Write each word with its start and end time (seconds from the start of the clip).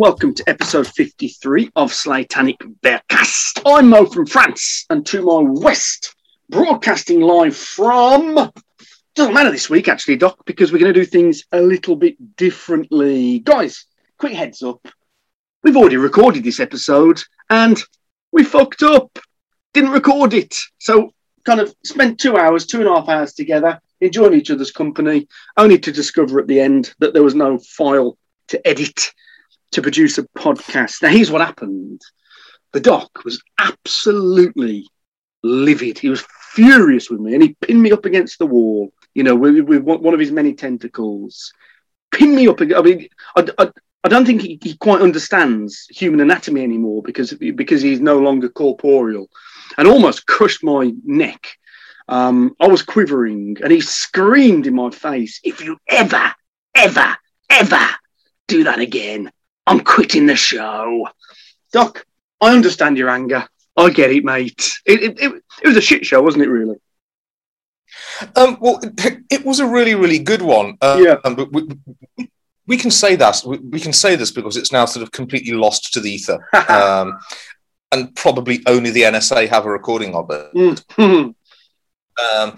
welcome 0.00 0.32
to 0.32 0.48
episode 0.48 0.86
53 0.86 1.72
of 1.76 1.92
Slatanic 1.92 2.56
Bearcast. 2.80 3.60
I'm 3.66 3.90
Mo 3.90 4.06
from 4.06 4.24
France, 4.24 4.86
and 4.88 5.04
to 5.04 5.20
my 5.20 5.42
west, 5.42 6.16
broadcasting 6.48 7.20
live 7.20 7.54
from. 7.54 8.50
Doesn't 9.14 9.34
matter 9.34 9.50
this 9.50 9.68
week, 9.68 9.88
actually, 9.88 10.16
Doc, 10.16 10.38
because 10.46 10.72
we're 10.72 10.78
going 10.78 10.94
to 10.94 10.98
do 10.98 11.04
things 11.04 11.44
a 11.52 11.60
little 11.60 11.96
bit 11.96 12.16
differently. 12.36 13.40
Guys, 13.40 13.84
quick 14.16 14.32
heads 14.32 14.62
up. 14.62 14.80
We've 15.62 15.76
already 15.76 15.98
recorded 15.98 16.44
this 16.44 16.60
episode, 16.60 17.22
and 17.50 17.78
we 18.32 18.42
fucked 18.42 18.82
up. 18.82 19.18
Didn't 19.74 19.90
record 19.90 20.32
it. 20.32 20.56
So, 20.78 21.12
kind 21.44 21.60
of 21.60 21.74
spent 21.84 22.18
two 22.18 22.38
hours, 22.38 22.64
two 22.64 22.78
and 22.78 22.88
a 22.88 22.94
half 22.94 23.10
hours 23.10 23.34
together, 23.34 23.78
enjoying 24.00 24.32
each 24.32 24.50
other's 24.50 24.72
company, 24.72 25.28
only 25.58 25.78
to 25.78 25.92
discover 25.92 26.40
at 26.40 26.46
the 26.46 26.58
end 26.58 26.94
that 27.00 27.12
there 27.12 27.22
was 27.22 27.34
no 27.34 27.58
file 27.58 28.16
to 28.48 28.66
edit 28.66 29.12
to 29.72 29.82
produce 29.82 30.18
a 30.18 30.24
podcast. 30.36 31.02
Now, 31.02 31.08
here's 31.08 31.30
what 31.30 31.40
happened 31.40 32.00
the 32.72 32.80
doc 32.80 33.24
was 33.24 33.42
absolutely 33.58 34.86
livid. 35.42 35.98
He 35.98 36.08
was 36.08 36.24
furious 36.52 37.10
with 37.10 37.20
me 37.20 37.34
and 37.34 37.42
he 37.42 37.56
pinned 37.60 37.82
me 37.82 37.92
up 37.92 38.04
against 38.04 38.38
the 38.38 38.46
wall, 38.46 38.92
you 39.14 39.22
know, 39.22 39.34
with, 39.34 39.58
with 39.60 39.82
one 39.82 40.14
of 40.14 40.20
his 40.20 40.32
many 40.32 40.54
tentacles. 40.54 41.52
Pinned 42.12 42.34
me 42.34 42.48
up. 42.48 42.60
I 42.60 42.82
mean, 42.82 43.08
I, 43.36 43.48
I, 43.58 43.70
I 44.04 44.08
don't 44.08 44.24
think 44.24 44.42
he, 44.42 44.58
he, 44.62 44.76
quite 44.76 45.02
understands 45.02 45.86
human 45.90 46.20
anatomy 46.20 46.62
anymore 46.62 47.02
because, 47.02 47.32
because 47.34 47.82
he's 47.82 48.00
no 48.00 48.18
longer 48.18 48.48
corporeal 48.48 49.28
and 49.76 49.86
almost 49.86 50.26
crushed 50.26 50.64
my 50.64 50.92
neck. 51.04 51.46
Um, 52.08 52.56
I 52.60 52.66
was 52.66 52.82
quivering 52.82 53.56
and 53.62 53.72
he 53.72 53.80
screamed 53.80 54.66
in 54.66 54.74
my 54.74 54.90
face, 54.90 55.40
If 55.44 55.62
you 55.62 55.78
ever, 55.88 56.32
ever, 56.74 57.16
ever 57.48 57.86
do 58.48 58.64
that 58.64 58.80
again, 58.80 59.30
I'm 59.70 59.80
quitting 59.80 60.26
the 60.26 60.34
show. 60.34 61.08
Doc, 61.72 62.04
I 62.40 62.52
understand 62.52 62.98
your 62.98 63.08
anger. 63.08 63.46
I 63.76 63.90
get 63.90 64.10
it, 64.10 64.24
mate. 64.24 64.80
It, 64.84 65.00
it, 65.00 65.20
it, 65.20 65.42
it 65.62 65.68
was 65.68 65.76
a 65.76 65.80
shit 65.80 66.04
show, 66.04 66.20
wasn't 66.20 66.42
it, 66.42 66.48
really? 66.48 66.76
Um, 68.34 68.58
well, 68.60 68.80
it 69.30 69.46
was 69.46 69.60
a 69.60 69.66
really, 69.66 69.94
really 69.94 70.18
good 70.18 70.42
one. 70.42 70.76
Uh, 70.80 71.00
yeah. 71.00 71.16
Um, 71.24 71.36
but 71.36 71.52
we, 71.52 71.68
we, 72.66 72.76
can 72.76 72.90
say 72.90 73.14
that. 73.14 73.42
We, 73.46 73.58
we, 73.58 73.78
can 73.78 73.92
say 73.92 74.16
this 74.16 74.32
because 74.32 74.56
it's 74.56 74.72
now 74.72 74.86
sort 74.86 75.04
of 75.04 75.12
completely 75.12 75.52
lost 75.52 75.92
to 75.92 76.00
the 76.00 76.10
ether. 76.10 76.44
um, 76.68 77.16
and 77.92 78.12
probably 78.16 78.62
only 78.66 78.90
the 78.90 79.02
NSA 79.02 79.48
have 79.50 79.66
a 79.66 79.70
recording 79.70 80.16
of 80.16 80.30
it. 80.30 80.52
Mm. 80.98 81.34
um, 82.34 82.56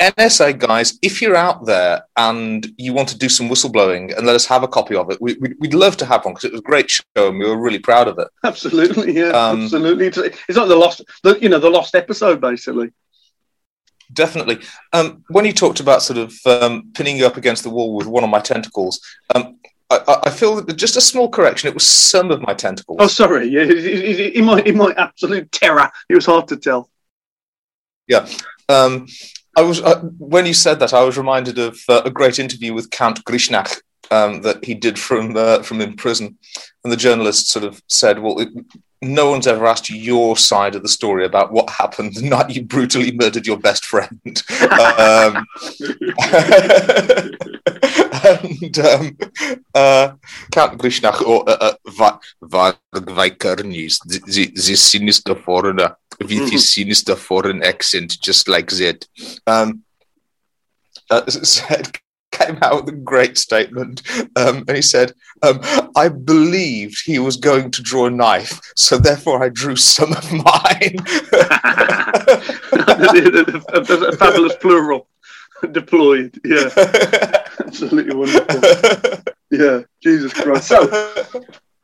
NSA 0.00 0.58
guys, 0.58 0.98
if 1.02 1.22
you're 1.22 1.36
out 1.36 1.64
there 1.64 2.02
and 2.16 2.66
you 2.76 2.92
want 2.92 3.08
to 3.10 3.18
do 3.18 3.28
some 3.28 3.48
whistleblowing 3.48 4.16
and 4.16 4.26
let 4.26 4.34
us 4.34 4.46
have 4.46 4.62
a 4.62 4.68
copy 4.68 4.96
of 4.96 5.10
it, 5.10 5.20
we, 5.20 5.34
would 5.34 5.54
we'd 5.60 5.74
love 5.74 5.96
to 5.98 6.06
have 6.06 6.24
one 6.24 6.34
because 6.34 6.44
it 6.44 6.52
was 6.52 6.60
a 6.60 6.64
great 6.64 6.90
show 6.90 7.02
and 7.16 7.38
we 7.38 7.48
were 7.48 7.60
really 7.60 7.78
proud 7.78 8.08
of 8.08 8.18
it. 8.18 8.28
Absolutely, 8.44 9.14
yeah, 9.14 9.28
um, 9.28 9.64
absolutely. 9.64 10.06
It's 10.06 10.16
like 10.16 10.36
the 10.48 10.76
lost, 10.76 11.02
the, 11.22 11.38
you 11.40 11.48
know, 11.48 11.58
the 11.58 11.70
lost 11.70 11.94
episode, 11.94 12.40
basically. 12.40 12.90
Definitely. 14.12 14.58
Um, 14.92 15.24
when 15.28 15.44
you 15.44 15.52
talked 15.52 15.80
about 15.80 16.02
sort 16.02 16.18
of 16.18 16.34
um, 16.46 16.90
pinning 16.94 17.16
you 17.16 17.26
up 17.26 17.36
against 17.36 17.62
the 17.62 17.70
wall 17.70 17.94
with 17.94 18.06
one 18.06 18.24
of 18.24 18.30
my 18.30 18.40
tentacles, 18.40 19.00
um, 19.34 19.56
I, 19.90 20.22
I, 20.24 20.30
feel 20.30 20.60
that 20.60 20.74
just 20.74 20.96
a 20.96 21.00
small 21.00 21.28
correction. 21.28 21.68
It 21.68 21.74
was 21.74 21.86
some 21.86 22.30
of 22.30 22.40
my 22.40 22.54
tentacles. 22.54 22.98
Oh, 23.00 23.06
sorry. 23.06 23.48
Yeah, 23.48 23.62
in 23.62 24.44
my 24.44 24.60
in 24.62 24.76
my 24.76 24.94
absolute 24.96 25.52
terror, 25.52 25.90
it 26.08 26.14
was 26.14 26.26
hard 26.26 26.48
to 26.48 26.56
tell. 26.56 26.90
Yeah. 28.06 28.26
Um, 28.68 29.06
I 29.56 29.62
was 29.62 29.82
uh, 29.82 30.00
when 30.18 30.46
you 30.46 30.54
said 30.54 30.78
that, 30.80 30.94
I 30.94 31.04
was 31.04 31.18
reminded 31.18 31.58
of 31.58 31.78
uh, 31.88 32.02
a 32.04 32.10
great 32.10 32.38
interview 32.38 32.72
with 32.72 32.90
Count 32.90 33.24
Grishnackh 33.24 33.82
um, 34.10 34.42
that 34.42 34.64
he 34.64 34.74
did 34.74 34.98
from 34.98 35.36
uh, 35.36 35.62
from 35.62 35.80
in 35.80 35.94
prison, 35.94 36.38
and 36.84 36.92
the 36.92 36.96
journalist 36.96 37.48
sort 37.48 37.64
of 37.64 37.82
said, 37.88 38.18
"Well, 38.20 38.40
it, 38.40 38.48
no 39.02 39.30
one's 39.30 39.46
ever 39.46 39.66
asked 39.66 39.90
you 39.90 39.96
your 39.96 40.36
side 40.36 40.74
of 40.74 40.82
the 40.82 40.88
story 40.88 41.26
about 41.26 41.52
what 41.52 41.68
happened 41.68 42.14
the 42.14 42.28
night 42.28 42.50
you 42.50 42.62
brutally 42.62 43.12
murdered 43.12 43.46
your 43.46 43.58
best 43.58 43.84
friend." 43.84 44.42
um, 44.88 45.46
and 48.24 48.78
um, 48.78 49.16
uh, 49.74 50.12
Count 50.50 50.78
Grishnackh 50.78 51.20
or 51.22 51.48
uh, 51.48 51.56
uh, 51.60 51.74
the 54.54 54.76
sinister 54.76 55.34
foreigner 55.34 55.96
with 56.18 56.30
his 56.30 56.40
mm-hmm. 56.40 56.56
sinister 56.58 57.16
foreign 57.16 57.62
accent, 57.62 58.20
just 58.20 58.48
like 58.48 58.70
that. 58.70 59.06
Um, 59.46 59.82
uh, 61.10 61.26
said 61.30 61.98
came 62.32 62.58
out 62.62 62.84
with 62.84 62.94
a 62.94 62.96
great 62.96 63.36
statement, 63.38 64.02
um, 64.36 64.64
and 64.66 64.76
he 64.76 64.82
said, 64.82 65.12
um, 65.42 65.60
"I 65.96 66.08
believed 66.08 67.02
he 67.04 67.18
was 67.18 67.36
going 67.36 67.70
to 67.72 67.82
draw 67.82 68.06
a 68.06 68.10
knife, 68.10 68.60
so 68.74 68.96
therefore 68.96 69.44
I 69.44 69.50
drew 69.50 69.76
some 69.76 70.12
of 70.12 70.32
mine." 70.32 70.96
a 73.72 74.16
fabulous 74.16 74.56
plural 74.56 75.08
deployed. 75.70 76.38
Yeah, 76.44 76.70
absolutely 77.60 78.16
wonderful. 78.16 78.60
Yeah, 79.50 79.82
Jesus 80.02 80.32
Christ. 80.32 80.68
So, 80.68 80.86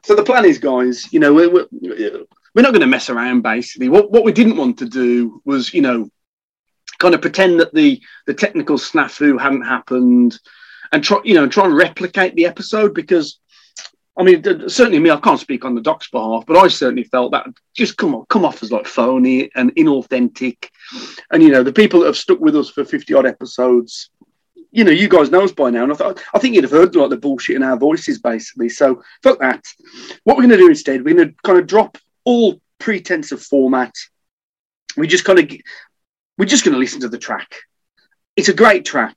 so 0.05 0.15
the 0.15 0.25
plan 0.25 0.44
is, 0.44 0.59
guys. 0.59 1.12
You 1.12 1.21
know, 1.21 1.34
we're, 1.34 1.50
we're 1.50 2.27
we're 2.58 2.62
not 2.62 2.72
going 2.72 2.80
to 2.80 2.88
mess 2.88 3.08
around. 3.08 3.42
Basically, 3.42 3.88
what 3.88 4.10
what 4.10 4.24
we 4.24 4.32
didn't 4.32 4.56
want 4.56 4.80
to 4.80 4.84
do 4.84 5.41
was, 5.44 5.72
you 5.72 5.80
know, 5.80 6.10
kind 6.98 7.14
of 7.14 7.20
pretend 7.20 7.60
that 7.60 7.72
the 7.72 8.02
the 8.26 8.34
technical 8.34 8.76
snafu 8.76 9.41
hadn't 9.41 9.62
happened, 9.62 10.36
and 10.91 11.04
try 11.04 11.20
you 11.24 11.34
know 11.34 11.46
try 11.46 11.66
and 11.66 11.76
replicate 11.76 12.34
the 12.34 12.46
episode 12.46 12.94
because. 12.94 13.38
I 14.20 14.24
mean, 14.24 14.42
certainly 14.69 14.98
me. 14.98 15.12
I 15.12 15.20
can't 15.20 15.38
speak 15.38 15.64
on 15.64 15.76
the 15.76 15.80
doc's 15.80 16.10
behalf, 16.10 16.44
but 16.44 16.56
I 16.56 16.66
certainly 16.66 17.04
felt 17.04 17.30
that 17.30 17.46
just 17.76 17.96
come 17.96 18.16
on, 18.16 18.26
come 18.28 18.44
off 18.44 18.64
as 18.64 18.72
like 18.72 18.88
phony 18.88 19.48
and 19.54 19.72
inauthentic. 19.76 20.70
And 21.30 21.40
you 21.40 21.50
know, 21.50 21.62
the 21.62 21.72
people 21.72 22.00
that 22.00 22.06
have 22.06 22.16
stuck 22.16 22.40
with 22.40 22.56
us 22.56 22.69
for 22.69 22.84
fifty 22.84 23.14
odd 23.14 23.26
episodes, 23.26 24.10
you 24.72 24.82
know, 24.82 24.90
you 24.90 25.08
guys 25.08 25.30
know 25.30 25.44
us 25.44 25.52
by 25.52 25.70
now, 25.70 25.84
and 25.84 25.92
I 25.92 25.94
thought 25.94 26.20
I 26.34 26.40
think 26.40 26.56
you'd 26.56 26.64
have 26.64 26.72
heard 26.72 26.96
like 26.96 27.10
the 27.10 27.16
bullshit 27.16 27.54
in 27.54 27.62
our 27.62 27.76
voices, 27.76 28.19
basically. 28.19 28.70
So 28.70 29.04
fuck 29.22 29.38
that. 29.38 29.64
What 30.25 30.36
we're 30.36 30.48
going 30.48 30.58
to 30.58 30.64
do 30.64 30.69
instead, 30.69 31.04
we're 31.04 31.14
going 31.14 31.28
to 31.28 31.34
kind 31.44 31.60
of 31.60 31.69
drop 31.69 31.96
all 32.28 32.61
pretense 32.78 33.33
of 33.33 33.41
format. 33.43 33.94
We 34.99 35.06
just 35.06 35.25
kind 35.25 35.39
of, 35.39 35.50
we're 36.37 36.44
just 36.44 36.62
going 36.62 36.75
to 36.75 36.78
listen 36.78 37.00
to 37.00 37.09
the 37.09 37.16
track. 37.16 37.50
It's 38.37 38.50
a 38.50 38.55
great 38.55 38.84
track. 38.84 39.16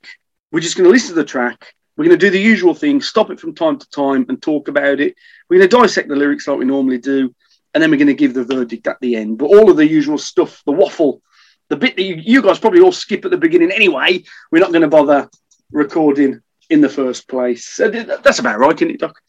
We're 0.50 0.60
just 0.60 0.76
going 0.76 0.86
to 0.88 0.90
listen 0.90 1.10
to 1.10 1.20
the 1.20 1.32
track. 1.36 1.74
We're 1.94 2.06
going 2.06 2.18
to 2.18 2.26
do 2.26 2.30
the 2.30 2.40
usual 2.40 2.74
thing, 2.74 3.02
stop 3.02 3.30
it 3.30 3.38
from 3.38 3.54
time 3.54 3.78
to 3.78 3.90
time 3.90 4.24
and 4.30 4.40
talk 4.40 4.68
about 4.68 4.98
it. 4.98 5.14
We're 5.48 5.58
going 5.58 5.68
to 5.68 5.76
dissect 5.76 6.08
the 6.08 6.16
lyrics 6.16 6.48
like 6.48 6.58
we 6.58 6.64
normally 6.64 6.96
do, 6.96 7.34
and 7.74 7.82
then 7.82 7.90
we're 7.90 7.98
going 7.98 8.06
to 8.06 8.14
give 8.14 8.32
the 8.32 8.44
verdict 8.44 8.86
at 8.86 8.98
the 9.00 9.14
end. 9.16 9.36
But 9.36 9.46
all 9.46 9.70
of 9.70 9.76
the 9.76 9.86
usual 9.86 10.16
stuff, 10.16 10.62
the 10.64 10.72
waffle, 10.72 11.20
the 11.68 11.76
bit 11.76 11.96
that 11.96 12.02
you, 12.02 12.14
you 12.16 12.40
guys 12.40 12.58
probably 12.58 12.80
all 12.80 12.92
skip 12.92 13.26
at 13.26 13.30
the 13.30 13.36
beginning 13.36 13.72
anyway, 13.72 14.24
we're 14.50 14.64
not 14.64 14.72
going 14.72 14.88
to 14.88 14.88
bother 14.88 15.28
recording 15.70 16.40
in 16.70 16.80
the 16.80 16.88
first 16.88 17.28
place. 17.28 17.76
That's 17.76 18.38
about 18.38 18.58
right, 18.58 18.74
isn't 18.74 18.90
it, 18.90 19.00
Doc? 19.00 19.20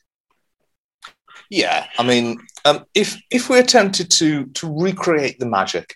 Yeah, 1.49 1.85
I 1.97 2.03
mean, 2.03 2.39
um, 2.65 2.85
if 2.93 3.21
if 3.29 3.49
we 3.49 3.59
attempted 3.59 4.09
to 4.11 4.45
to 4.45 4.73
recreate 4.73 5.39
the 5.39 5.45
magic, 5.45 5.95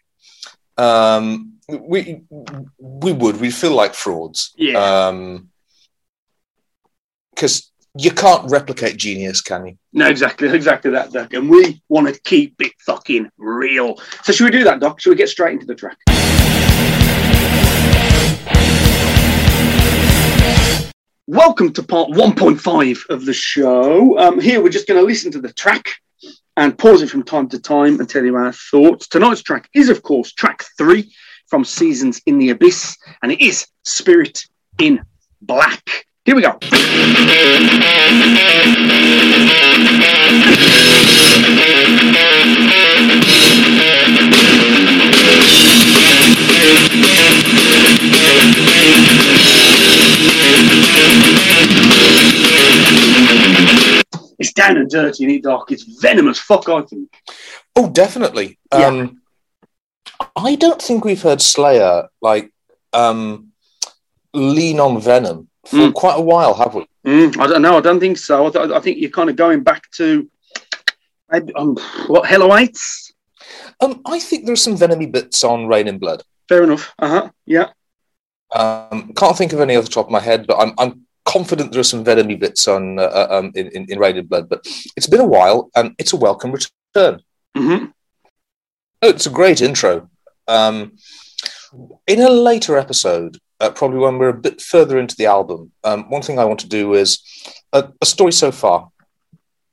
um, 0.77 1.53
we 1.67 2.21
we 2.77 3.11
would 3.11 3.39
we 3.39 3.51
feel 3.51 3.73
like 3.75 3.93
frauds. 3.93 4.53
Yeah. 4.57 5.11
Because 7.33 7.61
um, 7.61 7.99
you 7.99 8.11
can't 8.11 8.49
replicate 8.51 8.97
genius, 8.97 9.41
can 9.41 9.65
you? 9.65 9.77
No, 9.93 10.07
exactly, 10.07 10.49
exactly 10.49 10.91
that, 10.91 11.11
Doc. 11.11 11.33
And 11.33 11.49
we 11.49 11.81
want 11.89 12.07
to 12.13 12.19
keep 12.21 12.61
it 12.61 12.73
fucking 12.85 13.29
real. 13.37 13.97
So 14.23 14.31
should 14.31 14.45
we 14.45 14.51
do 14.51 14.63
that, 14.65 14.79
Doc? 14.79 14.99
Should 14.99 15.11
we 15.11 15.15
get 15.15 15.29
straight 15.29 15.53
into 15.53 15.65
the 15.65 15.75
track? 15.75 15.97
Welcome 21.29 21.73
to 21.73 21.83
part 21.83 22.11
1.5 22.11 23.09
of 23.09 23.25
the 23.25 23.33
show. 23.33 24.17
Um, 24.17 24.39
here 24.39 24.63
we're 24.63 24.69
just 24.69 24.87
going 24.87 24.97
to 24.97 25.05
listen 25.05 25.29
to 25.33 25.41
the 25.41 25.51
track 25.51 25.99
and 26.55 26.77
pause 26.77 27.01
it 27.01 27.09
from 27.09 27.23
time 27.23 27.49
to 27.49 27.59
time 27.59 27.99
and 27.99 28.09
tell 28.09 28.23
you 28.23 28.37
our 28.37 28.53
thoughts. 28.53 29.09
Tonight's 29.09 29.41
track 29.41 29.69
is, 29.73 29.89
of 29.89 30.03
course, 30.03 30.31
track 30.31 30.63
three 30.77 31.13
from 31.47 31.65
Seasons 31.65 32.21
in 32.27 32.37
the 32.37 32.51
Abyss, 32.51 32.95
and 33.21 33.33
it 33.33 33.41
is 33.41 33.67
Spirit 33.83 34.39
in 34.79 35.03
Black. 35.41 36.05
Here 36.23 36.33
we 36.33 36.43
go. 36.43 36.57
Dirty 55.01 55.23
and 55.23 55.33
it 55.33 55.43
dark. 55.43 55.71
It's 55.71 55.83
venomous. 56.01 56.39
Fuck, 56.39 56.69
I 56.69 56.81
think. 56.81 57.09
Oh, 57.75 57.89
definitely. 57.89 58.57
Yeah. 58.71 58.87
Um, 58.87 59.21
I 60.35 60.55
don't 60.55 60.81
think 60.81 61.05
we've 61.05 61.21
heard 61.21 61.41
Slayer 61.41 62.07
like 62.21 62.51
um, 62.93 63.51
lean 64.33 64.79
on 64.79 64.99
Venom 64.99 65.49
for 65.65 65.77
mm. 65.77 65.93
quite 65.93 66.17
a 66.17 66.21
while, 66.21 66.53
have 66.55 66.73
we? 66.73 66.87
Mm, 67.05 67.37
I 67.39 67.47
don't 67.47 67.61
know. 67.61 67.77
I 67.77 67.81
don't 67.81 67.99
think 67.99 68.17
so. 68.17 68.47
I, 68.47 68.49
th- 68.49 68.71
I 68.71 68.79
think 68.79 68.97
you're 68.97 69.11
kind 69.11 69.29
of 69.29 69.35
going 69.35 69.63
back 69.63 69.89
to 69.91 70.29
Maybe, 71.31 71.53
um, 71.55 71.77
what 72.07 72.25
Hell 72.25 72.43
Awaits? 72.43 73.13
Um, 73.81 74.01
I 74.05 74.19
think 74.19 74.45
there's 74.45 74.63
some 74.63 74.77
venomy 74.77 75.11
bits 75.11 75.43
on 75.43 75.67
Reign 75.67 75.87
in 75.87 75.99
Blood. 75.99 76.23
Fair 76.47 76.63
enough. 76.63 76.93
Uh 76.99 77.07
huh. 77.07 77.29
Yeah. 77.45 77.69
Um, 78.55 79.11
can't 79.13 79.37
think 79.37 79.53
of 79.53 79.59
any 79.59 79.75
off 79.75 79.85
the 79.85 79.89
top 79.89 80.05
of 80.05 80.11
my 80.11 80.21
head, 80.21 80.47
but 80.47 80.57
I'm, 80.57 80.73
I'm 80.77 81.05
confident 81.27 81.71
there 81.71 81.81
are 81.81 81.91
some 81.93 82.03
venomy 82.03 82.39
bits 82.39 82.67
on 82.67 82.97
uh, 82.99 83.03
uh, 83.03 83.27
um, 83.29 83.51
in, 83.53 83.67
in, 83.69 83.85
in 83.89 83.99
Rain 83.99 84.25
Blood. 84.25 84.49
But 84.49 84.65
it's 84.95 85.07
been 85.07 85.19
a 85.19 85.25
while, 85.25 85.69
and 85.75 85.93
it's 85.99 86.13
a 86.13 86.17
welcome 86.17 86.51
return. 86.51 87.21
hmm 87.55 87.85
Oh, 89.03 89.09
it's 89.09 89.27
a 89.27 89.29
great 89.29 89.61
intro. 89.61 90.09
Um, 90.47 90.93
in 92.07 92.21
a 92.21 92.29
later 92.29 92.77
episode, 92.77 93.37
uh, 93.59 93.69
probably 93.69 93.99
when 93.99 94.17
we're 94.17 94.29
a 94.29 94.33
bit 94.47 94.59
further 94.59 94.97
into 94.97 95.15
the 95.15 95.27
album, 95.27 95.71
um, 95.83 96.09
one 96.09 96.23
thing 96.23 96.39
I 96.39 96.45
want 96.45 96.61
to 96.61 96.69
do 96.69 96.95
is 96.95 97.19
a, 97.73 97.89
a 98.01 98.05
story 98.07 98.31
so 98.31 98.51
far 98.51 98.89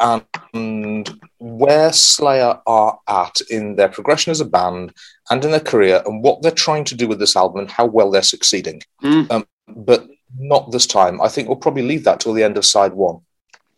and 0.01 1.19
where 1.39 1.93
Slayer 1.93 2.59
are 2.67 2.99
at 3.09 3.41
in 3.51 3.77
their 3.77 3.89
progression 3.89 4.31
as 4.31 4.41
a 4.41 4.45
band 4.45 4.93
and 5.31 5.45
in 5.45 5.51
their 5.51 5.61
career 5.61 6.03
and 6.05 6.23
what 6.23 6.43
they're 6.43 6.51
trying 6.51 6.85
to 6.85 6.95
do 6.95 7.09
with 7.09 7.19
this 7.19 7.37
album 7.37 7.61
and 7.61 7.71
how 7.71 7.87
well 7.87 8.11
they're 8.11 8.23
succeeding. 8.23 8.83
Mm. 9.03 9.31
Um, 9.31 9.47
but 9.69 10.07
not 10.39 10.71
this 10.71 10.87
time. 10.87 11.21
I 11.21 11.29
think 11.29 11.49
we'll 11.49 11.57
probably 11.57 11.83
leave 11.83 12.05
that 12.05 12.21
till 12.21 12.33
the 12.33 12.43
end 12.43 12.57
of 12.57 12.65
side 12.65 12.93
one. 12.93 13.21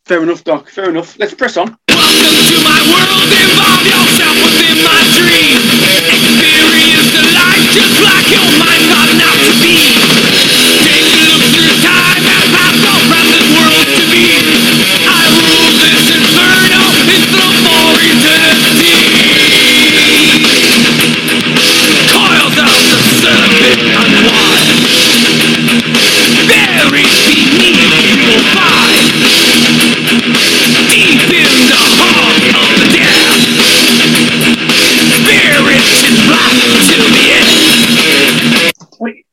Fair 0.04 0.22
enough, 0.22 0.44
Doc. 0.44 0.68
Fair 0.68 0.90
enough. 0.90 1.18
Let's 1.18 1.34
press 1.34 1.56
on. 1.56 1.76
Welcome 1.88 2.44
to 2.46 2.58
my 2.62 2.80
world, 2.86 3.30
involve 3.32 3.82
yourself 3.82 4.36
within 4.44 4.78
my 4.84 5.02
dream. 5.18 5.58
Experience 6.06 7.10
the 7.10 7.24
life 7.34 7.66
just 7.74 7.96
like 8.02 8.28
your 8.30 8.46
mind 8.62 8.86
ought 8.94 9.12
not 9.18 9.36
to 9.42 9.52
be. 9.62 10.25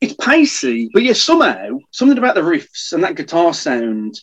It's 0.01 0.15
pacey, 0.15 0.89
but 0.93 1.03
yeah, 1.03 1.13
somehow 1.13 1.77
something 1.91 2.17
about 2.17 2.35
the 2.35 2.41
riffs 2.41 2.93
and 2.93 3.03
that 3.03 3.15
guitar 3.15 3.53
sound. 3.53 4.19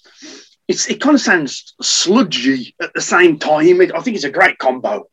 It's 0.69 0.89
it 0.89 1.01
kind 1.01 1.15
of 1.15 1.21
sounds 1.21 1.75
sludgy 1.83 2.75
at 2.81 2.93
the 2.95 3.01
same 3.01 3.39
time. 3.39 3.81
It, 3.81 3.95
I 3.95 4.01
think 4.01 4.17
it's 4.17 4.25
a 4.25 4.31
great 4.31 4.59
combo. 4.59 5.09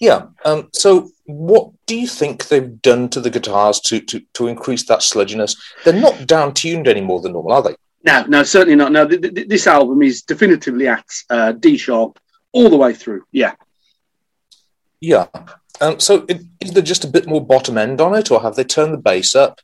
Yeah. 0.00 0.26
Um, 0.44 0.68
so, 0.72 1.10
what 1.24 1.70
do 1.86 1.98
you 1.98 2.06
think 2.06 2.48
they've 2.48 2.82
done 2.82 3.08
to 3.10 3.20
the 3.20 3.30
guitars 3.30 3.80
to, 3.80 4.00
to, 4.00 4.20
to 4.34 4.48
increase 4.48 4.84
that 4.86 5.00
sludginess? 5.00 5.56
They're 5.84 5.94
not 5.94 6.26
down 6.26 6.54
tuned 6.54 6.88
any 6.88 7.00
more 7.00 7.20
than 7.20 7.32
normal, 7.32 7.52
are 7.52 7.62
they? 7.62 7.76
No, 8.04 8.24
no, 8.24 8.42
certainly 8.42 8.76
not. 8.76 8.92
No, 8.92 9.08
th- 9.08 9.22
th- 9.22 9.48
this 9.48 9.66
album 9.66 10.02
is 10.02 10.22
definitively 10.22 10.88
at 10.88 11.06
uh, 11.30 11.52
D 11.52 11.76
sharp 11.76 12.18
all 12.52 12.68
the 12.68 12.76
way 12.76 12.92
through. 12.92 13.24
Yeah. 13.32 13.54
Yeah. 15.04 15.26
Um, 15.82 16.00
so, 16.00 16.24
i- 16.30 16.40
is 16.60 16.72
there 16.72 16.82
just 16.82 17.04
a 17.04 17.08
bit 17.08 17.26
more 17.26 17.44
bottom 17.44 17.76
end 17.76 18.00
on 18.00 18.14
it, 18.14 18.30
or 18.30 18.40
have 18.40 18.54
they 18.56 18.64
turned 18.64 18.94
the 18.94 18.98
bass 18.98 19.34
up? 19.34 19.60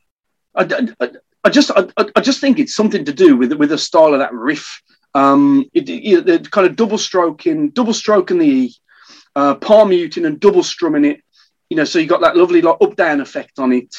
I, 0.55 0.65
I- 1.01 1.11
I- 1.45 1.51
just 1.51 1.71
I, 1.71 1.87
I- 1.97 2.21
just 2.21 2.41
think 2.41 2.59
it's 2.59 2.75
something 2.75 3.05
to 3.07 3.13
do 3.13 3.37
with 3.37 3.53
with 3.55 3.71
the 3.71 3.79
style 3.79 4.13
of 4.13 4.21
that 4.21 4.35
riff. 4.35 4.83
Um, 5.15 5.65
it, 5.73 5.89
it, 5.89 6.27
the 6.27 6.39
kind 6.51 6.67
of 6.67 6.77
double 6.77 6.99
stroking, 6.99 7.71
double 7.71 7.95
stroking 7.95 8.39
the 8.39 8.47
E, 8.47 8.75
uh, 9.35 9.55
palm 9.55 9.89
muting 9.89 10.27
and 10.27 10.39
double 10.39 10.63
strumming 10.63 11.05
it. 11.07 11.21
You 11.71 11.77
know, 11.79 11.85
so 11.85 11.99
you 11.99 12.07
got 12.07 12.21
that 12.21 12.37
lovely 12.37 12.61
like, 12.61 12.77
up 12.81 12.97
down 12.97 13.21
effect 13.21 13.59
on 13.59 13.73
it, 13.73 13.97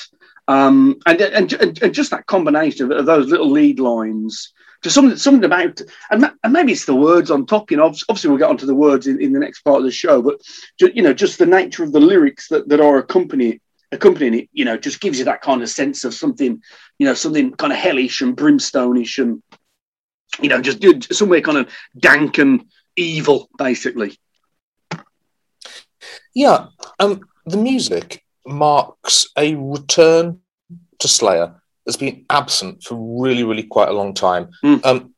um, 0.47 0.99
and, 1.07 1.21
and 1.21 1.53
and 1.53 1.81
and 1.81 1.93
just 1.93 2.11
that 2.11 2.27
combination 2.27 2.85
of, 2.91 2.97
of 2.99 3.05
those 3.07 3.27
little 3.27 3.49
lead 3.49 3.79
lines. 3.79 4.53
Just 4.83 4.95
something 4.95 5.17
something 5.17 5.45
about 5.45 5.79
and, 6.09 6.31
and 6.43 6.53
maybe 6.53 6.71
it's 6.71 6.85
the 6.85 6.95
words 6.95 7.29
on 7.29 7.45
top. 7.45 7.69
You 7.69 7.77
know, 7.77 7.85
obviously 7.85 8.29
we'll 8.29 8.39
get 8.39 8.49
onto 8.49 8.65
the 8.65 8.75
words 8.75 9.07
in, 9.07 9.21
in 9.21 9.31
the 9.31 9.39
next 9.39 9.61
part 9.61 9.77
of 9.77 9.83
the 9.83 9.91
show, 9.91 10.21
but 10.21 10.41
ju- 10.79 10.91
you 10.93 11.03
know, 11.03 11.13
just 11.13 11.37
the 11.37 11.45
nature 11.45 11.83
of 11.83 11.91
the 11.91 11.99
lyrics 11.99 12.47
that, 12.49 12.67
that 12.69 12.81
are 12.81 12.97
accompanying 12.97 13.59
accompanying 13.91 14.33
it. 14.33 14.49
You 14.53 14.65
know, 14.65 14.77
just 14.77 15.01
gives 15.01 15.19
you 15.19 15.25
that 15.25 15.41
kind 15.41 15.61
of 15.61 15.69
sense 15.69 16.03
of 16.03 16.13
something 16.13 16.61
you 17.01 17.07
know, 17.07 17.15
something 17.15 17.51
kind 17.53 17.73
of 17.73 17.79
hellish 17.79 18.21
and 18.21 18.35
brimstone-ish 18.35 19.17
and, 19.17 19.41
you 20.39 20.49
know, 20.49 20.61
just, 20.61 20.79
just 20.79 21.15
somewhere 21.15 21.41
kind 21.41 21.57
of 21.57 21.67
dank 21.97 22.37
and 22.37 22.65
evil, 22.95 23.49
basically. 23.57 24.19
Yeah. 26.35 26.67
Um, 26.99 27.21
the 27.47 27.57
music 27.57 28.23
marks 28.45 29.29
a 29.35 29.55
return 29.55 30.41
to 30.99 31.07
Slayer 31.07 31.60
that's 31.85 31.97
been 31.97 32.25
absent 32.29 32.83
for 32.83 32.95
really, 33.21 33.43
really 33.43 33.63
quite 33.63 33.89
a 33.89 33.93
long 33.93 34.13
time. 34.13 34.49
Mm. 34.63 34.85
Um, 34.85 35.13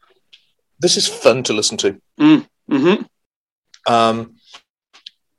this 0.79 0.97
is 0.97 1.07
fun 1.07 1.43
to 1.43 1.53
listen 1.53 1.77
to. 1.77 2.01
Mm-hmm. 2.19 3.03
Um, 3.91 4.35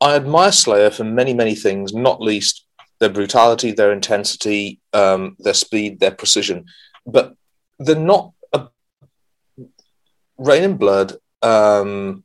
I 0.01 0.17
admire 0.17 0.53
Slayer 0.53 0.91
for 0.91 1.05
many, 1.05 1.35
many 1.35 1.55
things, 1.55 1.95
not 1.95 2.21
least 2.21 2.67
their 3.01 3.09
brutality, 3.09 3.73
their 3.73 3.93
intensity, 3.93 4.81
um, 4.93 5.37
their 5.39 5.55
speed, 5.55 6.01
their 6.01 6.11
precision. 6.11 6.67
But 7.07 7.35
they're 7.79 7.97
not 7.97 8.33
a 8.53 8.69
Reign 10.39 10.63
in 10.65 10.77
Blood 10.77 11.15
um, 11.43 12.25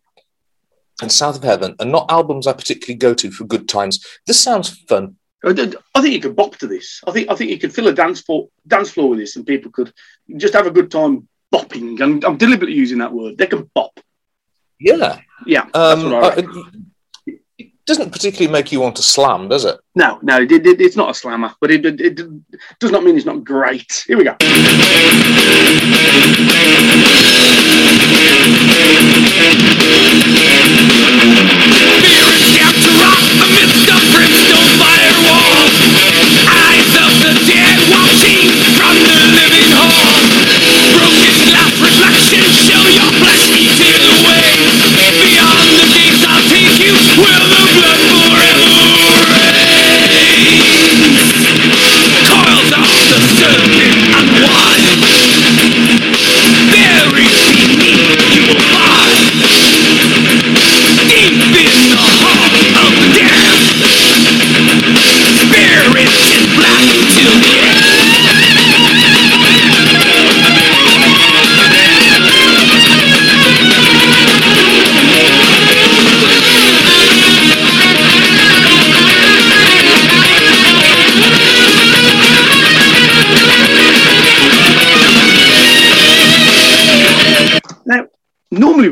and 1.01 1.11
South 1.11 1.37
of 1.37 1.43
Heaven 1.43 1.75
are 1.79 1.85
not 1.85 2.11
albums 2.11 2.47
I 2.47 2.53
particularly 2.53 2.97
go 2.97 3.13
to 3.13 3.31
for 3.31 3.45
good 3.45 3.67
times. 3.67 4.05
This 4.25 4.39
sounds 4.39 4.69
fun. 4.69 5.15
I 5.43 5.53
think 5.53 6.13
you 6.13 6.19
could 6.19 6.35
bop 6.35 6.57
to 6.57 6.67
this. 6.67 7.01
I 7.07 7.11
think 7.11 7.29
I 7.29 7.35
think 7.35 7.49
you 7.49 7.59
could 7.59 7.73
fill 7.73 7.87
a 7.87 7.93
dance 7.93 8.21
floor 8.21 8.49
dance 8.67 8.91
floor 8.91 9.09
with 9.09 9.19
this, 9.19 9.35
and 9.35 9.45
people 9.45 9.71
could 9.71 9.93
just 10.35 10.53
have 10.53 10.67
a 10.67 10.71
good 10.71 10.91
time 10.91 11.27
bopping. 11.53 11.99
And 12.01 12.23
I'm 12.25 12.37
deliberately 12.37 12.75
using 12.75 12.97
that 12.99 13.13
word. 13.13 13.37
They 13.37 13.47
can 13.47 13.69
bop. 13.73 13.99
Yeah. 14.79 15.19
Yeah, 15.45 15.65
that's 15.73 16.01
Um, 16.01 16.13
uh, 16.13 16.31
it 17.57 17.71
doesn't 17.85 18.11
particularly 18.11 18.51
make 18.51 18.71
you 18.71 18.79
want 18.79 18.95
to 18.97 19.01
slam, 19.01 19.47
does 19.49 19.65
it? 19.65 19.79
No, 19.95 20.19
no, 20.21 20.41
it, 20.41 20.51
it, 20.51 20.79
it's 20.79 20.95
not 20.95 21.09
a 21.09 21.13
slammer, 21.13 21.53
but 21.59 21.71
it, 21.71 21.85
it, 21.85 21.99
it 21.99 22.21
does 22.79 22.91
not 22.91 23.03
mean 23.03 23.17
it's 23.17 23.25
not 23.25 23.43
great. 23.43 24.03
Here 24.05 24.17
we 24.17 24.23
go. 24.23 24.35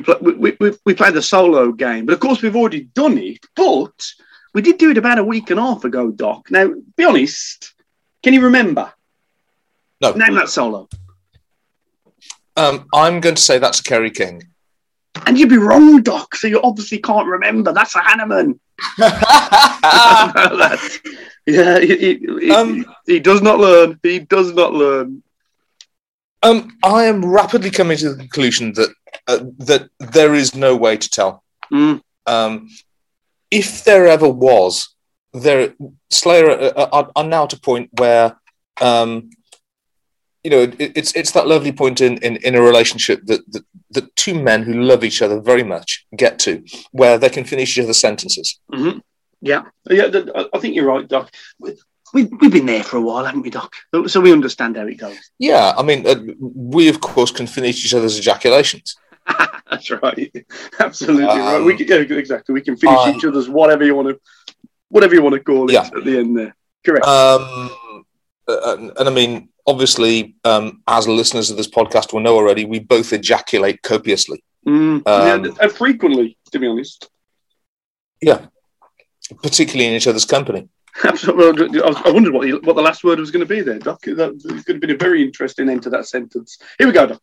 Pl- 0.08 0.18
we, 0.22 0.56
we, 0.60 0.74
we 0.86 0.94
play 0.94 1.12
the 1.12 1.22
solo 1.22 1.72
game, 1.72 2.06
but 2.06 2.14
of 2.14 2.20
course 2.20 2.42
we've 2.42 2.56
already 2.56 2.86
done 2.96 3.18
it. 3.18 3.40
But 3.56 3.92
we 4.54 4.62
did 4.62 4.78
do 4.78 4.92
it 4.92 4.98
about 4.98 5.20
a 5.20 5.24
week 5.24 5.50
and 5.52 5.60
a 5.60 5.64
half 5.64 5.84
ago, 5.84 6.12
Doc. 6.12 6.50
Now, 6.50 6.74
be 6.96 7.04
honest, 7.06 7.74
can 8.24 8.34
you 8.34 8.42
remember? 8.42 8.92
No. 10.02 10.14
Name 10.14 10.36
that 10.36 10.50
solo. 10.50 10.88
Um, 12.56 12.88
I'm 12.94 13.20
going 13.20 13.36
to 13.36 13.42
say 13.42 13.60
that's 13.60 13.82
Kerry 13.82 14.10
King. 14.10 14.44
And 15.26 15.38
you'd 15.38 15.50
be 15.50 15.58
wrong, 15.58 16.02
Doc. 16.02 16.36
So 16.36 16.48
you 16.48 16.62
obviously 16.62 17.00
can't 17.00 17.28
remember. 17.28 17.74
That's 17.74 17.96
a 17.96 18.00
Hanneman. 18.00 18.60
That's- 18.98 21.00
yeah, 21.46 21.80
he, 21.80 21.98
he, 21.98 22.20
he- 22.42 22.52
Um, 22.52 22.86
he 23.06 23.20
does 23.20 23.42
not 23.42 23.60
learn. 23.60 24.00
He 24.04 24.20
does 24.20 24.54
not 24.54 24.74
learn. 24.74 25.24
Um, 26.44 26.78
I 26.84 27.06
am 27.06 27.26
rapidly 27.26 27.72
coming 27.72 27.98
to 27.98 28.10
the 28.14 28.18
conclusion 28.18 28.74
that 28.74 28.94
uh, 29.28 29.40
that 29.60 29.90
there 30.00 30.34
is 30.36 30.56
no 30.56 30.76
way 30.76 30.98
to 30.98 31.10
tell. 31.10 31.44
Mm. 31.72 32.02
Um, 32.26 32.70
if 33.52 33.84
there 33.84 34.08
ever 34.08 34.30
was, 34.30 34.90
there 35.34 35.74
Slayer 36.10 36.50
are, 36.50 36.90
are, 36.94 37.12
are 37.16 37.24
now 37.24 37.44
at 37.44 37.54
a 37.54 37.60
point 37.60 37.90
where, 37.98 38.38
um, 38.82 39.30
you 40.44 40.52
know, 40.52 40.62
it, 40.62 40.76
it's 40.98 41.14
it's 41.16 41.32
that 41.32 41.48
lovely 41.48 41.72
point 41.72 42.02
in, 42.02 42.18
in, 42.18 42.38
in 42.38 42.56
a 42.56 42.62
relationship 42.62 43.26
that, 43.26 43.42
that 43.52 43.64
that 43.92 44.16
two 44.16 44.34
men 44.42 44.64
who 44.64 44.74
love 44.82 45.04
each 45.04 45.22
other 45.22 45.40
very 45.40 45.64
much 45.64 46.06
get 46.16 46.40
to, 46.40 46.64
where 46.92 47.18
they 47.18 47.30
can 47.30 47.44
finish 47.46 47.78
each 47.78 47.84
other's 47.84 47.98
sentences. 48.00 48.60
hmm 48.74 49.00
Yeah, 49.42 49.64
yeah. 49.90 50.08
th- 50.10 50.28
I- 50.36 50.50
I 50.54 50.60
think 50.60 50.76
you're 50.76 50.86
right, 50.94 51.08
Doc. 51.08 51.32
We, 51.60 51.72
we, 52.14 52.24
we've 52.26 52.52
been 52.52 52.66
there 52.66 52.84
for 52.84 52.98
a 52.98 53.02
while, 53.02 53.26
haven't 53.26 53.42
we, 53.44 53.50
Doc? 53.50 53.74
So- 53.94 54.08
So 54.08 54.22
we 54.22 54.32
understand 54.34 54.76
how 54.78 54.88
it 54.88 54.98
goes. 54.98 55.18
Yeah, 55.40 55.74
I 55.78 55.84
mean, 55.84 56.06
uh, 56.08 56.16
we 56.40 56.90
of 56.90 57.00
course 57.02 57.32
can 57.32 57.48
finish 57.48 57.86
each 57.86 57.94
other's 57.94 58.18
ejaculations. 58.18 58.96
That's 59.70 59.92
right. 59.92 60.46
Absolutely 60.80 61.26
right. 61.26 61.56
Um, 61.56 61.66
We 61.66 61.76
can, 61.76 61.88
yeah, 61.88 62.18
exactly. 62.18 62.54
We 62.54 62.62
can 62.62 62.78
finish 62.78 63.00
um, 63.00 63.16
each 63.16 63.26
other's 63.26 63.50
whatever 63.50 63.84
you 63.84 63.96
want 63.96 64.10
to, 64.10 64.20
whatever 64.90 65.14
you 65.14 65.22
want 65.22 65.36
to 65.36 65.42
call 65.42 65.70
it 65.70 65.74
Yeah. 65.74 65.90
at 65.96 66.04
the 66.06 66.18
end 66.20 66.38
there. 66.38 66.56
Correct. 66.86 67.06
Um, 67.06 67.70
uh, 68.48 68.76
and, 68.78 68.92
and 68.98 69.10
I 69.10 69.12
mean, 69.12 69.50
obviously, 69.66 70.36
um, 70.46 70.82
as 70.88 71.08
listeners 71.08 71.52
of 71.52 71.58
this 71.58 71.68
podcast 71.68 72.14
will 72.14 72.22
know 72.22 72.36
already, 72.36 72.66
we 72.66 72.80
both 72.80 73.12
ejaculate 73.12 73.84
copiously. 73.84 74.44
Mm, 74.66 75.06
um, 75.08 75.46
yeah, 75.46 75.52
uh, 75.62 75.68
frequently, 75.70 76.38
to 76.52 76.60
be 76.60 76.68
honest. 76.68 77.10
Yeah, 78.22 78.48
particularly 79.44 79.86
in 79.88 79.94
each 79.94 80.08
other's 80.08 80.26
company. 80.26 80.70
Absolutely. 81.04 81.82
I 81.82 82.10
wondered 82.10 82.34
what 82.34 82.44
the, 82.44 82.60
what 82.64 82.76
the 82.76 82.82
last 82.82 83.04
word 83.04 83.20
was 83.20 83.30
going 83.30 83.46
to 83.46 83.46
be 83.46 83.62
there, 83.62 83.78
Doc. 83.78 84.02
That 84.02 84.16
that 84.16 84.64
could 84.66 84.76
have 84.76 84.82
been 84.82 84.92
a 84.92 84.98
very 84.98 85.22
interesting 85.22 85.70
end 85.70 85.84
to 85.84 85.90
that 85.92 86.08
sentence. 86.08 86.58
Here 86.80 86.88
we 86.88 86.94
go, 86.94 87.06
Doc. 87.08 87.22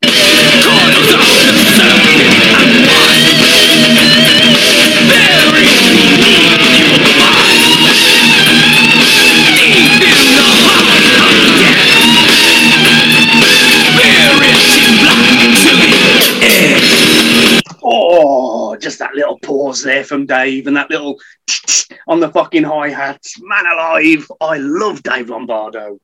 Oh, 17.87 18.75
just 18.77 18.99
that 18.99 19.15
little 19.15 19.39
pause 19.41 19.83
there 19.83 20.05
from 20.05 20.25
Dave 20.25 20.67
and 20.67 20.77
that 20.77 20.91
little 20.91 21.21
on 22.09 22.19
the 22.21 22.31
fucking 22.31 22.65
hi 22.65 22.89
hats. 22.89 23.35
Man 23.41 23.67
alive, 23.67 24.27
I 24.41 24.57
love 24.57 25.03
Dave 25.03 25.29
Lombardo. 25.29 25.99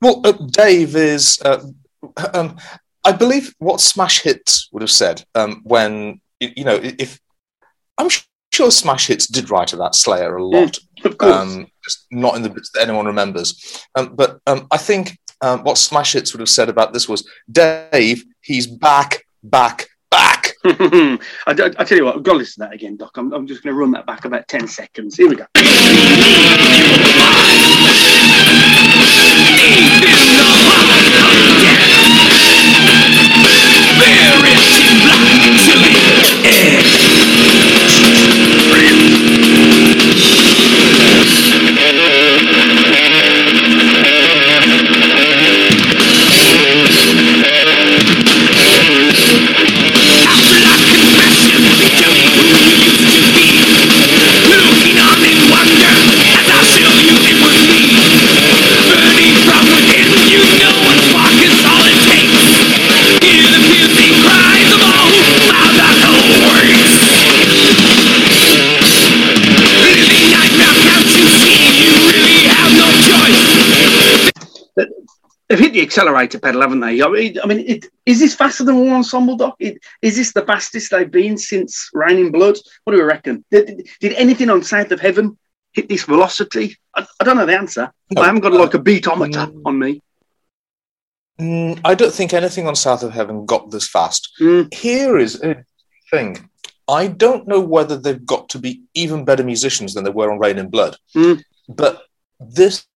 Well, 0.00 0.22
uh, 0.24 0.32
Dave 0.32 0.96
is, 0.96 1.40
uh, 1.44 1.60
um, 2.32 2.56
I 3.04 3.12
believe, 3.12 3.54
what 3.58 3.82
Smash 3.82 4.22
Hits 4.22 4.70
would 4.72 4.82
have 4.82 4.90
said 4.90 5.22
um, 5.34 5.60
when 5.64 6.22
you 6.40 6.64
know 6.64 6.80
if 6.82 7.20
I'm 7.98 8.08
sure 8.52 8.70
Smash 8.70 9.08
Hits 9.08 9.26
did 9.26 9.50
write 9.50 9.74
about 9.74 9.94
Slayer 9.94 10.36
a 10.36 10.44
lot. 10.44 10.78
Of 11.04 11.18
course. 11.18 11.34
um, 11.34 11.66
just 11.84 12.06
not 12.10 12.34
in 12.36 12.42
the 12.42 12.48
bits 12.48 12.70
that 12.72 12.82
anyone 12.82 13.06
remembers. 13.06 13.86
Um, 13.94 14.14
but 14.14 14.40
um, 14.46 14.66
I 14.70 14.78
think 14.78 15.18
um, 15.42 15.62
what 15.64 15.76
Smash 15.76 16.14
Hits 16.14 16.32
would 16.32 16.40
have 16.40 16.48
said 16.48 16.68
about 16.70 16.94
this 16.94 17.08
was, 17.08 17.28
Dave, 17.50 18.24
he's 18.40 18.66
back, 18.66 19.26
back, 19.42 19.88
back. 20.10 20.56
I, 20.64 21.18
I, 21.46 21.84
tell 21.84 21.98
you 21.98 22.04
what, 22.04 22.16
I've 22.16 22.22
got 22.22 22.32
to 22.32 22.38
listen 22.38 22.64
to 22.64 22.68
that 22.68 22.74
again, 22.74 22.96
Doc. 22.96 23.16
I'm, 23.16 23.32
I'm 23.32 23.46
just 23.46 23.62
going 23.62 23.74
to 23.74 23.78
run 23.78 23.92
that 23.92 24.06
back 24.06 24.24
about 24.24 24.46
10 24.48 24.68
seconds. 24.68 25.16
Here 25.16 25.28
we 25.28 25.36
go. 25.36 25.46
They've 75.60 75.66
hit 75.66 75.74
the 75.74 75.82
accelerator 75.82 76.38
pedal, 76.38 76.62
haven't 76.62 76.80
they? 76.80 77.02
I 77.02 77.08
mean, 77.08 77.36
I 77.42 77.46
mean 77.46 77.58
it, 77.66 77.86
is 78.06 78.18
this 78.18 78.34
faster 78.34 78.64
than 78.64 78.78
War 78.78 78.94
Ensemble, 78.94 79.36
Doc? 79.36 79.56
It, 79.58 79.78
is 80.00 80.16
this 80.16 80.32
the 80.32 80.40
fastest 80.42 80.90
they've 80.90 81.10
been 81.10 81.36
since 81.36 81.90
Reign 81.92 82.16
in 82.18 82.32
Blood? 82.32 82.56
What 82.84 82.94
do 82.94 82.98
we 82.98 83.04
reckon? 83.04 83.44
Did, 83.50 83.86
did, 84.00 84.14
anything 84.14 84.48
on 84.48 84.62
South 84.62 84.90
of 84.90 85.00
Heaven 85.00 85.36
hit 85.72 85.86
this 85.88 86.04
velocity? 86.04 86.78
I, 86.94 87.06
I 87.20 87.24
don't 87.24 87.36
know 87.36 87.44
the 87.44 87.58
answer. 87.58 87.92
No. 88.10 88.22
I 88.22 88.26
haven't 88.26 88.40
got 88.40 88.54
like 88.54 88.72
a 88.72 88.78
beatometer 88.78 89.52
Mm. 89.52 89.62
on 89.66 89.78
me. 89.78 90.02
Mm, 91.38 91.78
I 91.84 91.94
don't 91.94 92.12
think 92.14 92.32
anything 92.32 92.66
on 92.66 92.74
South 92.74 93.02
of 93.02 93.12
Heaven 93.12 93.44
got 93.44 93.70
this 93.70 93.86
fast. 93.86 94.30
Mm. 94.40 94.72
Here 94.72 95.18
is 95.18 95.42
a 95.42 95.62
thing. 96.10 96.48
I 96.88 97.06
don't 97.06 97.46
know 97.46 97.60
whether 97.60 97.98
they've 97.98 98.24
got 98.24 98.48
to 98.50 98.58
be 98.58 98.82
even 98.94 99.26
better 99.26 99.44
musicians 99.44 99.92
than 99.92 100.04
they 100.04 100.10
were 100.10 100.32
on 100.32 100.38
Reign 100.38 100.58
in 100.58 100.70
Blood. 100.70 100.96
Mm. 101.14 101.42
But 101.68 102.02
this, 102.40 102.86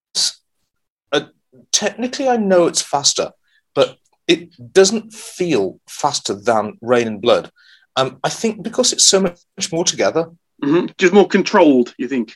technically, 1.83 2.27
I 2.29 2.37
know 2.37 2.67
it's 2.67 2.81
faster, 2.81 3.27
but 3.73 3.97
it 4.27 4.41
doesn't 4.73 5.13
feel 5.13 5.79
faster 5.89 6.33
than 6.33 6.77
Reign 6.81 7.07
in 7.07 7.19
Blood. 7.19 7.51
Um, 7.97 8.19
I 8.23 8.29
think 8.29 8.63
because 8.63 8.93
it's 8.93 9.05
so 9.05 9.19
much 9.21 9.71
more 9.71 9.83
together, 9.93 10.23
hmm 10.63 10.85
Just 10.97 11.13
more 11.13 11.27
controlled, 11.27 11.93
you 11.97 12.07
think? 12.07 12.27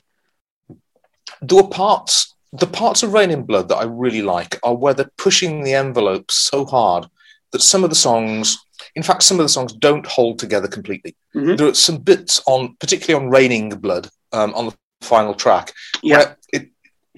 there 1.42 1.58
were 1.62 1.70
parts 1.70 2.36
the 2.52 2.68
parts 2.68 3.04
of 3.04 3.14
reign 3.14 3.32
in 3.32 3.44
blood 3.44 3.68
that 3.70 3.78
i 3.78 3.84
really 3.84 4.22
like 4.22 4.60
are 4.64 4.76
where 4.76 4.96
they're 4.96 5.12
pushing 5.26 5.64
the 5.64 5.74
envelope 5.74 6.30
so 6.32 6.66
hard 6.66 7.06
that 7.52 7.62
some 7.62 7.84
of 7.84 7.90
the 7.92 7.96
songs 7.96 8.58
in 8.96 9.04
fact 9.04 9.22
some 9.24 9.40
of 9.40 9.46
the 9.46 9.56
songs 9.58 9.72
don't 9.74 10.08
hold 10.18 10.40
together 10.40 10.68
completely 10.68 11.16
Mhm. 11.36 11.58
there 11.58 11.68
are 11.68 11.74
some 11.88 11.98
bits 12.12 12.42
on 12.54 12.76
particularly 12.80 13.24
on 13.24 13.30
raining 13.32 13.70
blood 13.86 14.10
um, 14.38 14.54
on 14.56 14.66
the 14.68 14.76
final 15.02 15.36
track 15.44 15.66
Yeah, 16.02 16.18
where 16.18 16.38
it, 16.56 16.64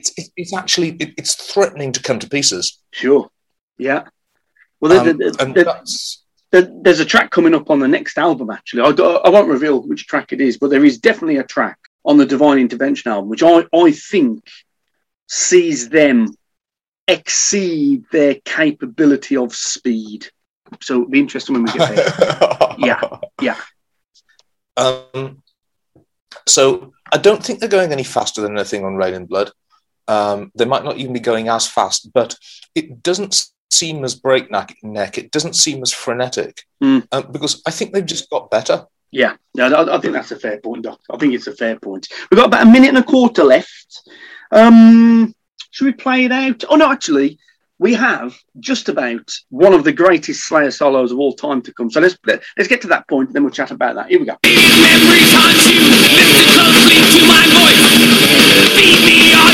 it's, 0.01 0.11
it, 0.17 0.29
it's 0.35 0.53
actually 0.53 0.89
it, 0.99 1.13
it's 1.17 1.33
threatening 1.35 1.91
to 1.93 2.01
come 2.01 2.19
to 2.19 2.27
pieces 2.29 2.79
sure. 2.91 3.29
Yeah. 3.77 4.03
Well, 4.79 4.89
there- 4.91 5.11
Um, 5.11 5.17
there- 5.17 5.31
and 5.39 5.55
there- 5.55 5.81
there- 6.51 6.71
there's 6.83 6.99
a 6.99 7.05
track 7.05 7.29
coming 7.31 7.53
up 7.55 7.69
on 7.69 7.79
the 7.79 7.87
next 7.87 8.17
album, 8.17 8.49
actually. 8.49 8.81
I, 8.81 8.89
I 8.89 9.29
won't 9.29 9.47
reveal 9.47 9.81
which 9.87 10.07
track 10.07 10.33
it 10.33 10.41
is, 10.41 10.57
but 10.57 10.69
there 10.69 10.83
is 10.85 10.97
definitely 10.99 11.37
a 11.37 11.43
track 11.43 11.77
on 12.03 12.17
the 12.17 12.25
Divine 12.25 12.57
Intervention 12.59 13.11
album, 13.11 13.29
which 13.29 13.43
I, 13.43 13.63
I 13.73 13.91
think 13.91 14.43
sees 15.27 15.87
them 15.89 16.35
exceed 17.07 18.03
their 18.11 18.35
capability 18.43 19.37
of 19.37 19.55
speed. 19.55 20.27
So 20.81 20.95
it'll 20.95 21.09
be 21.09 21.19
interesting 21.19 21.53
when 21.55 21.63
we 21.63 21.71
get 21.71 21.95
there. 21.95 22.75
Yeah, 22.77 23.01
yeah. 23.41 23.57
Um, 24.77 25.43
so 26.47 26.93
I 27.13 27.17
don't 27.17 27.43
think 27.43 27.59
they're 27.59 27.69
going 27.69 27.91
any 27.91 28.03
faster 28.03 28.41
than 28.41 28.57
anything 28.57 28.83
on 28.85 28.95
Reign 28.95 29.13
in 29.13 29.25
Blood. 29.25 29.51
Um, 30.07 30.51
they 30.55 30.65
might 30.65 30.83
not 30.83 30.97
even 30.97 31.13
be 31.13 31.19
going 31.19 31.47
as 31.49 31.67
fast, 31.67 32.11
but 32.13 32.35
it 32.75 33.01
doesn't 33.03 33.47
seem 33.71 34.03
as 34.03 34.15
breakneck. 34.15 34.75
Neck. 34.83 35.17
It 35.17 35.31
doesn't 35.31 35.55
seem 35.55 35.81
as 35.81 35.93
frenetic 35.93 36.63
Mm. 36.83 37.07
um, 37.11 37.31
because 37.31 37.61
I 37.65 37.71
think 37.71 37.93
they've 37.93 38.05
just 38.05 38.29
got 38.29 38.49
better. 38.51 38.85
Yeah, 39.11 39.35
yeah, 39.53 39.67
I, 39.67 39.97
I 39.97 39.99
think 39.99 40.13
that's 40.13 40.31
a 40.31 40.39
fair 40.39 40.57
point, 40.59 40.83
Doc. 40.83 40.99
I 41.11 41.17
think 41.17 41.33
it's 41.33 41.47
a 41.47 41.55
fair 41.55 41.77
point. 41.77 42.07
We've 42.29 42.37
got 42.37 42.47
about 42.47 42.65
a 42.65 42.69
minute 42.71 42.89
and 42.89 42.97
a 42.97 43.03
quarter 43.03 43.43
left. 43.43 44.09
Um, 44.51 45.35
should 45.71 45.85
we 45.85 45.91
play 45.93 46.25
it 46.25 46.31
out? 46.31 46.63
Oh 46.69 46.75
no, 46.77 46.91
actually, 46.91 47.37
we 47.77 47.93
have 47.93 48.37
just 48.59 48.89
about 48.89 49.29
one 49.49 49.73
of 49.73 49.83
the 49.83 49.91
greatest 49.91 50.47
Slayer 50.47 50.71
solos 50.71 51.11
of 51.11 51.19
all 51.19 51.33
time 51.33 51.61
to 51.63 51.73
come. 51.73 51.89
So 51.91 51.99
let's 51.99 52.17
let's 52.25 52.69
get 52.69 52.81
to 52.81 52.87
that 52.87 53.07
point, 53.09 53.29
and 53.29 53.35
then 53.35 53.43
we'll 53.43 53.51
chat 53.51 53.71
about 53.71 53.95
that. 53.95 54.07
Here 54.09 54.19
we 54.19 54.25
go. 54.25 54.37
Memories 54.43 55.31
haunt 55.35 55.59
you. 55.67 55.81
Listen 56.15 56.47
closely 56.55 56.99
to 57.03 57.21
my 57.27 57.43
voice. 57.51 57.83
Feed 58.79 58.99
me 59.05 59.33
all 59.35 59.51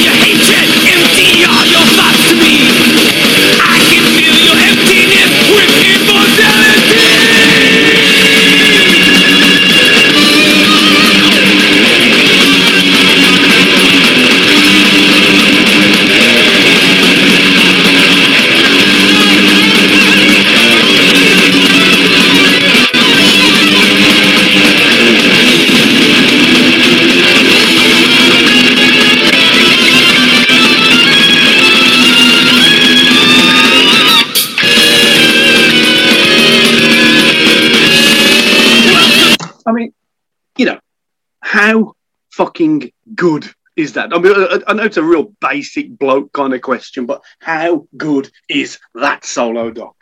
how 41.42 41.94
fucking 42.32 42.92
good 43.16 43.50
is 43.76 43.94
that? 43.94 44.14
I 44.14 44.20
mean, 44.20 44.34
I, 44.36 44.60
I 44.68 44.74
know 44.74 44.84
it's 44.84 44.98
a 44.98 45.04
real 45.04 45.34
basic 45.40 45.98
bloke 45.98 46.34
kind 46.34 46.54
of 46.54 46.62
question, 46.62 47.06
but 47.06 47.22
how 47.40 47.88
good 47.96 48.30
is 48.50 48.80
that 48.96 49.26
solo, 49.26 49.72
Doc? 49.72 49.96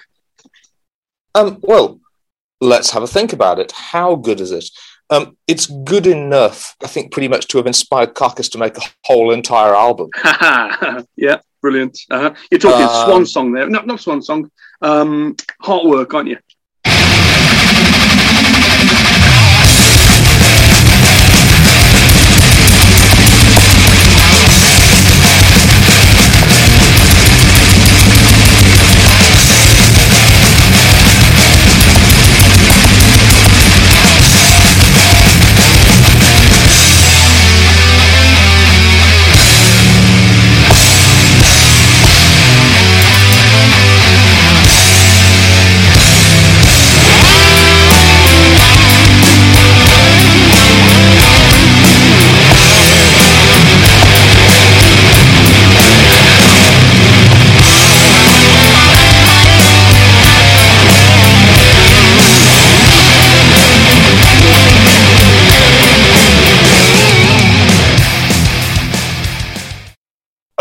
Um, 1.33 1.59
well, 1.61 1.99
let's 2.61 2.91
have 2.91 3.03
a 3.03 3.07
think 3.07 3.33
about 3.33 3.59
it. 3.59 3.71
How 3.73 4.15
good 4.15 4.39
is 4.39 4.51
it? 4.51 4.65
Um, 5.09 5.37
it's 5.47 5.67
good 5.67 6.07
enough, 6.07 6.75
I 6.83 6.87
think, 6.87 7.11
pretty 7.11 7.27
much 7.27 7.47
to 7.49 7.57
have 7.57 7.67
inspired 7.67 8.15
Carcass 8.15 8.49
to 8.49 8.57
make 8.57 8.77
a 8.77 8.81
whole 9.03 9.31
entire 9.31 9.75
album. 9.75 10.09
yeah, 11.15 11.37
brilliant. 11.61 11.99
Uh, 12.09 12.33
you're 12.49 12.59
talking 12.59 12.85
Um, 12.85 13.05
Swan 13.05 13.25
Song 13.25 13.51
there. 13.51 13.69
No, 13.69 13.81
not 13.81 13.99
Swan 13.99 14.21
Song. 14.21 14.49
Um, 14.81 15.35
Heartwork, 15.61 16.13
aren't 16.13 16.29
you? 16.29 16.37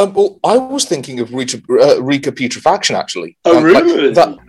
Um, 0.05 0.15
well, 0.15 0.39
I 0.45 0.57
was 0.57 0.85
thinking 0.85 1.21
of 1.21 1.33
Rita, 1.33 1.63
uh, 1.71 2.03
Reek 2.03 2.27
of 2.27 2.35
Putrefaction, 2.35 2.95
actually. 2.97 3.37
Oh, 3.45 3.59
Um, 3.59 3.65
really? 3.65 4.13
that, 4.13 4.37
that 4.37 4.44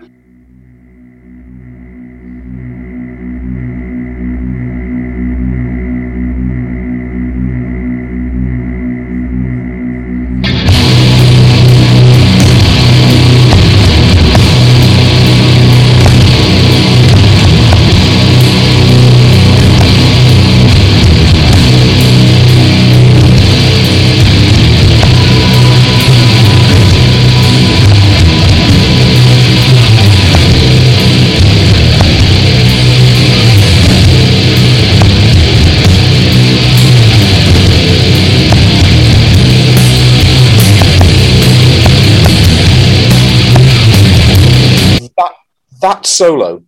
solo, 46.17 46.63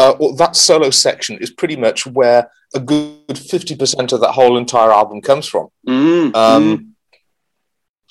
uh, 0.00 0.14
or 0.20 0.36
that 0.36 0.56
solo 0.56 0.90
section 0.90 1.38
is 1.38 1.50
pretty 1.50 1.76
much 1.76 2.06
where 2.06 2.50
a 2.74 2.80
good 2.80 3.38
fifty 3.52 3.74
percent 3.76 4.12
of 4.12 4.20
that 4.20 4.32
whole 4.38 4.56
entire 4.58 4.92
album 5.00 5.20
comes 5.20 5.46
from. 5.46 5.68
Mm, 5.88 6.34
Um, 6.34 6.64
mm. 6.64 6.78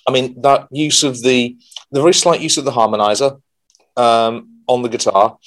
I 0.07 0.11
mean, 0.11 0.41
that 0.41 0.67
use 0.71 1.03
of 1.03 1.21
the 1.27 1.39
the 1.91 2.01
very 2.01 2.13
slight 2.13 2.41
use 2.41 2.57
of 2.57 2.65
the 2.65 2.77
harmonizer 2.79 3.31
um, 3.95 4.33
on 4.67 4.81
the 4.81 4.89
guitar, 4.89 5.37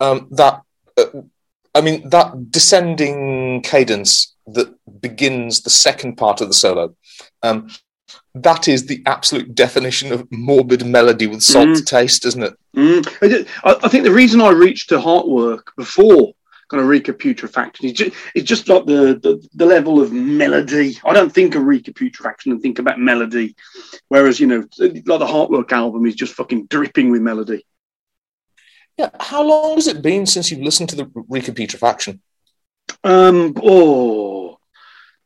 um, 0.00 0.28
that 0.30 0.62
uh, 1.00 1.22
I 1.74 1.80
mean, 1.80 2.08
that 2.10 2.50
descending 2.50 3.62
cadence 3.62 4.34
that 4.46 4.68
begins 5.00 5.62
the 5.62 5.70
second 5.70 6.16
part 6.16 6.40
of 6.40 6.48
the 6.48 6.54
solo. 6.54 6.94
Um, 7.42 7.70
that 8.34 8.66
is 8.68 8.86
the 8.86 9.02
absolute 9.06 9.54
definition 9.54 10.12
of 10.12 10.26
morbid 10.32 10.86
melody 10.86 11.26
with 11.26 11.42
salt 11.42 11.68
Mm. 11.68 11.86
taste, 11.86 12.24
isn't 12.26 12.42
it? 12.42 12.54
Mm. 12.76 13.46
I, 13.64 13.76
I- 13.84 13.88
think 13.88 14.04
the 14.04 14.10
reason 14.10 14.40
I 14.40 14.50
reached 14.50 14.88
to 14.88 14.98
Heartwork 14.98 15.64
before 15.76 16.32
kind 16.70 16.80
of 16.80 16.88
Reek 16.88 17.08
of 17.08 17.18
Putrefaction 17.18 17.84
is 17.84 17.92
just, 17.92 18.16
it's 18.34 18.48
just 18.48 18.66
like 18.70 18.86
the, 18.86 19.18
the, 19.22 19.46
the 19.54 19.66
level 19.66 20.00
of 20.00 20.10
melody. 20.12 20.98
I 21.04 21.12
don't 21.12 21.30
think 21.30 21.54
of 21.54 21.64
Reek 21.64 21.86
of 21.88 21.94
Putrefaction 21.94 22.50
and 22.52 22.62
think 22.62 22.78
about 22.78 22.98
melody, 22.98 23.54
whereas, 24.08 24.40
you 24.40 24.46
know, 24.46 24.60
like 24.78 24.94
the 25.04 25.26
Heartwork 25.26 25.70
album 25.72 26.06
is 26.06 26.14
just 26.14 26.32
fucking 26.32 26.66
dripping 26.68 27.10
with 27.10 27.20
melody. 27.20 27.66
Yeah. 28.96 29.10
How 29.20 29.42
long 29.42 29.74
has 29.74 29.86
it 29.88 30.00
been 30.00 30.24
since 30.24 30.50
you've 30.50 30.62
listened 30.62 30.88
to 30.90 30.96
the 30.96 31.10
Reek 31.28 31.48
of 31.48 31.54
Putrefaction? 31.56 32.20
Um, 33.04 33.54
oh, 33.62 34.58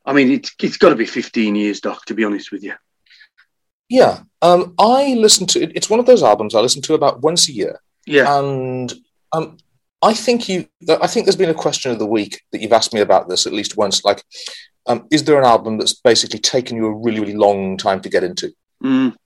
I 0.05 0.13
mean, 0.13 0.33
it's, 0.33 0.53
it's 0.61 0.77
got 0.79 0.89
to 0.91 0.97
be 0.97 1.07
15 1.07 1.55
years, 1.55 1.81
Doc, 1.81 2.05
to 2.07 2.15
be 2.15 2.25
honest 2.25 2.51
with 2.51 2.65
you. 2.65 2.75
Yeah. 3.89 4.21
Um, 4.43 4.75
I 4.79 5.15
listen 5.15 5.47
to 5.49 5.63
it. 5.63 5.73
It's 5.75 5.91
one 5.91 6.01
of 6.01 6.07
those 6.07 6.23
albums 6.23 6.55
I 6.55 6.61
listen 6.61 6.83
to 6.83 6.95
about 6.95 7.23
once 7.23 7.49
a 7.49 7.53
year. 7.53 7.81
Yeah. 8.07 8.39
and 8.39 8.93
um, 9.33 9.57
I 10.03 10.13
think 10.15 10.49
you. 10.49 10.69
I 10.89 11.07
think 11.07 11.27
there's 11.27 11.37
been 11.37 11.51
a 11.51 11.55
question 11.55 11.91
of 11.91 11.99
the 11.99 12.07
week 12.07 12.43
that 12.53 12.61
you've 12.61 12.73
asked 12.73 12.95
me 12.95 13.01
about 13.01 13.29
this 13.29 13.47
at 13.47 13.53
least 13.53 13.77
once. 13.77 14.05
Like, 14.05 14.23
um, 14.87 15.07
is 15.11 15.25
there 15.25 15.39
an 15.39 15.45
album 15.45 15.79
that's 15.79 15.95
basically 15.95 16.39
taken 16.39 16.77
you 16.77 16.87
a 16.87 16.95
really, 16.95 17.19
really 17.21 17.35
long 17.35 17.77
time 17.77 18.01
to 18.03 18.09
get 18.09 18.23
into? 18.23 18.53
Mm, 18.85 19.17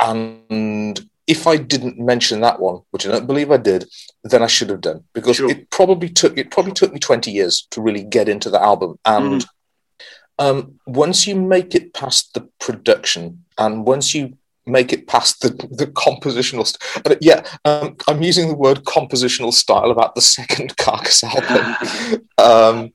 Um, 0.00 0.40
and 0.50 1.00
if 1.26 1.46
I 1.46 1.56
didn't 1.56 1.98
mention 1.98 2.40
that 2.40 2.60
one, 2.60 2.80
which 2.90 3.06
I 3.06 3.10
don't 3.12 3.26
believe 3.26 3.50
I 3.50 3.58
did, 3.58 3.86
then 4.24 4.42
I 4.42 4.46
should 4.46 4.70
have 4.70 4.80
done 4.80 5.04
because 5.14 5.36
Sure. 5.36 5.50
it 5.50 5.70
probably 5.70 6.08
took 6.08 6.36
it 6.36 6.50
probably 6.50 6.72
took 6.72 6.92
me 6.92 6.98
twenty 6.98 7.30
years 7.30 7.66
to 7.70 7.80
really 7.80 8.02
get 8.02 8.28
into 8.28 8.50
the 8.50 8.60
album. 8.60 8.98
And 9.04 9.46
um, 10.38 10.78
once 10.86 11.26
you 11.26 11.36
make 11.36 11.74
it 11.74 11.94
past 11.94 12.34
the 12.34 12.48
production, 12.60 13.44
and 13.58 13.86
once 13.86 14.14
you 14.14 14.36
make 14.66 14.92
it 14.92 15.06
past 15.06 15.40
the 15.40 15.50
the 15.70 15.86
compositional, 15.86 16.66
st- 16.66 17.06
uh, 17.06 17.16
yeah, 17.20 17.44
um, 17.64 17.96
I'm 18.06 18.22
using 18.22 18.48
the 18.48 18.56
word 18.56 18.84
compositional 18.84 19.52
style 19.52 19.90
about 19.90 20.14
the 20.14 20.20
second 20.20 20.76
Carcass 20.84 21.24
album 21.24 21.76
um, 22.38 22.92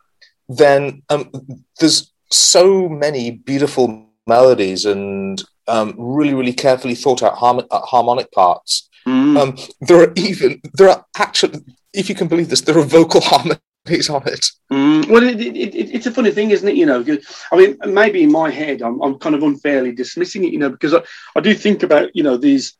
then 0.50 1.02
um, 1.10 1.32
there's 1.80 2.12
so 2.32 2.90
many 2.90 3.32
beautiful 3.32 4.08
melodies 4.28 4.86
and 4.86 5.44
um, 5.68 5.96
really, 5.98 6.34
really 6.34 6.54
carefully 6.54 6.96
thought 6.96 7.24
out 7.24 7.36
harmon- 7.38 7.68
uh, 7.72 7.82
harmonic 7.82 8.32
parts. 8.32 8.90
mm. 9.08 9.40
Um, 9.40 9.58
there 9.82 10.02
are 10.02 10.14
even 10.16 10.62
there 10.74 10.90
are 10.90 11.06
actually, 11.18 11.60
if 11.94 12.10
you 12.10 12.16
can 12.16 12.28
believe 12.28 12.50
this, 12.50 12.62
there 12.62 12.78
are 12.78 12.84
vocal 12.84 13.22
harmonies 13.22 13.60
on 13.86 14.28
it. 14.28 14.50
Mm, 14.72 15.10
well, 15.10 15.24
it, 15.24 15.40
it, 15.40 15.56
it, 15.56 15.94
it's 15.94 16.06
a 16.06 16.12
funny 16.12 16.32
thing, 16.32 16.52
isn't 16.52 16.68
it? 16.68 16.76
You 16.76 16.86
know, 16.86 17.06
I 17.52 17.56
mean, 17.58 17.78
maybe 17.86 18.24
in 18.24 18.32
my 18.32 18.50
head, 18.50 18.82
I'm, 18.82 19.02
I'm 19.02 19.20
kind 19.20 19.36
of 19.36 19.44
unfairly 19.44 19.92
dismissing 19.92 20.46
it, 20.46 20.54
you 20.54 20.60
know, 20.60 20.70
because 20.70 20.94
I, 20.94 21.04
I 21.36 21.42
do 21.42 21.54
think 21.54 21.84
about, 21.84 22.16
you 22.16 22.24
know, 22.24 22.38
these, 22.38 22.78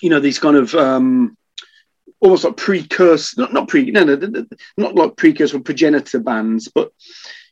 you 0.00 0.10
know, 0.10 0.20
these 0.20 0.38
kind 0.38 0.56
of 0.56 0.74
um, 0.74 1.36
almost 2.20 2.44
like 2.44 2.56
precursor, 2.56 3.40
not 3.40 3.52
not 3.52 3.68
pre, 3.68 3.90
no, 3.90 4.04
no, 4.04 4.16
no, 4.16 4.26
no, 4.26 4.46
not 4.76 4.94
like 4.94 5.16
precursor 5.16 5.58
or 5.58 5.60
progenitor 5.60 6.18
bands, 6.18 6.68
but 6.68 6.92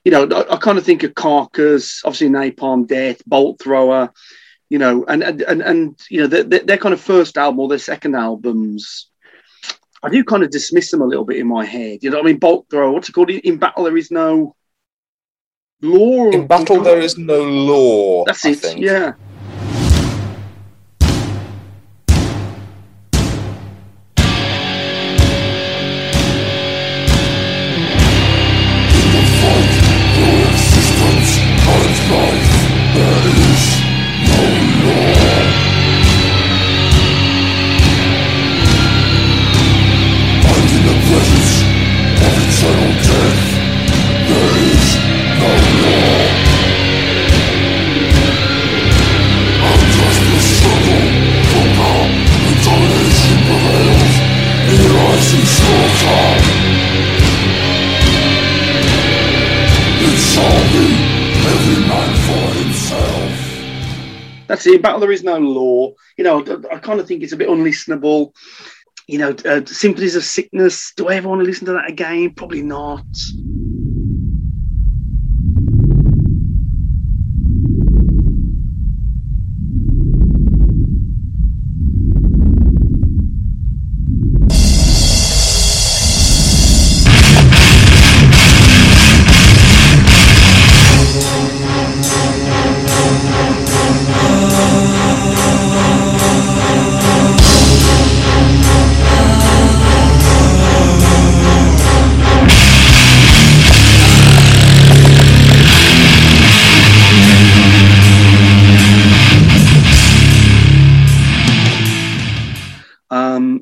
you 0.04 0.12
know, 0.12 0.24
I, 0.24 0.54
I 0.54 0.56
kind 0.56 0.78
of 0.78 0.84
think 0.84 1.02
of 1.02 1.14
Carcass, 1.14 2.02
obviously 2.04 2.28
Napalm 2.28 2.86
Death, 2.86 3.22
Bolt 3.26 3.60
Thrower, 3.60 4.12
you 4.70 4.78
know, 4.78 5.04
and 5.06 5.22
and 5.22 5.42
and, 5.42 5.62
and 5.62 6.00
you 6.08 6.22
know, 6.22 6.26
their 6.26 6.44
their 6.44 6.78
kind 6.78 6.94
of 6.94 7.00
first 7.00 7.36
album 7.36 7.60
or 7.60 7.68
their 7.68 7.78
second 7.78 8.14
albums. 8.14 9.07
I 10.02 10.08
do 10.08 10.22
kind 10.24 10.42
of 10.42 10.50
dismiss 10.50 10.90
them 10.90 11.02
a 11.02 11.06
little 11.06 11.24
bit 11.24 11.38
in 11.38 11.46
my 11.46 11.64
head. 11.64 11.98
You 12.02 12.10
know, 12.10 12.18
what 12.18 12.26
I 12.26 12.28
mean, 12.28 12.38
Bolt 12.38 12.66
Thrower. 12.70 12.92
What's 12.92 13.08
it 13.08 13.12
called? 13.12 13.30
In, 13.30 13.40
in 13.40 13.56
battle, 13.56 13.84
there 13.84 13.96
is 13.96 14.10
no 14.10 14.54
law. 15.82 16.30
In 16.30 16.46
battle, 16.46 16.80
there 16.80 17.00
is 17.00 17.18
no 17.18 17.42
law. 17.42 18.24
That's 18.24 18.44
I 18.44 18.50
it. 18.50 18.58
think. 18.58 18.80
Yeah. 18.80 19.14
That's 64.58 64.66
it. 64.66 64.82
Battle 64.82 64.98
There 64.98 65.12
Is 65.12 65.22
No 65.22 65.38
Law. 65.38 65.92
You 66.16 66.24
know, 66.24 66.44
I, 66.44 66.74
I 66.74 66.78
kind 66.80 66.98
of 66.98 67.06
think 67.06 67.22
it's 67.22 67.32
a 67.32 67.36
bit 67.36 67.48
unlistenable. 67.48 68.34
You 69.06 69.18
know, 69.18 69.30
uh, 69.44 69.64
Symphonies 69.64 70.16
of 70.16 70.24
Sickness. 70.24 70.92
Do 70.96 71.06
I 71.06 71.14
ever 71.14 71.28
want 71.28 71.42
to 71.42 71.44
listen 71.44 71.66
to 71.66 71.74
that 71.74 71.88
again? 71.88 72.34
Probably 72.34 72.62
not. 72.62 73.06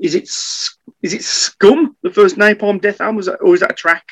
Is 0.06 0.14
it 0.14 0.28
is 1.02 1.12
it 1.12 1.22
Scum? 1.22 1.96
The 2.02 2.10
first 2.10 2.36
Napalm 2.36 2.80
Death 2.80 3.00
album, 3.00 3.22
or 3.40 3.54
is 3.54 3.60
that 3.60 3.72
a 3.72 3.74
track? 3.74 4.04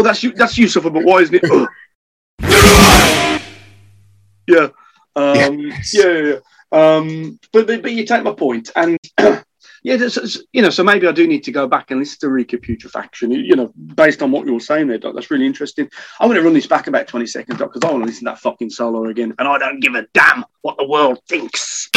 Well, 0.00 0.06
that's 0.06 0.22
you. 0.22 0.32
That's 0.32 0.56
you 0.56 0.66
suffer, 0.66 0.88
but 0.88 1.04
why 1.04 1.18
isn't 1.18 1.42
it? 1.42 1.68
Yeah. 4.46 4.68
Um, 5.14 5.60
Yes. 5.60 5.92
yeah, 5.94 6.06
yeah, 6.08 6.32
yeah. 6.32 6.36
Um, 6.72 7.38
but, 7.52 7.66
but 7.66 7.82
but 7.82 7.92
you 7.92 8.06
take 8.06 8.22
my 8.22 8.32
point, 8.32 8.70
and 8.74 8.96
yeah, 9.18 9.42
there's- 9.96 10.38
you 10.54 10.62
know, 10.62 10.70
so 10.70 10.82
maybe 10.82 11.06
I 11.06 11.12
do 11.12 11.26
need 11.28 11.44
to 11.44 11.52
go 11.52 11.66
back 11.68 11.90
and 11.90 12.00
listen 12.00 12.18
to 12.20 12.30
Reek 12.30 12.54
of 12.54 12.62
Putrefaction. 12.62 13.30
You 13.30 13.54
know, 13.56 13.74
based 13.94 14.22
on 14.22 14.30
what 14.30 14.46
you 14.46 14.54
were 14.54 14.60
saying 14.60 14.86
there, 14.86 14.96
Doc. 14.96 15.14
That's 15.14 15.30
really 15.30 15.44
interesting. 15.44 15.86
I'm 16.18 16.28
going 16.28 16.38
to 16.38 16.42
run 16.44 16.54
this 16.54 16.66
back 16.66 16.86
about 16.86 17.06
20 17.06 17.26
seconds, 17.26 17.58
Doc, 17.58 17.74
because 17.74 17.86
I 17.86 17.92
want 17.92 18.04
to 18.04 18.06
listen 18.06 18.24
to 18.24 18.30
that 18.30 18.38
fucking 18.40 18.70
solo 18.70 19.04
again, 19.10 19.34
and 19.38 19.46
I 19.46 19.58
don't 19.58 19.80
give 19.80 19.94
a 19.96 20.06
damn 20.14 20.46
what 20.62 20.78
the 20.78 20.88
world 20.88 21.20
thinks. 21.28 21.90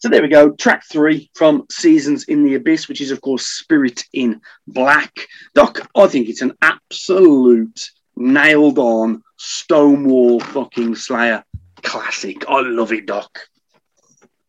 So 0.00 0.08
there 0.08 0.22
we 0.22 0.28
go. 0.28 0.50
Track 0.50 0.84
three 0.90 1.30
from 1.34 1.66
Seasons 1.70 2.24
in 2.24 2.44
the 2.44 2.54
Abyss, 2.54 2.88
which 2.88 3.00
is, 3.00 3.10
of 3.10 3.20
course, 3.20 3.46
Spirit 3.46 4.04
in 4.12 4.40
Black. 4.66 5.12
Doc, 5.54 5.88
I 5.96 6.06
think 6.06 6.28
it's 6.28 6.42
an 6.42 6.52
absolute 6.62 7.90
nailed 8.16 8.78
on 8.78 9.22
Stonewall 9.38 10.38
fucking 10.40 10.94
Slayer 10.94 11.44
classic. 11.82 12.44
I 12.48 12.60
love 12.60 12.92
it, 12.92 13.06
Doc. 13.06 13.40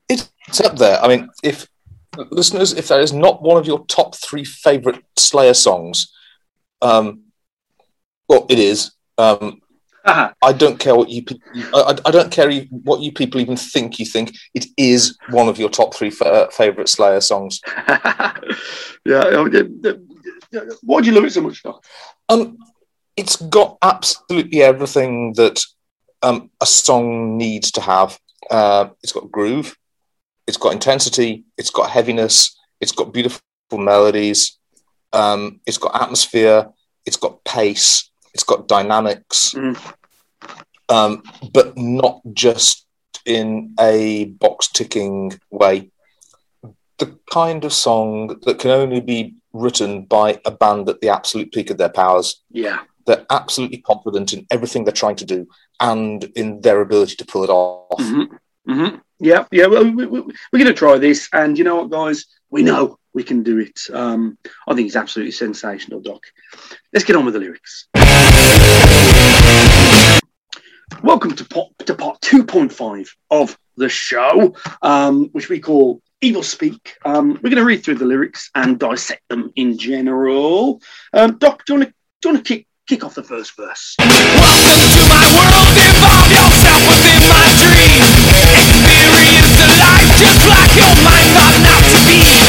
It's 0.07 0.62
up 0.62 0.77
there. 0.77 0.99
I 0.99 1.07
mean, 1.07 1.29
if 1.43 1.67
listeners, 2.31 2.73
if 2.73 2.88
that 2.88 2.99
is 2.99 3.13
not 3.13 3.41
one 3.41 3.57
of 3.57 3.67
your 3.67 3.85
top 3.85 4.15
three 4.15 4.43
favorite 4.43 5.03
Slayer 5.17 5.53
songs, 5.53 6.12
um, 6.81 7.23
well, 8.27 8.45
it 8.49 8.59
is. 8.59 8.91
Um. 9.17 9.62
I 10.41 10.53
don't 10.53 10.79
care 10.79 10.95
what 10.95 11.09
you. 11.09 11.23
pe- 11.23 11.39
I, 11.73 11.97
I 12.05 12.12
don't 12.12 12.31
care 12.31 12.51
what 12.69 13.01
you 13.01 13.12
people 13.12 13.41
even 13.41 13.57
think. 13.57 13.99
You 13.99 14.05
think 14.05 14.35
it 14.53 14.65
is 14.77 15.17
one 15.29 15.47
of 15.47 15.59
your 15.59 15.69
top 15.69 15.93
three 15.93 16.09
fa- 16.09 16.49
favorite 16.51 16.89
Slayer 16.89 17.21
songs. 17.21 17.59
yeah. 17.88 18.33
uh, 19.05 19.45
yeah, 19.51 19.91
yeah. 20.51 20.62
Why 20.81 21.01
do 21.01 21.07
you 21.07 21.13
love 21.13 21.25
it 21.25 21.33
so 21.33 21.41
much, 21.41 21.62
Doc? 21.63 21.83
Um, 22.29 22.57
it's 23.17 23.35
got 23.35 23.77
absolutely 23.81 24.62
everything 24.62 25.33
that 25.33 25.62
um, 26.23 26.49
a 26.62 26.65
song 26.65 27.38
needs 27.38 27.71
to 27.71 27.81
have. 27.81 28.19
Uh, 28.49 28.89
it's 29.03 29.12
got 29.12 29.31
groove, 29.31 29.75
it's 30.47 30.57
got 30.57 30.73
intensity, 30.73 31.43
it's 31.57 31.69
got 31.69 31.89
heaviness, 31.89 32.57
it's 32.81 32.91
got 32.91 33.13
beautiful 33.13 33.41
melodies, 33.73 34.57
um, 35.13 35.59
it's 35.65 35.77
got 35.77 36.01
atmosphere, 36.01 36.67
it's 37.05 37.17
got 37.17 37.43
pace, 37.43 38.09
it's 38.34 38.44
got 38.44 38.68
dynamics, 38.68 39.54
Mm. 39.54 39.78
um, 40.89 41.24
but 41.54 41.78
not 41.78 42.22
just 42.34 42.86
in 43.26 43.74
a 43.80 44.26
box 44.26 44.68
ticking 44.68 45.39
way. 45.52 45.92
The 46.98 47.18
kind 47.32 47.63
of 47.63 47.74
song 47.74 48.39
that 48.44 48.60
can 48.60 48.72
only 48.72 49.00
be 49.02 49.36
written 49.54 50.04
by 50.04 50.39
a 50.46 50.52
band 50.52 50.89
at 50.89 51.02
the 51.02 51.10
absolute 51.10 51.52
peak 51.52 51.70
of 51.70 51.78
their 51.78 51.89
powers 51.89 52.42
Yeah. 52.52 52.80
they're 53.06 53.26
absolutely 53.32 53.78
confident 53.80 54.34
in 54.34 54.46
everything 54.52 54.84
they're 54.84 54.92
trying 54.94 55.15
to 55.15 55.26
do 55.26 55.48
and 55.80 56.24
in 56.36 56.62
their 56.62 56.82
ability 56.82 57.15
to 57.15 57.26
pull 57.26 57.44
it 57.44 57.50
off. 57.50 58.00
hmm 58.00 58.24
hmm 58.68 58.96
Yeah, 59.20 59.46
yeah. 59.52 59.65
Well, 59.65 59.84
we, 59.86 60.06
we, 60.06 60.20
we're 60.22 60.60
going 60.63 60.65
to 60.65 60.74
try 60.74 60.98
this, 61.00 61.28
and 61.34 61.58
you 61.58 61.63
know 61.63 61.78
what, 61.78 61.89
guys? 61.89 62.26
We 62.52 62.62
know 62.63 62.98
we 63.13 63.24
can 63.24 63.42
do 63.44 63.58
it. 63.60 63.80
Um, 63.92 64.38
I 64.68 64.76
think 64.76 64.86
it's 64.88 64.96
absolutely 64.96 65.32
sensational, 65.32 66.00
Doc. 66.02 66.22
Let's 66.94 67.06
get 67.06 67.15
on 67.15 67.26
with 67.26 67.34
the 67.34 67.39
lyrics. 67.39 67.88
Welcome 71.04 71.36
to 71.36 71.45
part, 71.45 71.69
to 71.86 71.95
part 71.95 72.22
2.5 72.22 73.10
of 73.32 73.58
the 73.78 73.89
show, 73.89 74.56
um, 74.82 75.30
which 75.32 75.50
we 75.50 75.60
call 75.60 76.02
Evil 76.22 76.43
Speak. 76.43 76.98
Um, 77.06 77.39
we're 77.41 77.50
going 77.50 77.56
to 77.56 77.65
read 77.65 77.84
through 77.84 77.95
the 77.95 78.06
lyrics 78.06 78.50
and 78.54 78.78
dissect 78.78 79.28
them 79.30 79.52
in 79.56 79.78
general. 79.78 80.82
Um, 81.13 81.38
Doc, 81.38 81.63
do 81.65 81.74
you 81.74 81.80
want 82.26 82.45
to 82.45 82.56
kick 82.56 82.67
kick 82.88 83.04
off 83.04 83.15
the 83.15 83.24
first 83.24 83.56
verse? 83.56 83.95
Welcome 84.00 84.82
to 84.91 85.02
my 85.08 85.26
world, 85.38 85.76
involve 85.78 86.30
yourself 86.34 86.82
within 86.89 87.22
my 87.30 87.48
dream. 87.63 88.04
Experience 88.60 89.52
the 89.56 89.67
life 89.80 90.10
just 90.19 90.41
like 90.50 90.74
your 90.76 90.95
mind 91.06 91.32
ought 91.38 91.58
not 91.63 91.84
to 91.86 92.00
be. 92.10 92.48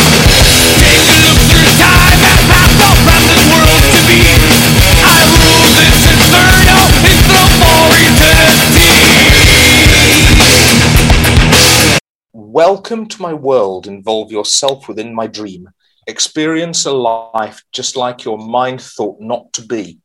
Welcome 12.66 13.06
to 13.06 13.22
my 13.22 13.32
world. 13.32 13.86
Involve 13.86 14.30
yourself 14.30 14.86
within 14.86 15.14
my 15.14 15.26
dream. 15.26 15.70
Experience 16.06 16.84
a 16.84 16.92
life 16.92 17.64
just 17.72 17.96
like 17.96 18.22
your 18.22 18.36
mind 18.36 18.82
thought 18.82 19.18
not 19.18 19.50
to 19.54 19.64
be. 19.64 19.98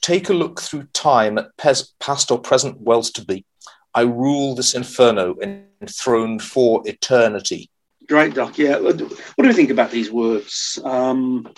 take 0.00 0.28
a 0.28 0.32
look 0.32 0.60
through 0.60 0.84
time 0.92 1.38
at 1.38 1.56
pes- 1.56 1.92
past 1.98 2.30
or 2.30 2.38
present 2.38 2.80
worlds 2.80 3.10
to 3.10 3.24
be. 3.24 3.44
I 3.92 4.02
rule 4.02 4.54
this 4.54 4.76
inferno 4.76 5.34
enthroned 5.42 6.40
for 6.40 6.82
eternity. 6.84 7.68
Great, 8.06 8.34
Doc. 8.34 8.56
Yeah. 8.58 8.78
What 8.78 8.98
do 8.98 9.08
you 9.48 9.52
think 9.52 9.70
about 9.70 9.90
these 9.90 10.12
words? 10.12 10.78
Um, 10.84 11.52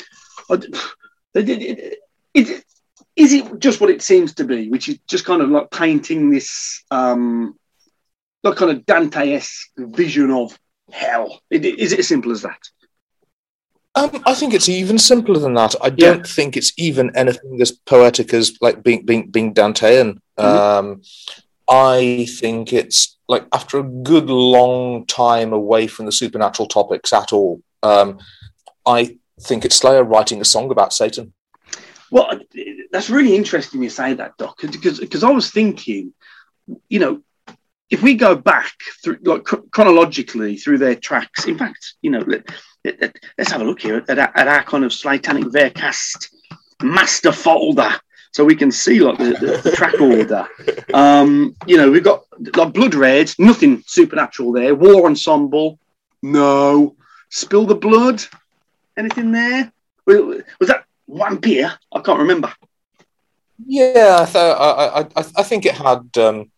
is, 1.35 2.63
is 3.15 3.33
it 3.35 3.59
just 3.59 3.79
what 3.83 3.91
it 3.91 4.01
seems 4.01 4.33
to 4.37 4.45
be, 4.45 4.71
which 4.71 4.89
is 4.89 5.01
just 5.07 5.27
kind 5.27 5.43
of 5.43 5.51
like 5.51 5.71
painting 5.71 6.31
this, 6.31 6.83
um, 6.91 7.59
like 8.43 8.57
kind 8.57 8.71
of 8.71 8.87
Dante-esque 8.87 9.71
vision 9.77 10.31
of 10.31 10.59
hell? 10.93 11.41
Is 11.51 11.93
it 11.93 11.99
as 12.01 12.09
simple 12.09 12.33
as 12.33 12.43
that? 12.43 12.61
Um, 13.95 14.23
I 14.27 14.35
think 14.35 14.55
it's 14.55 14.69
even 14.69 14.99
simpler 14.99 15.39
than 15.41 15.55
that. 15.55 15.75
I 15.83 15.91
don't 15.91 16.19
Yeah. 16.19 16.33
think 16.33 16.57
it's 16.57 16.73
even 16.77 17.15
anything 17.17 17.61
as 17.61 17.73
poetic 17.73 18.33
as 18.33 18.57
like 18.61 18.83
being 18.83 19.05
being 19.05 19.31
being 19.31 19.55
Dantean. 19.55 20.19
Mhm. 20.39 20.45
Um, 20.45 21.03
I 21.69 22.27
think 22.39 22.73
it's 22.73 23.17
like 23.29 23.47
after 23.53 23.79
a 23.79 23.83
good 23.83 24.31
long 24.31 25.05
time 25.07 25.53
away 25.53 25.87
from 25.87 26.07
the 26.07 26.13
supernatural 26.13 26.69
topics 26.69 27.13
at 27.13 27.33
all. 27.33 27.61
Um, 27.83 28.19
I 28.87 29.19
think 29.41 29.65
it's 29.65 29.77
Slayer 29.77 30.05
writing 30.05 30.41
a 30.41 30.45
song 30.45 30.71
about 30.71 30.93
Satan. 30.93 31.33
Well, 32.11 32.41
that's 32.93 33.11
really 33.11 33.35
interesting 33.35 33.83
you 33.83 33.91
say 33.91 34.15
that, 34.15 34.37
Doc, 34.39 34.59
because 34.63 35.01
because 35.01 35.25
I 35.25 35.31
was 35.31 35.51
thinking, 35.51 36.15
you 36.89 37.01
know, 37.01 37.23
if 37.91 38.03
we 38.03 38.15
go 38.15 38.35
back 38.35 38.73
through 39.03 39.19
like 39.23 39.45
chronologically 39.45 40.57
through 40.57 40.79
their 40.79 40.95
tracks, 40.95 41.47
in 41.47 41.57
fact, 41.57 41.95
you 42.03 42.11
know, 42.11 42.21
let, 42.27 42.47
let, 42.85 43.17
us 43.39 43.51
have 43.51 43.61
a 43.61 43.65
look 43.65 43.81
here 43.81 44.05
at, 44.09 44.19
our- 44.19 44.37
at 44.37 44.49
our 44.49 44.63
kind 44.63 44.85
of 44.85 44.93
Slatanic 44.93 45.45
Vercast 45.45 46.29
master 46.83 47.33
folder, 47.33 47.93
so 48.33 48.45
we 48.45 48.55
can 48.55 48.71
see 48.71 49.01
like 49.01 49.19
the, 49.19 49.61
the 49.63 49.71
track 49.73 50.01
order. 50.01 50.47
Um, 50.93 51.55
you 51.67 51.77
know, 51.77 51.91
we've 51.91 52.05
got 52.05 52.25
like 52.57 52.73
Blood 52.73 52.95
Red, 52.95 53.33
nothing 53.39 53.83
supernatural 53.87 54.53
there. 54.53 54.75
War 54.75 55.07
Ensemble, 55.07 55.79
no. 56.23 56.95
Spill 57.31 57.67
the 57.67 57.75
Blood, 57.75 58.23
anything 58.97 59.33
there? 59.33 59.73
Was 60.07 60.69
that 60.69 60.85
Vampire? 61.09 61.79
I 61.93 62.01
can't 62.01 62.19
remember. 62.19 62.53
Yeah, 63.67 64.27
I, 64.35 64.39
I, 64.39 65.01
I, 65.01 65.25
I 65.37 65.43
think 65.43 65.67
it 65.67 65.75
had. 65.75 66.17
Um, 66.17 66.51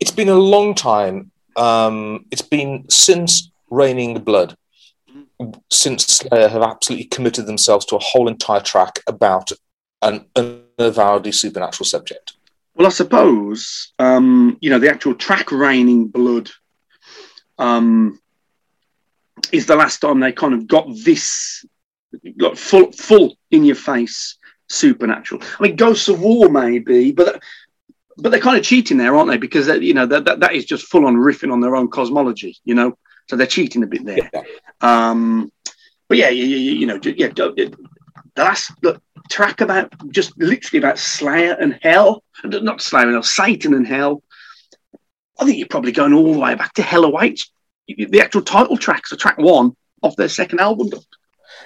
it's 0.00 0.10
been 0.10 0.28
a 0.28 0.34
long 0.34 0.74
time. 0.74 1.30
Um, 1.56 2.26
it's 2.30 2.42
been 2.42 2.84
since 2.88 3.50
Raining 3.70 4.20
Blood, 4.20 4.56
since 5.70 6.06
Slayer 6.06 6.48
have 6.48 6.62
absolutely 6.62 7.06
committed 7.06 7.46
themselves 7.46 7.86
to 7.86 7.96
a 7.96 8.00
whole 8.00 8.28
entire 8.28 8.60
track 8.60 9.00
about 9.06 9.50
an 10.02 10.26
unavowedly 10.36 11.32
supernatural 11.32 11.86
subject. 11.86 12.34
Well, 12.74 12.86
I 12.86 12.90
suppose 12.90 13.92
um, 13.98 14.58
you 14.60 14.70
know 14.70 14.78
the 14.78 14.90
actual 14.90 15.14
track 15.14 15.52
"Raining 15.52 16.08
Blood" 16.08 16.50
um, 17.58 18.18
is 19.52 19.66
the 19.66 19.76
last 19.76 20.00
time 20.00 20.20
they 20.20 20.32
kind 20.32 20.54
of 20.54 20.66
got 20.66 20.88
this 21.04 21.64
like 22.38 22.56
full, 22.56 22.92
full 22.92 23.36
in 23.50 23.64
your 23.64 23.76
face 23.76 24.36
supernatural. 24.68 25.42
I 25.58 25.62
mean, 25.62 25.76
Ghosts 25.76 26.08
of 26.08 26.20
War 26.20 26.48
maybe, 26.48 27.12
but 27.12 27.42
but 28.16 28.30
they're 28.30 28.40
kind 28.40 28.56
of 28.56 28.64
cheating 28.64 28.96
there, 28.96 29.14
aren't 29.14 29.30
they? 29.30 29.36
Because 29.36 29.66
that, 29.66 29.82
you 29.82 29.94
know 29.94 30.06
that, 30.06 30.24
that 30.24 30.40
that 30.40 30.54
is 30.54 30.64
just 30.64 30.86
full 30.86 31.06
on 31.06 31.16
riffing 31.16 31.52
on 31.52 31.60
their 31.60 31.76
own 31.76 31.88
cosmology, 31.88 32.56
you 32.64 32.74
know. 32.74 32.96
So 33.28 33.36
they're 33.36 33.46
cheating 33.46 33.82
a 33.82 33.86
bit 33.86 34.04
there. 34.04 34.30
Yeah. 34.32 34.42
Um, 34.80 35.50
but 36.08 36.18
yeah, 36.18 36.28
you, 36.28 36.44
you, 36.44 36.72
you 36.72 36.86
know, 36.86 37.00
yeah, 37.02 37.28
the 37.28 37.74
last 38.36 38.72
track 39.30 39.60
about 39.60 39.92
just 40.10 40.36
literally 40.38 40.78
about 40.78 40.98
Slayer 40.98 41.56
and 41.58 41.78
hell, 41.82 42.22
And 42.42 42.52
not 42.62 42.82
Slayer 42.82 43.04
and 43.04 43.14
hell, 43.14 43.22
Satan 43.22 43.74
and 43.74 43.86
hell. 43.86 44.22
I 45.40 45.44
think 45.44 45.58
you're 45.58 45.68
probably 45.68 45.92
going 45.92 46.12
all 46.12 46.32
the 46.32 46.38
way 46.38 46.54
back 46.54 46.74
to 46.74 46.82
Hell 46.82 47.04
Awaits, 47.04 47.50
the 47.88 48.20
actual 48.20 48.42
title 48.42 48.76
track, 48.76 49.06
so 49.06 49.16
track 49.16 49.38
one 49.38 49.74
of 50.02 50.14
their 50.16 50.28
second 50.28 50.60
album. 50.60 50.90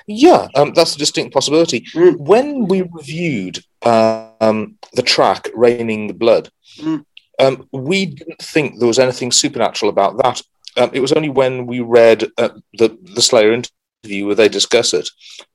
Yeah, 0.08 0.48
um, 0.54 0.72
that's 0.72 0.94
a 0.96 0.98
distinct 0.98 1.34
possibility. 1.34 1.82
Mm. 1.94 2.16
When 2.18 2.66
we 2.66 2.80
reviewed 2.80 3.62
um, 3.82 4.78
the 4.94 5.02
track 5.02 5.48
"Raining 5.54 6.08
the 6.08 6.14
Blood," 6.14 6.50
Mm. 6.78 7.04
um, 7.38 7.68
we 7.72 8.06
didn't 8.06 8.40
think 8.40 8.78
there 8.78 8.88
was 8.88 8.98
anything 8.98 9.30
supernatural 9.32 9.90
about 9.90 10.16
that. 10.22 10.42
Um, 10.78 10.90
it 10.94 11.00
was 11.00 11.12
only 11.12 11.28
when 11.28 11.66
we 11.66 11.80
read 11.80 12.24
uh, 12.38 12.50
the 12.78 12.96
the 13.14 13.20
Slayer 13.22 13.52
interview 13.52 14.26
where 14.26 14.34
they 14.34 14.48
discuss 14.48 14.94
it, 14.94 15.10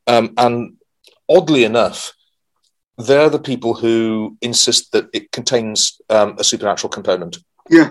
um, 0.06 0.34
and 0.38 0.78
oddly 1.28 1.64
enough, 1.64 2.14
they're 3.00 3.30
the 3.30 3.40
people 3.40 3.74
who 3.74 4.38
insist 4.42 4.92
that 4.92 5.08
it 5.14 5.32
contains 5.32 6.00
um, 6.12 6.36
a 6.38 6.44
supernatural 6.44 6.90
component. 6.92 7.38
Yeah. 7.70 7.90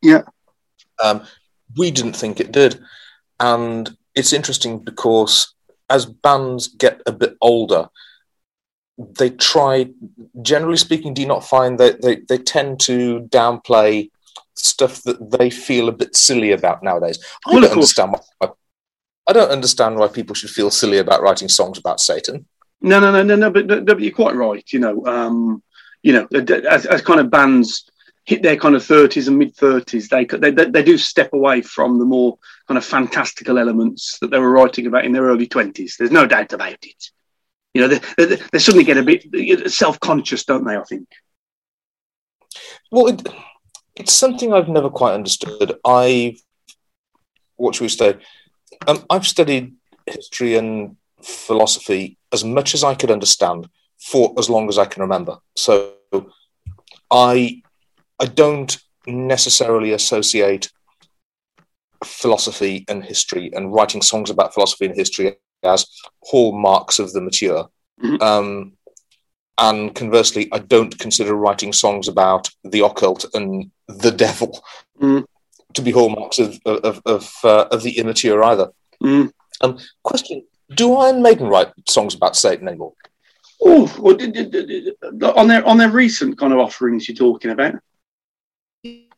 Yeah. 0.00 0.22
Um, 1.04 1.22
we 1.76 1.90
didn't 1.90 2.16
think 2.16 2.40
it 2.40 2.50
did, 2.52 2.80
and 3.40 3.94
it's 4.14 4.32
interesting 4.32 4.78
because 4.78 5.54
as 5.90 6.06
bands 6.06 6.68
get 6.68 7.00
a 7.06 7.12
bit 7.12 7.36
older, 7.40 7.88
they 8.98 9.30
try, 9.30 9.88
generally 10.42 10.76
speaking, 10.76 11.14
do 11.14 11.22
you 11.22 11.28
not 11.28 11.44
find 11.44 11.78
that 11.78 12.02
they, 12.02 12.16
they 12.28 12.38
tend 12.38 12.80
to 12.80 13.20
downplay 13.30 14.10
stuff 14.56 15.02
that 15.04 15.30
they 15.30 15.50
feel 15.50 15.88
a 15.88 15.92
bit 15.92 16.16
silly 16.16 16.52
about 16.52 16.82
nowadays? 16.82 17.18
I 17.46 17.52
Well, 17.52 17.62
don't 17.62 17.72
understand 17.72 18.12
why. 18.12 18.48
I 19.28 19.32
don't 19.32 19.50
understand 19.50 19.96
why 19.96 20.08
people 20.08 20.34
should 20.34 20.50
feel 20.50 20.70
silly 20.70 20.98
about 20.98 21.20
writing 21.20 21.48
songs 21.48 21.78
about 21.78 22.00
Satan. 22.00 22.46
No, 22.80 22.98
no, 22.98 23.12
no, 23.12 23.22
no, 23.22 23.36
no, 23.36 23.50
but, 23.50 23.66
no, 23.66 23.80
but 23.82 24.00
you're 24.00 24.10
quite 24.10 24.34
right. 24.34 24.64
You 24.72 24.78
know, 24.80 25.06
um, 25.06 25.62
you 26.02 26.12
know, 26.14 26.26
as, 26.68 26.86
as 26.86 27.02
kind 27.02 27.20
of 27.20 27.30
bands 27.30 27.90
hit 28.28 28.42
their 28.42 28.56
kind 28.56 28.76
of 28.76 28.84
thirties 28.84 29.26
and 29.26 29.38
mid 29.38 29.56
thirties, 29.56 30.10
they, 30.10 30.26
they 30.26 30.50
they 30.50 30.82
do 30.82 30.98
step 30.98 31.32
away 31.32 31.62
from 31.62 31.98
the 31.98 32.04
more 32.04 32.36
kind 32.66 32.76
of 32.76 32.84
fantastical 32.84 33.58
elements 33.58 34.18
that 34.20 34.30
they 34.30 34.38
were 34.38 34.50
writing 34.50 34.86
about 34.86 35.06
in 35.06 35.12
their 35.12 35.22
early 35.22 35.46
twenties. 35.46 35.96
There's 35.98 36.10
no 36.10 36.26
doubt 36.26 36.52
about 36.52 36.84
it. 36.84 37.10
You 37.72 37.80
know, 37.80 37.88
they, 37.88 38.26
they, 38.26 38.36
they 38.52 38.58
suddenly 38.58 38.84
get 38.84 38.98
a 38.98 39.02
bit 39.02 39.70
self 39.70 39.98
conscious, 39.98 40.44
don't 40.44 40.66
they? 40.66 40.76
I 40.76 40.82
think. 40.82 41.08
Well, 42.90 43.06
it, 43.06 43.26
it's 43.96 44.12
something 44.12 44.52
I've 44.52 44.68
never 44.68 44.90
quite 44.90 45.14
understood. 45.14 45.78
I, 45.82 46.36
what 47.56 47.76
should 47.76 47.84
we 47.84 47.88
say? 47.88 48.18
Um, 48.86 49.06
I've 49.08 49.26
studied 49.26 49.74
history 50.06 50.56
and 50.56 50.96
philosophy 51.22 52.18
as 52.30 52.44
much 52.44 52.74
as 52.74 52.84
I 52.84 52.94
could 52.94 53.10
understand 53.10 53.70
for 53.98 54.34
as 54.38 54.50
long 54.50 54.68
as 54.68 54.76
I 54.76 54.84
can 54.84 55.00
remember. 55.00 55.38
So, 55.56 55.94
I, 57.10 57.62
I 58.20 58.26
don't 58.26 58.76
necessarily 59.06 59.92
associate 59.92 60.70
philosophy 62.04 62.84
and 62.88 63.04
history 63.04 63.50
and 63.54 63.72
writing 63.72 64.02
songs 64.02 64.30
about 64.30 64.54
philosophy 64.54 64.86
and 64.86 64.94
history 64.94 65.36
as 65.62 65.86
hallmarks 66.24 66.98
of 66.98 67.12
the 67.12 67.20
mature. 67.20 67.68
Mhm. 68.02 68.22
Um, 68.22 68.72
and 69.58 69.94
conversely, 69.94 70.48
I 70.52 70.58
don't 70.60 70.96
consider 70.98 71.34
writing 71.34 71.72
songs 71.72 72.06
about 72.06 72.48
the 72.62 72.84
occult 72.84 73.24
and 73.34 73.70
the 73.88 74.12
devil 74.12 74.62
Mm. 75.00 75.24
to 75.74 75.82
be 75.82 75.90
hallmarks 75.90 76.38
of 76.38 76.58
of 76.64 77.00
of, 77.04 77.32
uh, 77.44 77.66
of 77.70 77.82
the 77.82 77.98
immature 77.98 78.42
either. 78.44 78.70
Mm. 79.02 79.32
Um, 79.60 79.78
question: 80.04 80.44
Do 80.74 80.94
Iron 80.94 81.22
Maiden 81.22 81.48
write 81.48 81.72
songs 81.88 82.14
about 82.14 82.36
Satan 82.36 82.68
anymore? 82.68 82.94
Oh, 83.60 83.92
well, 83.98 84.16
on 85.36 85.48
their 85.48 85.66
on 85.66 85.78
their 85.78 85.90
recent 85.90 86.38
kind 86.38 86.52
of 86.52 86.60
offerings 86.60 87.08
you're 87.08 87.16
talking 87.16 87.50
about. 87.50 87.74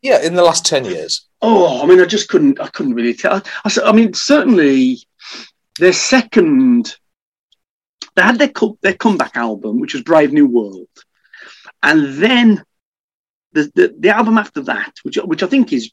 Yeah, 0.03 0.23
in 0.23 0.35
the 0.35 0.43
last 0.43 0.65
ten 0.65 0.85
years. 0.85 1.27
Oh, 1.43 1.83
I 1.83 1.87
mean, 1.87 2.01
I 2.01 2.05
just 2.07 2.29
couldn't. 2.29 2.61
I 2.61 2.69
couldn't 2.69 2.95
really 2.95 3.15
tell. 3.15 3.43
I 3.65 3.93
mean, 3.93 4.15
certainly 4.15 4.99
their 5.79 5.93
second. 5.93 6.97
They 8.17 8.23
had 8.23 8.39
their 8.39 8.51
their 8.83 8.95
comeback 8.95 9.37
album, 9.37 9.81
which 9.81 9.95
was 9.95 10.03
Brave 10.03 10.33
New 10.33 10.47
World, 10.47 10.89
and 11.83 12.15
then 12.15 12.65
the 13.53 13.71
the, 13.75 13.95
the 13.99 14.11
album 14.11 14.39
after 14.39 14.63
that, 14.63 14.95
which 15.03 15.17
which 15.17 15.43
I 15.43 15.47
think 15.47 15.73
is 15.73 15.93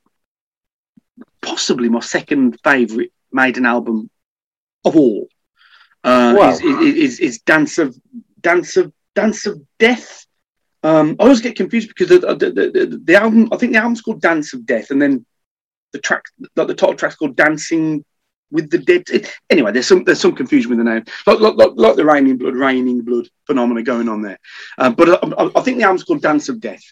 possibly 1.42 1.90
my 1.90 2.00
second 2.00 2.58
favourite 2.64 3.12
Maiden 3.32 3.66
album 3.66 4.10
of 4.86 4.96
all, 4.96 5.28
uh, 6.04 6.34
Wow. 6.38 6.50
is, 6.50 6.62
is, 6.62 6.96
is 6.96 7.20
is 7.20 7.40
Dance 7.40 7.78
of 7.78 7.96
Dance 8.42 8.78
of 8.78 8.94
Dance 9.16 9.46
of 9.46 9.62
Death. 9.80 10.26
Um, 10.88 11.18
I 11.20 11.24
always 11.24 11.42
get 11.42 11.58
confused 11.58 11.90
because 11.90 12.08
the, 12.08 12.20
the, 12.20 12.50
the, 12.50 13.02
the, 13.04 13.16
album, 13.16 13.50
I 13.52 13.58
think 13.58 13.74
the 13.74 13.78
album's 13.78 14.02
called 14.02 14.22
Dance 14.22 14.54
of 14.54 14.66
Death, 14.66 14.90
and 14.90 15.02
then 15.02 15.26
the 15.92 16.00
track, 16.00 16.24
like 16.56 16.68
the 16.68 16.74
title 16.74 16.96
track's 16.96 17.18
called 17.18 17.36
Dancing 17.36 18.06
with 18.52 18.70
the 18.70 18.78
Dead. 18.78 19.04
It- 19.12 19.30
anyway, 19.50 19.74
there's 19.74 19.88
some 19.88 20.06
there's 20.06 20.22
some 20.22 20.34
confusion 20.34 20.70
with 20.70 20.78
the 20.78 20.86
name, 20.86 21.04
like 21.26 21.42
like, 21.42 21.56
like, 21.56 21.72
like 21.76 21.96
the 21.98 22.06
Raining 22.06 22.38
Blood, 22.38 22.56
Raining 22.56 23.02
Blood 23.02 23.28
phenomena 23.48 23.84
going 23.84 24.08
on 24.08 24.22
there. 24.22 24.40
Um, 24.78 24.94
but 24.94 25.22
I, 25.22 25.50
I 25.58 25.62
think 25.62 25.78
the 25.78 25.84
album's 25.84 26.06
called 26.06 26.22
Dance 26.22 26.48
of 26.48 26.62
Death. 26.62 26.84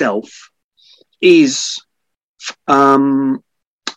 Itself 0.00 0.50
is 1.20 1.78
um, 2.66 3.44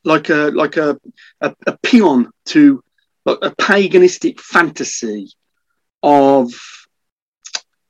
like 0.04 0.30
a 0.30 0.52
like 0.54 0.76
a, 0.76 1.00
a, 1.40 1.56
a 1.66 1.78
paean 1.78 2.28
to 2.48 2.84
like 3.26 3.38
a 3.42 3.52
paganistic 3.52 4.42
fantasy 4.42 5.32
of 6.02 6.52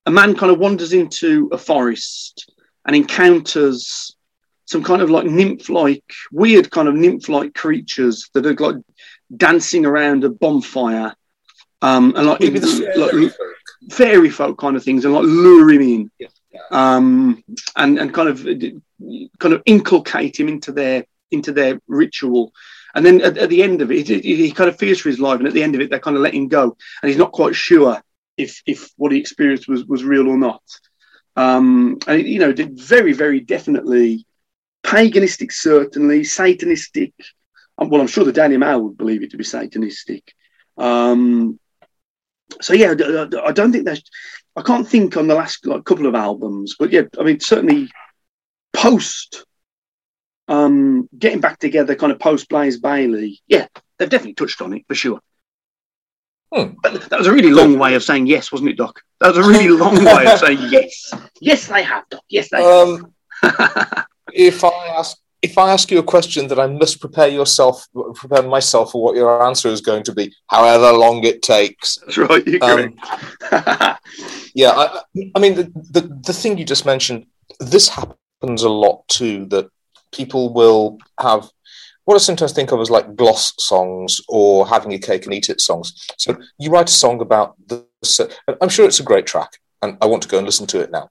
a 0.06 0.12
man 0.12 0.36
kind 0.36 0.52
of 0.52 0.60
wanders 0.60 0.94
into 0.94 1.50
a 1.52 1.58
forest 1.58 2.52
and 2.86 2.96
encounters 2.96 4.16
some 4.66 4.84
kind 4.84 5.02
of 5.02 5.10
like 5.10 5.26
nymph-like, 5.26 6.04
weird 6.32 6.70
kind 6.70 6.88
of 6.88 6.94
nymph-like 6.94 7.56
creatures 7.56 8.30
that 8.36 8.46
are 8.46 8.54
like 8.54 8.76
dancing 9.36 9.88
around 9.88 10.24
a 10.24 10.30
bonfire, 10.30 11.16
um, 11.82 12.14
and 12.16 12.28
like, 12.28 12.40
the 12.40 12.94
like 12.96 13.12
fairy 13.12 13.30
folk. 13.30 13.92
fairy 13.92 14.30
folk 14.30 14.58
kind 14.60 14.76
of 14.76 14.84
things, 14.84 15.04
and 15.04 15.16
like 15.16 15.26
lure 15.26 15.72
him 15.72 15.82
in, 15.82 16.12
Yeah. 16.20 16.28
Um, 16.72 17.44
and 17.76 18.00
and 18.00 18.14
kind 18.14 18.30
of 18.30 18.44
kind 19.40 19.54
of 19.54 19.62
inculcate 19.66 20.40
him 20.40 20.48
into 20.48 20.72
their 20.72 21.06
into 21.32 21.52
their 21.52 21.80
ritual. 21.88 22.54
And 22.96 23.06
then 23.06 23.22
at, 23.22 23.38
at 23.38 23.50
the 23.50 23.64
end 23.64 23.82
of 23.82 23.92
it, 23.92 24.08
he, 24.08 24.20
he 24.20 24.52
kind 24.52 24.70
of 24.70 24.78
fears 24.78 25.00
for 25.00 25.10
his 25.10 25.20
life, 25.20 25.40
and 25.40 25.48
at 25.48 25.54
the 25.54 25.64
end 25.64 25.74
of 25.76 25.82
it, 25.82 25.90
they 25.90 26.00
kind 26.00 26.16
of 26.16 26.22
let 26.22 26.36
him 26.36 26.48
go, 26.48 26.78
and 27.02 27.10
he's 27.10 27.18
not 27.18 27.32
quite 27.32 27.56
sure 27.56 28.02
if 28.38 28.62
if 28.66 28.92
what 28.98 29.12
he 29.12 29.20
experienced 29.20 29.68
was 29.68 29.86
was 29.86 30.04
real 30.04 30.28
or 30.28 30.38
not. 30.38 30.64
Um, 31.36 31.98
and 32.08 32.20
it, 32.20 32.28
you 32.28 32.40
know, 32.40 32.54
did 32.54 32.80
very 32.80 33.14
very 33.14 33.40
definitely 33.40 34.26
paganistic, 34.84 35.52
certainly 35.52 36.22
satanistic. 36.22 37.14
um, 37.78 37.90
Well, 37.90 38.02
I'm 38.02 38.08
sure 38.08 38.26
the 38.26 38.32
Daily 38.32 38.58
Mail 38.58 38.82
would 38.82 38.98
believe 38.98 39.24
it 39.24 39.32
to 39.32 39.38
be 39.38 39.44
satanistic. 39.44 40.24
Um, 40.78 41.60
so 42.62 42.74
yeah, 42.74 42.94
I- 42.98 43.28
I 43.42 43.48
I 43.48 43.52
don't 43.52 43.72
think 43.72 43.86
there's. 43.86 44.04
I 44.56 44.62
can't 44.62 44.88
think 44.88 45.18
on 45.18 45.28
the 45.28 45.34
last 45.36 45.66
like, 45.66 45.84
couple 45.84 46.06
of 46.06 46.14
albums, 46.16 46.76
but 46.78 46.92
yeah, 46.92 47.02
I 47.20 47.24
mean 47.24 47.40
certainly 47.40 47.90
post 48.72 49.46
um, 50.48 51.10
getting 51.18 51.40
back 51.40 51.58
together, 51.60 51.96
kind 51.96 52.12
of 52.12 52.20
post 52.20 52.50
Blaze 52.50 52.80
Bayley. 52.80 53.42
Yeah, 53.48 53.68
they've 53.98 54.10
definitely 54.10 54.36
touched 54.36 54.62
on 54.62 54.74
it 54.74 54.84
for 54.88 54.94
sure. 54.96 55.20
Hmm. 56.54 56.74
But 56.84 57.10
that 57.10 57.18
was 57.18 57.28
a 57.28 57.34
really 57.34 57.52
long 57.52 57.80
way 57.80 57.96
of 57.96 58.04
saying 58.04 58.28
yes, 58.28 58.52
wasn't 58.52 58.70
it, 58.70 58.78
Doc? 58.78 59.02
That 59.20 59.36
was 59.36 59.46
a 59.46 59.50
really 59.50 59.70
long 59.84 59.96
way 60.04 60.32
of 60.32 60.38
saying 60.40 60.60
yes. 60.70 61.12
Yes, 61.42 61.68
they 61.68 61.82
have, 61.82 62.04
Doc. 62.10 62.22
Yes, 62.30 62.50
they 62.52 62.58
Um, 62.64 63.14
have. 63.42 64.06
if 64.34 64.64
I 64.64 64.88
ask 64.98 65.18
if 65.44 65.58
I 65.58 65.72
ask 65.72 65.92
you 65.92 66.00
a 66.00 66.04
question 66.04 66.48
that 66.48 66.58
I 66.58 66.68
must 66.68 67.02
prepare 67.02 67.28
yourself 67.28 67.86
prepare 68.16 68.44
myself 68.44 68.94
for 68.94 69.04
what 69.04 69.16
your 69.16 69.44
answer 69.44 69.68
is 69.68 69.82
going 69.82 70.04
to 70.04 70.14
be, 70.14 70.34
however 70.48 70.94
long 70.94 71.24
it 71.26 71.42
takes. 71.42 71.98
That's 71.98 72.18
right. 72.18 72.48
You're 72.48 72.64
Um. 72.64 72.96
Yeah, 74.56 74.70
I, 74.70 75.02
I 75.36 75.40
mean 75.40 75.56
the, 75.56 75.64
the 75.92 76.02
the 76.28 76.34
thing 76.34 76.58
you 76.58 76.66
just 76.66 76.86
mentioned. 76.86 77.26
This 77.60 77.90
happens 77.90 78.64
a 78.64 78.70
lot 78.70 79.08
too. 79.08 79.46
That 79.48 79.70
people 80.12 80.54
will 80.54 81.00
have 81.20 81.50
what 82.06 82.16
I 82.16 82.20
sometimes 82.20 82.54
think 82.54 82.72
of 82.72 82.80
as 82.80 82.92
like 82.92 83.16
gloss 83.16 83.54
songs 83.58 84.22
or 84.30 84.68
having 84.68 84.92
your 84.92 85.00
cake 85.00 85.26
and 85.26 85.34
eat 85.34 85.50
it 85.50 85.60
songs. 85.60 86.08
So 86.18 86.38
you 86.60 86.70
write 86.70 86.90
a 86.90 86.94
song 86.94 87.20
about 87.22 87.56
the. 87.68 87.86
I'm 88.62 88.70
sure 88.70 88.86
it's 88.86 89.00
a 89.00 89.10
great 89.12 89.26
track, 89.26 89.58
and 89.82 89.98
I 90.02 90.06
want 90.06 90.24
to 90.24 90.30
go 90.30 90.38
and 90.38 90.46
listen 90.46 90.68
to 90.68 90.80
it 90.80 90.92
now. 90.92 91.10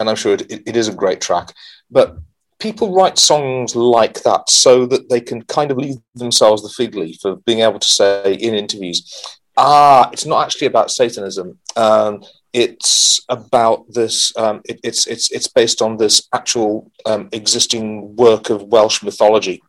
And 0.00 0.08
I'm 0.08 0.16
sure 0.16 0.34
it, 0.34 0.50
it, 0.50 0.62
it 0.66 0.76
is 0.76 0.88
a 0.88 0.94
great 0.94 1.20
track, 1.20 1.52
but 1.90 2.16
people 2.58 2.94
write 2.94 3.18
songs 3.18 3.76
like 3.76 4.22
that 4.22 4.50
so 4.50 4.86
that 4.86 5.08
they 5.08 5.20
can 5.20 5.42
kind 5.42 5.70
of 5.70 5.78
leave 5.78 5.96
themselves 6.14 6.62
the 6.62 6.68
fig 6.68 6.94
leaf 6.94 7.24
of 7.24 7.44
being 7.44 7.60
able 7.60 7.78
to 7.78 7.88
say 7.88 8.34
in 8.34 8.54
interviews, 8.54 9.38
ah, 9.56 10.10
it's 10.12 10.26
not 10.26 10.44
actually 10.44 10.66
about 10.66 10.90
Satanism. 10.90 11.58
Um, 11.76 12.22
it's 12.52 13.20
about 13.28 13.84
this. 13.92 14.36
Um, 14.36 14.62
it, 14.64 14.80
it's 14.82 15.06
it's 15.06 15.30
it's 15.30 15.48
based 15.48 15.82
on 15.82 15.96
this 15.96 16.26
actual 16.32 16.90
um, 17.04 17.28
existing 17.32 18.16
work 18.16 18.50
of 18.50 18.62
Welsh 18.62 19.02
mythology, 19.02 19.62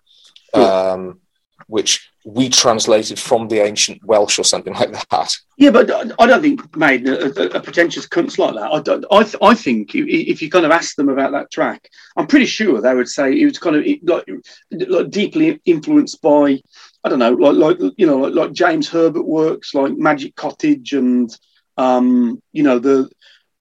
um, 0.53 1.19
which 1.67 2.08
we 2.25 2.49
translated 2.49 3.17
from 3.17 3.47
the 3.47 3.59
ancient 3.59 4.03
Welsh 4.03 4.39
or 4.39 4.43
something 4.43 4.73
like 4.73 4.91
that. 5.09 5.35
Yeah, 5.57 5.71
but 5.71 5.89
I 6.19 6.25
don't 6.25 6.41
think 6.41 6.75
made 6.75 7.07
a, 7.07 7.57
a, 7.57 7.61
pretentious 7.61 8.07
cunts 8.07 8.37
like 8.37 8.55
that. 8.55 8.71
I, 8.71 8.79
don't, 8.81 9.05
I, 9.11 9.23
th- 9.23 9.35
I 9.41 9.53
think 9.55 9.95
if 9.95 10.41
you 10.41 10.49
kind 10.49 10.65
of 10.65 10.71
ask 10.71 10.95
them 10.95 11.09
about 11.09 11.31
that 11.31 11.51
track, 11.51 11.89
I'm 12.17 12.27
pretty 12.27 12.45
sure 12.45 12.81
they 12.81 12.93
would 12.93 13.09
say 13.09 13.33
it 13.33 13.45
was 13.45 13.59
kind 13.59 13.75
of 13.75 13.85
like, 14.03 14.29
like 14.71 15.09
deeply 15.09 15.59
influenced 15.65 16.21
by, 16.21 16.61
I 17.03 17.09
don't 17.09 17.19
know, 17.19 17.33
like 17.33 17.79
like 17.79 17.93
you 17.97 18.05
know, 18.05 18.17
like, 18.17 18.33
like 18.33 18.51
James 18.53 18.89
Herbert 18.89 19.25
works, 19.25 19.73
like 19.73 19.97
Magic 19.97 20.35
Cottage, 20.35 20.93
and 20.93 21.33
um, 21.77 22.41
you 22.51 22.63
know 22.63 22.79
the, 22.79 23.09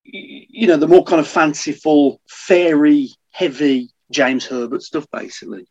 you 0.05 0.67
know 0.67 0.77
the 0.77 0.89
more 0.89 1.05
kind 1.05 1.21
of 1.21 1.29
fanciful, 1.29 2.21
fairy 2.29 3.11
heavy 3.31 3.91
James 4.11 4.47
Herbert 4.47 4.83
stuff, 4.83 5.07
basically. 5.13 5.69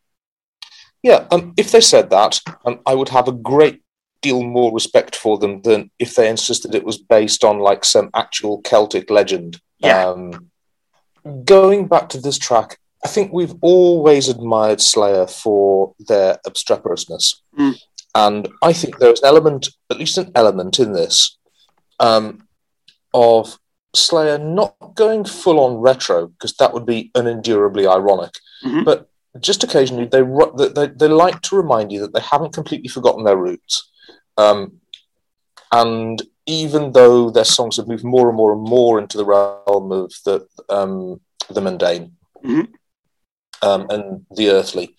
Yeah, 1.03 1.27
um, 1.31 1.53
if 1.57 1.71
they 1.71 1.81
said 1.81 2.10
that, 2.10 2.39
um, 2.65 2.79
I 2.86 2.95
would 2.95 3.10
have 3.10 3.27
a 3.27 3.31
great 3.31 3.81
deal 4.21 4.41
more 4.43 4.73
respect 4.73 5.15
for 5.15 5.38
them 5.38 5.62
than 5.62 5.91
if 5.99 6.15
they 6.15 6.29
insisted 6.29 6.73
it 6.73 6.83
was 6.83 6.97
based 6.97 7.43
on 7.43 7.60
like 7.60 7.86
some 7.86 8.10
actual 8.15 8.62
Celtic 8.62 9.10
legend. 9.10 9.62
Yeah. 9.79 10.07
Um, 10.07 10.49
going 11.43 11.88
back 11.88 12.10
to 12.10 12.19
this 12.19 12.37
track, 12.37 12.79
I 13.06 13.08
think 13.08 13.31
we've 13.31 13.56
always 13.62 14.27
admired 14.27 14.81
Slayer 14.81 15.27
for 15.27 15.93
their 16.00 16.39
obstreperousness. 16.48 17.35
Mm. 17.58 17.79
And 18.15 18.50
I 18.63 18.73
think 18.73 18.98
there's 18.98 19.21
an 19.21 19.27
element, 19.27 19.69
at 19.91 20.00
least 20.00 20.17
an 20.17 20.31
element 20.33 20.79
in 20.79 20.93
this, 20.93 21.37
um, 22.00 22.48
of 23.13 23.60
Slayer 23.95 24.39
not 24.39 24.75
going 24.95 25.25
full 25.25 25.60
on 25.60 25.77
retro, 25.77 26.27
because 26.27 26.54
that 26.56 26.73
would 26.73 26.85
be 26.85 27.12
unendurably 27.15 27.87
ironic. 27.87 28.31
Mhm. 28.65 28.83
But 28.83 29.08
just 29.40 29.63
occasionally, 29.63 30.06
they, 30.06 30.21
they, 30.73 30.88
they, 30.88 31.08
like 31.08 31.42
to 31.44 31.56
remind 31.56 31.92
you 31.92 32.02
that 32.02 32.13
they 32.13 32.19
haven't 32.19 32.54
completely 32.54 32.88
forgotten 32.88 33.23
their 33.23 33.38
roots. 33.38 33.90
Um, 34.38 34.81
and 35.71 36.21
even 36.46 36.94
though 36.94 37.29
their 37.29 37.44
songs 37.44 37.77
have 37.77 37.88
moved 37.88 38.04
more 38.04 38.29
and 38.29 38.38
more 38.38 38.54
and 38.54 38.62
more 38.62 39.00
into 39.00 39.17
the 39.17 39.25
realm 39.25 39.92
of 39.92 40.13
the, 40.25 40.48
um, 40.69 41.19
the 41.50 41.62
mundane 41.62 42.15
Mhm. 42.44 42.67
um, 43.62 43.88
and 43.90 44.25
the 44.35 44.50
earthly, 44.50 44.96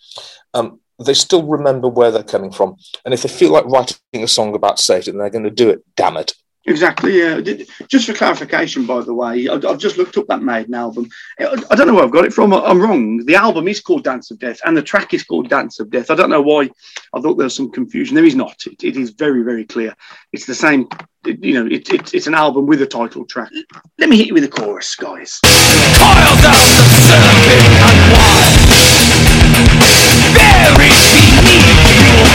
um, 0.54 0.80
they 0.98 1.14
still 1.14 1.44
remember 1.44 1.88
where 1.88 2.10
they're 2.10 2.22
coming 2.22 2.50
from. 2.50 2.76
And 3.04 3.14
if 3.14 3.22
they 3.22 3.28
feel 3.28 3.52
like 3.52 3.64
writing 3.66 3.96
a 4.14 4.28
song 4.28 4.54
about 4.54 4.80
Satan, 4.80 5.18
they're 5.18 5.30
going 5.30 5.44
to 5.44 5.50
do 5.50 5.70
it, 5.70 5.84
damn 5.96 6.16
it. 6.16 6.34
Exactly. 6.68 7.18
Yeah. 7.18 7.40
Just 7.88 8.06
for 8.06 8.12
clarification, 8.12 8.84
by 8.86 9.00
the 9.00 9.14
way, 9.14 9.48
I've, 9.48 9.78
just 9.78 9.96
looked 9.96 10.18
up 10.18 10.26
that 10.28 10.42
Maiden 10.42 10.74
album. 10.74 11.08
I 11.38 11.74
don't 11.74 11.86
know 11.86 11.94
where 11.94 12.04
I've 12.04 12.10
got 12.10 12.26
it 12.26 12.32
from. 12.32 12.52
I'm 12.52 12.80
wrong. 12.80 13.24
The 13.24 13.36
album 13.36 13.68
is 13.68 13.80
called 13.80 14.04
Dance 14.04 14.30
of 14.30 14.38
Death, 14.38 14.60
and 14.64 14.76
the 14.76 14.82
track 14.82 15.14
is 15.14 15.24
called 15.24 15.48
Dance 15.48 15.80
of 15.80 15.90
Death. 15.90 16.10
I 16.10 16.14
don't 16.14 16.30
know 16.30 16.42
why. 16.42 16.70
I 17.14 17.20
thought 17.20 17.36
there 17.36 17.44
was 17.44 17.56
some 17.56 17.70
confusion. 17.70 18.14
There 18.14 18.24
is 18.24 18.34
not. 18.34 18.66
It, 18.66 18.84
it 18.84 18.96
is 18.96 19.10
very, 19.10 19.42
very 19.42 19.64
clear. 19.64 19.96
It's 20.32 20.44
the 20.46 20.54
same. 20.54 20.88
you 21.24 21.54
know, 21.54 21.66
it, 21.66 21.88
it, 21.92 22.12
it's 22.14 22.26
an 22.26 22.34
album 22.34 22.66
with 22.66 22.82
a 22.82 22.86
title 22.86 23.24
track. 23.24 23.50
Let 23.98 24.10
me 24.10 24.18
hit 24.18 24.26
you 24.26 24.34
with 24.34 24.44
a 24.44 24.48
chorus, 24.48 24.94
guys. 24.94 25.40
Coiled 25.42 26.44
up 26.44 26.68
the 27.02 27.18
Buried 30.34 30.92
beneath 31.44 31.98
your 32.04 32.28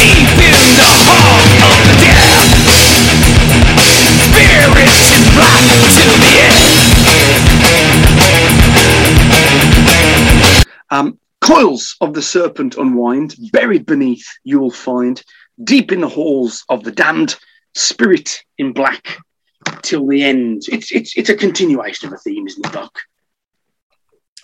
Deep 0.00 0.38
in 0.38 0.52
the 0.52 0.86
heart 0.86 1.39
Um, 10.92 11.18
coils 11.40 11.96
of 12.00 12.14
the 12.14 12.22
serpent 12.22 12.76
unwind, 12.76 13.36
buried 13.52 13.86
beneath 13.86 14.26
you 14.44 14.58
will 14.58 14.70
find, 14.70 15.22
deep 15.62 15.92
in 15.92 16.00
the 16.00 16.08
halls 16.08 16.64
of 16.68 16.82
the 16.84 16.92
damned, 16.92 17.36
spirit 17.74 18.42
in 18.58 18.72
black 18.72 19.18
till 19.82 20.06
the 20.06 20.22
end. 20.22 20.62
It's 20.70 20.90
it's 20.90 21.16
it's 21.16 21.28
a 21.28 21.36
continuation 21.36 22.08
of 22.08 22.14
a 22.14 22.18
theme, 22.18 22.46
isn't 22.46 22.66
it, 22.66 22.72
Doc? 22.72 22.98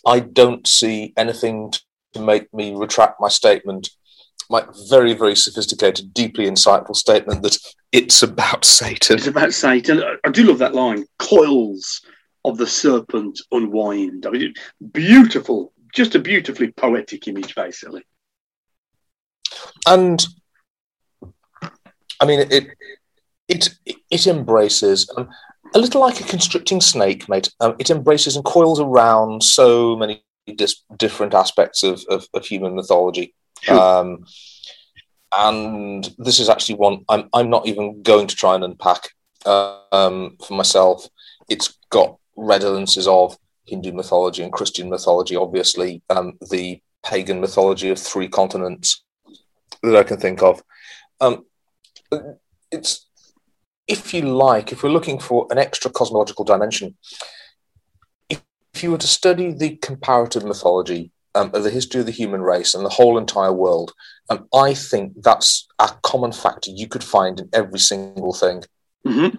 I 0.07 0.21
don't 0.21 0.67
see 0.67 1.13
anything 1.17 1.73
to 2.15 2.21
make 2.21 2.53
me 2.55 2.75
retract 2.75 3.21
my 3.21 3.29
statement, 3.29 3.91
my 4.49 4.64
very, 4.89 5.12
very 5.12 5.34
sophisticated, 5.34 6.14
deeply 6.14 6.47
insightful 6.47 6.95
statement 6.95 7.43
that 7.43 7.59
it's 7.93 8.22
about 8.22 8.64
Satan. 8.78 9.16
It's 9.18 9.26
about 9.26 9.53
Satan. 9.53 10.03
I- 10.24 10.30
do 10.30 10.45
love 10.45 10.59
that 10.59 10.74
line. 10.74 11.05
Coils 11.18 12.01
of 12.45 12.59
the 12.59 12.66
serpent 12.66 13.41
unwind. 13.51 14.26
I 14.26 14.30
mean, 14.30 14.55
beautiful, 14.93 15.72
just 15.95 16.14
a 16.14 16.18
beautifully 16.20 16.70
poetic 16.72 17.26
image, 17.26 17.55
basically. 17.55 18.03
And 19.87 20.24
I 22.20 22.26
mean, 22.26 22.41
it 22.51 22.68
it 23.49 23.70
it 24.11 24.26
embraces 24.26 25.11
um, 25.16 25.28
a 25.74 25.78
little 25.78 26.01
like 26.01 26.20
a 26.20 26.24
constricting 26.24 26.80
snake, 26.80 27.28
mate. 27.28 27.53
Um, 27.61 27.74
it 27.78 27.91
embraces 27.91 28.37
and 28.37 28.45
coils 28.45 28.80
around 28.80 29.43
so 29.43 29.97
many 29.97 30.24
dis- 30.55 30.82
different 30.97 31.34
aspects 31.34 31.82
of, 31.82 32.05
of, 32.09 32.26
of 32.34 32.47
human 32.47 32.74
mythology. 32.74 33.34
Sure. 33.63 33.79
Um, 33.79 34.25
and 35.37 36.15
this 36.19 36.39
is 36.39 36.49
actually 36.49 36.77
one 36.77 37.05
I'm 37.09 37.29
I'm 37.33 37.51
not 37.51 37.67
even 37.67 38.03
going 38.03 38.27
to 38.27 38.37
try 38.37 38.55
and 38.55 38.65
unpack 38.65 39.11
um, 39.45 40.37
for 40.47 40.55
myself. 40.55 41.09
It's 41.49 41.79
got 41.91 42.17
redundancies 42.37 43.07
of 43.07 43.37
Hindu 43.67 43.93
mythology 43.93 44.43
and 44.43 44.53
Christian 44.53 44.89
mythology. 44.89 45.37
Obviously, 45.37 46.03
um, 46.11 46.39
the 46.51 46.81
pagan 47.05 47.41
mythology 47.41 47.91
of 47.91 47.99
three 47.99 48.29
continents 48.29 49.05
that 49.83 49.97
I 49.97 50.03
can 50.03 50.19
think 50.19 50.43
of. 50.43 50.63
Um, 51.21 51.45
it's 52.71 53.07
if 53.87 54.13
you 54.13 54.23
like, 54.23 54.73
if 54.73 54.83
we're 54.83 54.91
looking 54.91 55.19
for 55.19 55.47
an 55.51 55.59
extra 55.59 55.91
cosmological 55.91 56.45
dimension, 56.45 56.97
if, 58.29 58.43
if 58.75 58.83
you 58.83 58.91
were 58.91 58.99
to 58.99 59.07
study 59.07 59.53
the 59.53 59.77
comparative 59.77 60.45
mythology 60.45 61.13
um, 61.37 61.51
of 61.55 61.62
the 61.64 61.70
history 61.78 62.01
of 62.01 62.07
the 62.07 62.12
human 62.20 62.43
race 62.53 62.74
and 62.74 62.84
the 62.84 62.97
whole 62.99 63.16
entire 63.18 63.53
world, 63.53 63.93
And 64.30 64.41
I 64.66 64.74
think 64.74 65.07
that's 65.28 65.51
a 65.78 65.89
common 66.03 66.32
factor 66.32 66.70
you 66.80 66.89
could 66.89 67.05
find 67.05 67.34
in 67.41 67.49
every 67.61 67.78
single 67.78 68.34
thing. 68.43 68.59
Mm-hmm. 69.07 69.30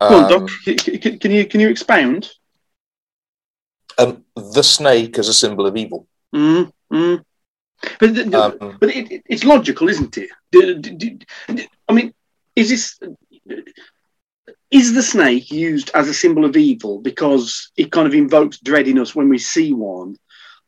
Come 0.00 0.14
on, 0.18 0.24
Um, 0.24 0.30
Doc. 0.32 0.50
Can, 0.64 0.76
can- 1.02 1.18
can 1.22 1.30
you 1.36 1.44
can 1.46 1.60
you 1.60 1.68
expound? 1.68 2.22
um, 4.02 4.24
the 4.56 4.62
snake 4.62 5.14
as 5.20 5.28
a 5.28 5.34
symbol 5.42 5.66
of 5.68 5.76
evil. 5.76 6.00
Mm, 6.34 6.72
mm. 6.92 7.24
But 8.00 8.14
the- 8.14 8.24
the- 8.24 8.42
Um, 8.42 8.76
but 8.80 8.88
it, 8.98 9.04
it- 9.14 9.26
it's 9.32 9.44
logical, 9.44 9.88
isn't 9.88 10.14
it? 10.18 10.30
Do- 10.50 11.18
I 11.88 11.92
mean, 11.92 12.08
is 12.56 12.68
this 12.70 12.98
is 14.74 14.92
the 14.92 15.02
snake 15.02 15.52
used 15.52 15.92
as 15.94 16.08
a 16.08 16.14
symbol 16.14 16.44
of 16.44 16.56
evil 16.56 16.98
because 16.98 17.70
it 17.76 17.92
kind 17.92 18.08
of 18.08 18.14
invokes 18.14 18.58
dread 18.58 18.88
in 18.88 18.98
us 18.98 19.14
when 19.14 19.28
we 19.28 19.38
see 19.38 19.72
one, 19.72 20.16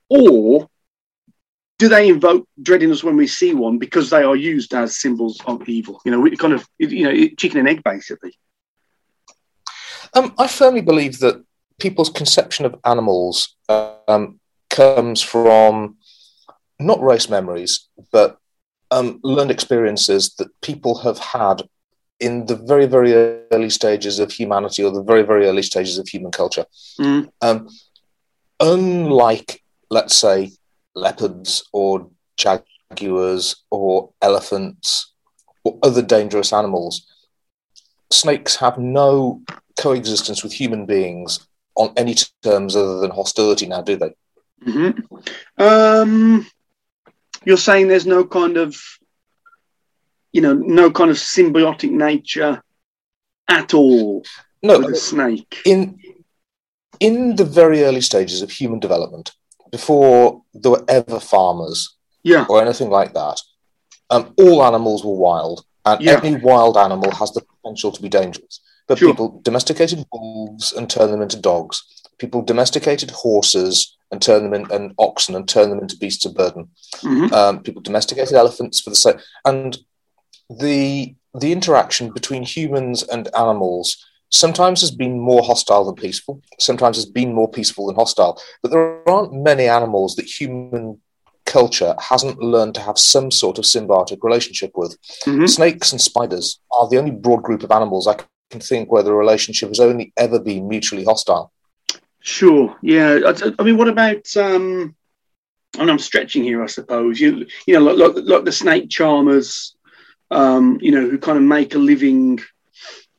or 0.08 0.70
do 1.80 1.88
they 1.88 2.08
invoke 2.08 2.48
dread 2.62 2.84
in 2.84 2.92
us 2.92 3.02
when 3.02 3.16
we 3.16 3.26
see 3.26 3.52
one 3.52 3.78
because 3.78 4.08
they 4.08 4.22
are 4.22 4.36
used 4.36 4.72
as 4.74 4.96
symbols 4.96 5.40
of 5.46 5.68
evil? 5.68 6.00
You 6.04 6.12
know, 6.12 6.30
kind 6.36 6.52
of 6.54 6.64
you 6.78 7.02
know 7.02 7.28
chicken 7.36 7.58
and 7.58 7.68
egg 7.68 7.82
basically. 7.82 8.38
Um, 10.14 10.32
I 10.38 10.46
firmly 10.46 10.82
believe 10.82 11.18
that 11.18 11.44
people's 11.80 12.08
conception 12.08 12.64
of 12.64 12.76
animals 12.84 13.56
um, 13.68 14.38
comes 14.70 15.20
from 15.20 15.96
not 16.78 17.02
race 17.02 17.28
memories, 17.28 17.88
but 18.12 18.38
um, 18.92 19.18
learned 19.24 19.50
experiences 19.50 20.32
that 20.36 20.48
people 20.60 20.98
have 20.98 21.18
had 21.18 21.62
in 22.18 22.46
the 22.46 22.56
very, 22.56 22.86
very 22.86 23.12
early 23.52 23.70
stages 23.70 24.18
of 24.18 24.32
humanity 24.32 24.82
or 24.82 24.90
the 24.90 25.02
very, 25.02 25.22
very 25.22 25.46
early 25.46 25.62
stages 25.62 25.98
of 25.98 26.08
human 26.08 26.32
culture. 26.32 26.64
Mm. 26.98 27.30
Um, 27.42 27.68
unlike, 28.60 29.62
let's 29.90 30.16
say, 30.16 30.52
leopards 30.94 31.64
or 31.72 32.08
jaguars 32.36 33.56
or 33.70 34.10
elephants 34.22 35.12
or 35.64 35.78
other 35.82 36.02
dangerous 36.02 36.52
animals, 36.52 37.06
snakes 38.10 38.56
have 38.56 38.78
no 38.78 39.42
coexistence 39.78 40.42
with 40.42 40.52
human 40.52 40.86
beings 40.86 41.46
on 41.76 41.92
any 41.96 42.14
terms 42.42 42.74
other 42.74 42.98
than 43.00 43.10
hostility 43.10 43.66
now, 43.66 43.82
do 43.82 43.96
they? 43.96 44.14
hmm 44.64 44.90
Um, 45.58 46.46
you're 47.44 47.58
saying 47.58 47.88
there's 47.88 48.06
no 48.06 48.24
kind 48.24 48.56
of, 48.56 48.80
you 50.36 50.42
know, 50.42 50.52
no 50.52 50.90
kind 50.90 51.10
of 51.10 51.16
symbiotic 51.16 51.90
nature 51.90 52.62
at 53.48 53.72
all 53.72 54.22
No, 54.62 54.78
with 54.78 54.90
a 54.90 54.96
snake. 54.96 55.62
in 55.64 55.98
in 57.00 57.36
the 57.36 57.44
very 57.60 57.84
early 57.84 58.02
stages 58.02 58.42
of 58.42 58.50
human 58.50 58.78
development, 58.78 59.32
before 59.70 60.42
there 60.52 60.72
were 60.72 60.84
ever 60.88 61.18
farmers 61.20 61.78
Yeah, 62.22 62.44
or 62.50 62.60
anything 62.60 62.90
like 62.90 63.12
that, 63.14 63.38
um, 64.10 64.34
all 64.42 64.62
animals 64.62 65.04
were 65.06 65.14
wild, 65.28 65.64
and 65.86 66.02
Yeah. 66.02 66.20
any 66.22 66.36
wild 66.36 66.76
animal 66.76 67.10
has 67.12 67.30
the 67.32 67.42
potential 67.52 67.90
to 67.92 68.02
be 68.02 68.10
dangerous. 68.20 68.60
But 68.88 68.98
Sure. 68.98 69.08
people 69.10 69.40
domesticated 69.42 70.04
wolves 70.12 70.72
and 70.76 70.88
turned 70.90 71.12
them 71.14 71.22
into 71.22 71.38
dogs. 71.38 71.82
People 72.18 72.42
domesticated 72.42 73.10
horses 73.10 73.96
and 74.10 74.20
turned 74.20 74.44
them 74.44 74.54
in, 74.58 74.70
and 74.70 74.94
oxen 74.98 75.34
and 75.34 75.48
turned 75.48 75.72
them 75.72 75.80
into 75.84 75.96
beasts 75.96 76.26
of 76.26 76.34
burden. 76.34 76.68
hmm 77.00 77.32
Um, 77.32 77.54
people 77.66 77.82
domesticated 77.82 78.34
elephants 78.34 78.80
for 78.80 78.90
the 78.90 78.96
sake, 78.96 79.16
and 79.44 79.78
the 80.48 81.14
the 81.34 81.52
interaction 81.52 82.10
between 82.10 82.42
humans 82.42 83.02
and 83.02 83.28
animals 83.36 84.04
sometimes 84.30 84.80
has 84.80 84.90
been 84.90 85.18
more 85.20 85.42
hostile 85.42 85.84
than 85.84 85.94
peaceful. 85.94 86.42
Sometimes 86.58 86.96
has 86.96 87.06
been 87.06 87.34
more 87.34 87.50
peaceful 87.50 87.86
than 87.86 87.96
hostile. 87.96 88.40
But 88.62 88.70
there 88.70 89.08
aren't 89.08 89.32
many 89.34 89.68
animals 89.68 90.16
that 90.16 90.24
human 90.24 91.00
culture 91.44 91.94
hasn't 92.00 92.38
learned 92.38 92.74
to 92.74 92.80
have 92.80 92.98
some 92.98 93.30
sort 93.30 93.58
of 93.58 93.64
symbiotic 93.64 94.18
relationship 94.22 94.72
with. 94.74 94.96
hmm 95.24 95.46
Snakes 95.46 95.92
and 95.92 96.00
spiders 96.00 96.60
are 96.72 96.88
the 96.88 96.98
only 96.98 97.12
broad 97.12 97.42
group 97.42 97.62
of 97.62 97.70
animals 97.70 98.06
I 98.08 98.16
can 98.50 98.60
think 98.60 98.90
where 98.90 99.02
the 99.02 99.12
relationship 99.12 99.68
has 99.68 99.80
only 99.80 100.12
ever 100.16 100.40
been 100.40 100.68
mutually 100.68 101.04
hostile. 101.04 101.52
Sure. 102.20 102.76
Yeah. 102.82 103.20
I, 103.26 103.52
I 103.58 103.62
mean, 103.62 103.76
what 103.76 103.88
about? 103.88 104.36
Um, 104.36 104.96
and 105.78 105.90
I'm 105.90 105.98
stretching 105.98 106.42
here, 106.42 106.62
I 106.62 106.66
suppose. 106.66 107.20
You, 107.20 107.46
you 107.66 107.74
know, 107.74 107.80
like, 107.80 108.14
like, 108.14 108.24
like 108.24 108.44
the 108.44 108.52
snake 108.52 108.88
charmers, 108.88 109.75
um, 110.30 110.78
you 110.80 110.92
know, 110.92 111.08
who 111.08 111.18
kind 111.18 111.38
of 111.38 111.44
make 111.44 111.74
a 111.74 111.78
living, 111.78 112.40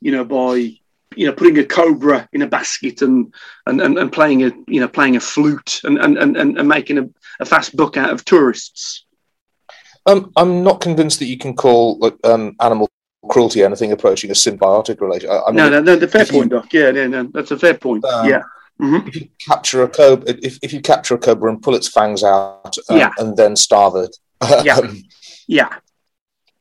you 0.01 0.12
know, 0.12 0.24
by 0.24 0.74
you 1.16 1.26
know 1.26 1.34
putting 1.34 1.58
a 1.58 1.64
cobra 1.64 2.28
in 2.34 2.41
a 2.43 2.47
basket 2.47 3.01
and 3.01 3.34
and, 3.66 3.82
and, 3.82 3.97
and 3.97 4.12
playing 4.12 4.43
a 4.43 4.51
you 4.68 4.80
know 4.80 4.88
playing 4.88 5.16
a 5.16 5.20
flute 5.20 5.82
and 5.84 5.97
and, 5.97 6.18
and, 6.18 6.38
and 6.38 6.68
making 6.68 6.97
a, 6.99 7.10
a 7.39 7.45
fast 7.45 7.76
buck 7.76 7.97
out 7.97 8.12
of 8.12 8.24
tourists. 8.26 9.05
Um, 10.05 10.32
I'm 10.38 10.64
not 10.64 10.80
convinced 10.80 11.20
that 11.20 11.26
you 11.26 11.38
can 11.38 11.53
call 11.53 11.97
like, 11.99 12.16
um, 12.24 12.55
animal 12.62 12.89
cruelty 13.30 13.62
anything 13.64 13.91
approaching 13.91 14.30
a 14.30 14.34
symbiotic 14.34 15.01
relation. 15.01 15.30
I, 15.30 15.41
I 15.47 15.47
mean, 15.47 15.55
no, 15.58 15.70
no, 15.70 15.82
no, 15.82 15.95
the 15.97 16.08
fair 16.08 16.22
if 16.22 16.32
you- 16.32 16.39
point, 16.39 16.51
Doc. 16.51 16.72
Yeah, 16.72 16.91
yeah, 16.91 17.08
no, 17.08 17.24
that's 17.34 17.51
a 17.51 17.58
fair 17.60 17.74
point. 17.74 18.05
Um, 18.05 18.30
yeah. 18.30 18.43
hmm 18.80 18.97
if 19.08 19.16
you 19.16 19.28
capture 19.45 19.84
a 19.84 19.89
cobra, 19.89 20.34
if, 20.41 20.60
if 20.62 20.72
you 20.72 20.82
capture 20.82 21.16
a 21.16 21.18
cobra 21.18 21.49
and 21.51 21.62
pull 21.62 21.76
its 21.76 21.89
fangs 21.89 22.24
out 22.24 22.78
um, 22.89 22.97
Yeah. 22.97 23.12
and 23.18 23.36
then 23.36 23.55
starve 23.55 23.95
it, 23.95 24.16
Yeah. 24.64 24.80
Yeah. 25.47 25.70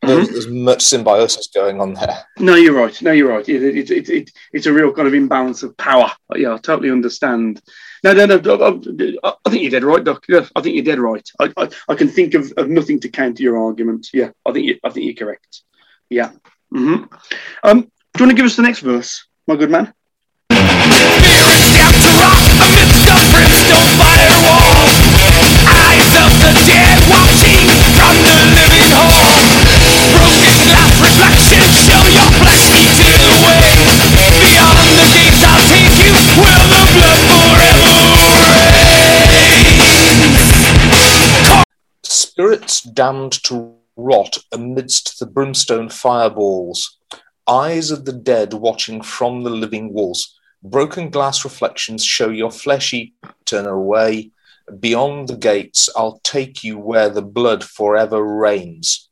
There's, 0.06 0.28
there's 0.30 0.48
much 0.48 0.82
symbiosis 0.82 1.48
going 1.48 1.80
on 1.80 1.94
there. 1.94 2.24
No, 2.38 2.54
you're 2.54 2.74
right. 2.74 3.00
No, 3.02 3.12
you're 3.12 3.28
right. 3.28 3.48
It, 3.48 3.62
it, 3.62 3.90
it, 3.90 4.08
it, 4.08 4.30
it's 4.52 4.66
a 4.66 4.72
real 4.72 4.92
kind 4.92 5.08
of 5.08 5.14
imbalance 5.14 5.62
of 5.62 5.76
power. 5.76 6.10
Yeah, 6.34 6.54
I 6.54 6.58
totally 6.58 6.90
understand. 6.90 7.60
No, 8.04 8.12
no, 8.12 8.26
no. 8.26 8.36
I, 8.38 9.28
I, 9.28 9.34
I 9.44 9.50
think 9.50 9.62
you're 9.62 9.70
dead 9.70 9.84
right, 9.84 10.04
Doc. 10.04 10.24
Yeah, 10.28 10.46
I 10.54 10.60
think 10.60 10.76
you're 10.76 10.84
dead 10.84 10.98
right. 10.98 11.28
I, 11.40 11.52
I, 11.56 11.68
I 11.88 11.94
can 11.94 12.08
think 12.08 12.34
of, 12.34 12.52
of 12.56 12.68
nothing 12.68 13.00
to 13.00 13.08
counter 13.08 13.42
your 13.42 13.58
argument. 13.58 14.08
Yeah, 14.12 14.30
I 14.46 14.52
think 14.52 14.66
you, 14.66 14.78
I 14.84 14.90
think 14.90 15.06
you're 15.06 15.26
correct. 15.26 15.62
Yeah. 16.10 16.30
hmm 16.70 17.04
Um, 17.64 17.80
do 17.82 18.24
you 18.24 18.26
want 18.26 18.30
to 18.30 18.34
give 18.36 18.46
us 18.46 18.56
the 18.56 18.62
next 18.62 18.80
verse, 18.80 19.26
my 19.46 19.56
good 19.56 19.70
man? 19.70 19.92
Spirits 20.52 21.68
down 21.74 21.92
to 21.92 22.10
rock 22.16 22.38
amidst 22.64 23.02
the 23.04 23.16
brimstone 23.32 23.90
firewall. 23.98 24.86
Eyes 25.66 26.12
of 26.16 26.30
the 26.40 26.52
dead 26.64 26.98
watching 27.10 27.66
from 27.98 28.14
the 28.22 28.36
living 28.54 28.90
hall. 28.94 29.45
Spirits 42.02 42.82
damned 42.82 43.32
to 43.44 43.74
rot 43.96 44.36
amidst 44.52 45.18
the 45.18 45.26
brimstone 45.26 45.88
fireballs. 45.88 46.98
Eyes 47.48 47.90
of 47.90 48.04
the 48.04 48.12
dead 48.12 48.52
watching 48.52 49.00
from 49.02 49.42
the 49.42 49.50
living 49.50 49.92
walls. 49.92 50.38
Broken 50.62 51.10
glass 51.10 51.44
reflections 51.44 52.04
show 52.04 52.28
your 52.28 52.50
flesh 52.50 52.92
eaten 52.92 53.66
away. 53.66 54.32
Beyond 54.80 55.28
the 55.28 55.36
gates, 55.36 55.88
I'll 55.96 56.20
take 56.24 56.64
you 56.64 56.76
where 56.78 57.08
the 57.08 57.22
blood 57.22 57.62
forever 57.62 58.22
reigns. 58.22 59.08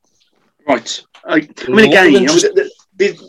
Right. 0.66 1.02
I, 1.26 1.48
I 1.66 1.70
mean, 1.70 1.86
again, 1.86 2.12
you 2.12 2.20
know, 2.20 2.38
th- 2.38 2.70
th- 2.98 3.20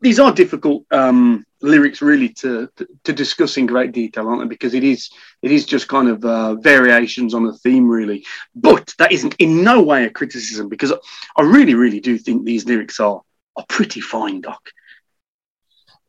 these, 0.00 0.18
are 0.18 0.32
difficult 0.32 0.84
um, 0.90 1.44
lyrics, 1.60 2.02
really, 2.02 2.28
to, 2.30 2.68
to 2.76 2.88
to 3.04 3.12
discuss 3.12 3.56
in 3.56 3.66
great 3.66 3.92
detail, 3.92 4.28
aren't 4.28 4.42
they? 4.42 4.48
Because 4.48 4.74
it 4.74 4.84
is 4.84 5.10
it 5.42 5.52
is 5.52 5.64
just 5.64 5.88
kind 5.88 6.08
of 6.08 6.24
uh, 6.24 6.54
variations 6.56 7.34
on 7.34 7.46
a 7.46 7.52
theme, 7.52 7.88
really. 7.88 8.24
But 8.54 8.94
that 8.98 9.12
isn't 9.12 9.34
in 9.38 9.62
no 9.62 9.82
way 9.82 10.04
a 10.04 10.10
criticism, 10.10 10.68
because 10.68 10.92
I 11.36 11.42
really, 11.42 11.74
really 11.74 12.00
do 12.00 12.18
think 12.18 12.44
these 12.44 12.66
lyrics 12.66 13.00
are 13.00 13.22
are 13.56 13.64
pretty 13.68 14.00
fine, 14.00 14.40
Doc. 14.40 14.70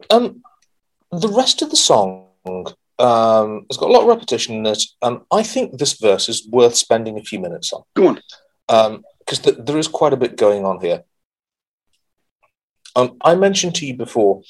Um, 0.09 0.41
the 1.11 1.29
rest 1.29 1.61
of 1.61 1.69
the 1.69 1.77
song 1.77 2.27
um, 2.99 3.65
has 3.69 3.77
got 3.77 3.89
a 3.89 3.93
lot 3.93 4.01
of 4.01 4.07
repetition 4.07 4.55
in 4.55 4.65
it. 4.65 4.83
Um, 5.01 5.25
I 5.31 5.43
think 5.43 5.77
this 5.77 5.93
verse 5.93 6.27
is 6.27 6.47
worth 6.47 6.75
spending 6.75 7.17
a 7.17 7.23
few 7.23 7.39
minutes 7.39 7.71
on. 7.71 7.83
Go 7.95 8.07
on. 8.07 9.03
because 9.19 9.39
th- 9.39 9.57
there 9.59 9.77
is 9.77 9.87
quite 9.87 10.13
a 10.13 10.17
bit 10.17 10.37
going 10.37 10.65
on 10.65 10.81
here. 10.81 11.03
Um, 12.95 13.17
I 13.21 13.35
mentioned 13.35 13.75
to 13.75 13.85
you 13.85 13.95
before 13.95 14.41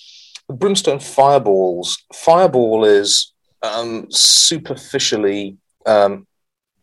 brimstone 0.50 1.00
fireballs. 1.00 2.04
Fireball 2.14 2.86
is 2.86 3.34
um, 3.62 4.08
superficially 4.12 5.58
um, 5.86 6.28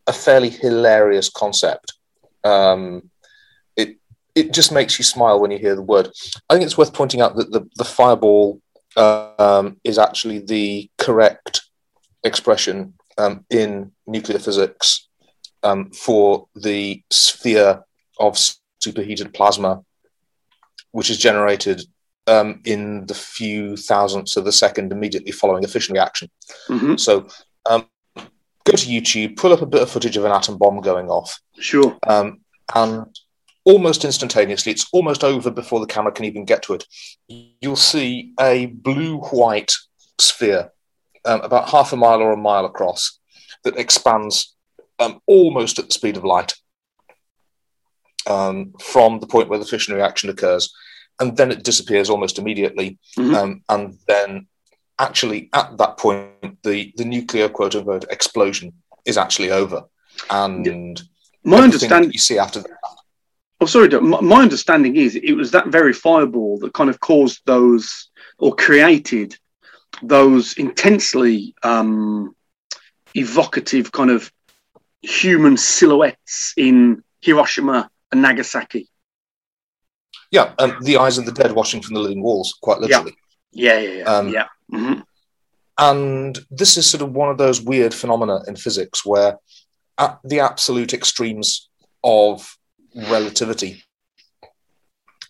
a 0.07 0.13
fairly 0.13 0.51
hilarious 0.51 1.29
concept. 1.29 1.95
Um, 2.45 3.11
it 3.77 3.97
it 4.35 4.53
just 4.53 4.73
makes 4.73 4.99
you 4.99 5.05
smile 5.05 5.41
when 5.41 5.51
you 5.51 5.59
hear 5.59 5.77
the 5.77 5.83
word. 5.83 6.11
I 6.49 6.55
think 6.55 6.65
it's 6.65 6.79
worth 6.79 6.93
pointing 6.93 7.21
out 7.21 7.37
that 7.37 7.53
the, 7.53 7.69
the 7.77 7.85
fireball 7.85 8.61
um, 8.97 9.77
is 9.85 9.99
actually 9.99 10.41
the 10.41 10.91
correct 10.99 11.63
expression 12.25 12.95
um, 13.19 13.45
in 13.51 13.93
nuclear 14.07 14.39
physics 14.39 15.09
for 15.95 16.49
the 16.57 17.03
sphere 17.11 17.85
of 18.19 18.37
superheated 18.81 19.33
plasma, 19.33 19.85
which 20.93 21.11
is 21.11 21.19
generated 21.19 21.83
um, 22.29 22.61
in 22.65 23.07
the 23.07 23.15
few 23.15 23.77
thousandths 23.77 24.37
of 24.37 24.47
a 24.47 24.53
second 24.53 24.93
immediately 24.93 25.33
following 25.33 25.65
a 25.65 25.69
fission 25.69 25.93
reaction. 25.95 26.31
hmm 26.69 26.97
So 26.97 27.27
um, 27.69 27.87
go 28.17 28.73
to 28.73 28.87
YouTube, 28.87 29.37
pull 29.37 29.53
up 29.53 29.63
a 29.63 29.67
bit 29.67 29.83
of 29.83 29.91
footage 29.91 30.17
of 30.17 30.25
an 30.25 30.33
atom 30.33 30.57
bomb 30.57 30.81
going 30.81 31.09
off, 31.09 31.41
Sure. 31.59 31.99
um, 32.07 32.41
and 32.75 33.07
almost 33.65 34.05
instantaneously, 34.05 34.73
it's 34.73 34.87
almost 34.93 35.25
over 35.25 35.51
before 35.51 35.81
the 35.81 35.87
camera 35.87 36.13
can 36.13 36.25
even 36.25 36.45
get 36.45 36.63
to 36.65 36.75
it. 36.75 36.85
You'll 37.29 37.77
see 37.77 38.33
a 38.41 38.67
blue 38.67 39.19
white 39.19 39.73
sphere 40.21 40.71
um, 41.25 41.41
about 41.41 41.69
half 41.69 41.93
a 41.93 41.97
mile 41.97 42.21
or 42.21 42.33
a 42.33 42.37
mile 42.37 42.65
across 42.65 43.19
that 43.65 43.77
expands 43.77 44.55
um, 44.99 45.21
almost 45.27 45.79
at 45.79 45.87
the 45.87 45.93
speed 45.95 46.17
of 46.17 46.25
light 46.25 46.55
um, 48.27 48.73
from 48.81 49.21
the 49.21 49.27
point 49.27 49.49
where 49.49 49.59
the 49.59 49.65
fission 49.65 49.95
reaction 49.95 50.31
occurs. 50.31 50.73
And 51.21 51.37
then 51.37 51.51
it 51.53 51.63
disappears 51.63 52.11
almost 52.11 52.39
immediately. 52.39 52.99
Mhm. 53.19 53.35
Um, 53.37 53.63
and 53.69 53.99
then, 54.09 54.47
actually, 54.99 55.51
at 55.53 55.77
that 55.79 55.97
point, 55.99 56.63
the, 56.63 56.93
the 56.97 57.05
nuclear 57.05 57.49
quote 57.49 57.75
unquote 57.75 58.05
explosion 58.11 58.73
is 59.05 59.19
actually 59.19 59.51
over. 59.51 59.85
And 60.31 60.65
My 61.45 61.59
everything 61.59 61.89
that 61.91 61.97
understanding. 61.97 62.13
you 62.13 62.19
see 62.19 62.39
after 62.39 62.61
that 62.61 62.71
Oh, 63.61 63.67
sorry. 63.67 63.89
My, 64.01 64.21
my 64.21 64.43
understanding 64.43 64.97
is 64.97 65.15
it 65.15 65.35
was 65.35 65.53
that 65.53 65.69
very 65.69 65.93
fireball 65.93 66.59
that 66.59 66.75
kind 66.75 66.91
of 66.91 66.99
caused 66.99 67.43
those 67.47 68.11
or 68.39 68.57
created 68.57 69.37
those 70.03 70.55
intensely 70.55 71.55
um, 71.63 72.35
evocative 73.15 73.93
kind 73.93 74.11
of 74.11 74.33
human 75.03 75.57
silhouettes 75.57 76.55
in 76.57 77.05
Hiroshima 77.21 77.89
and 78.13 78.23
Nagasaki. 78.23 78.89
Yeah, 80.31 80.55
um, 80.59 80.77
the 80.83 80.97
eyes 80.99 81.19
of 81.19 81.27
the 81.27 81.33
dead 81.33 81.53
washing 81.53 81.83
from 81.83 81.95
the 81.95 82.01
living 82.01 82.23
walls, 82.23 82.55
quite 82.63 82.81
literally. 82.81 83.15
Yeah, 83.53 83.79
yeah, 83.79 83.91
yeah. 83.99 84.05
Um, 84.05 84.29
yeah. 84.29 84.47
hmm 84.71 85.01
And 85.79 86.39
this 86.51 86.77
is 86.77 86.89
sort 86.89 87.03
of 87.03 87.13
one 87.13 87.29
of 87.29 87.39
those 87.39 87.61
weird 87.61 87.93
phenomena 87.93 88.41
in 88.47 88.57
physics 88.57 89.05
where, 89.05 89.39
at 89.99 90.19
the 90.25 90.41
absolute 90.41 90.95
extremes 90.95 91.69
of 92.03 92.57
relativity, 92.95 93.83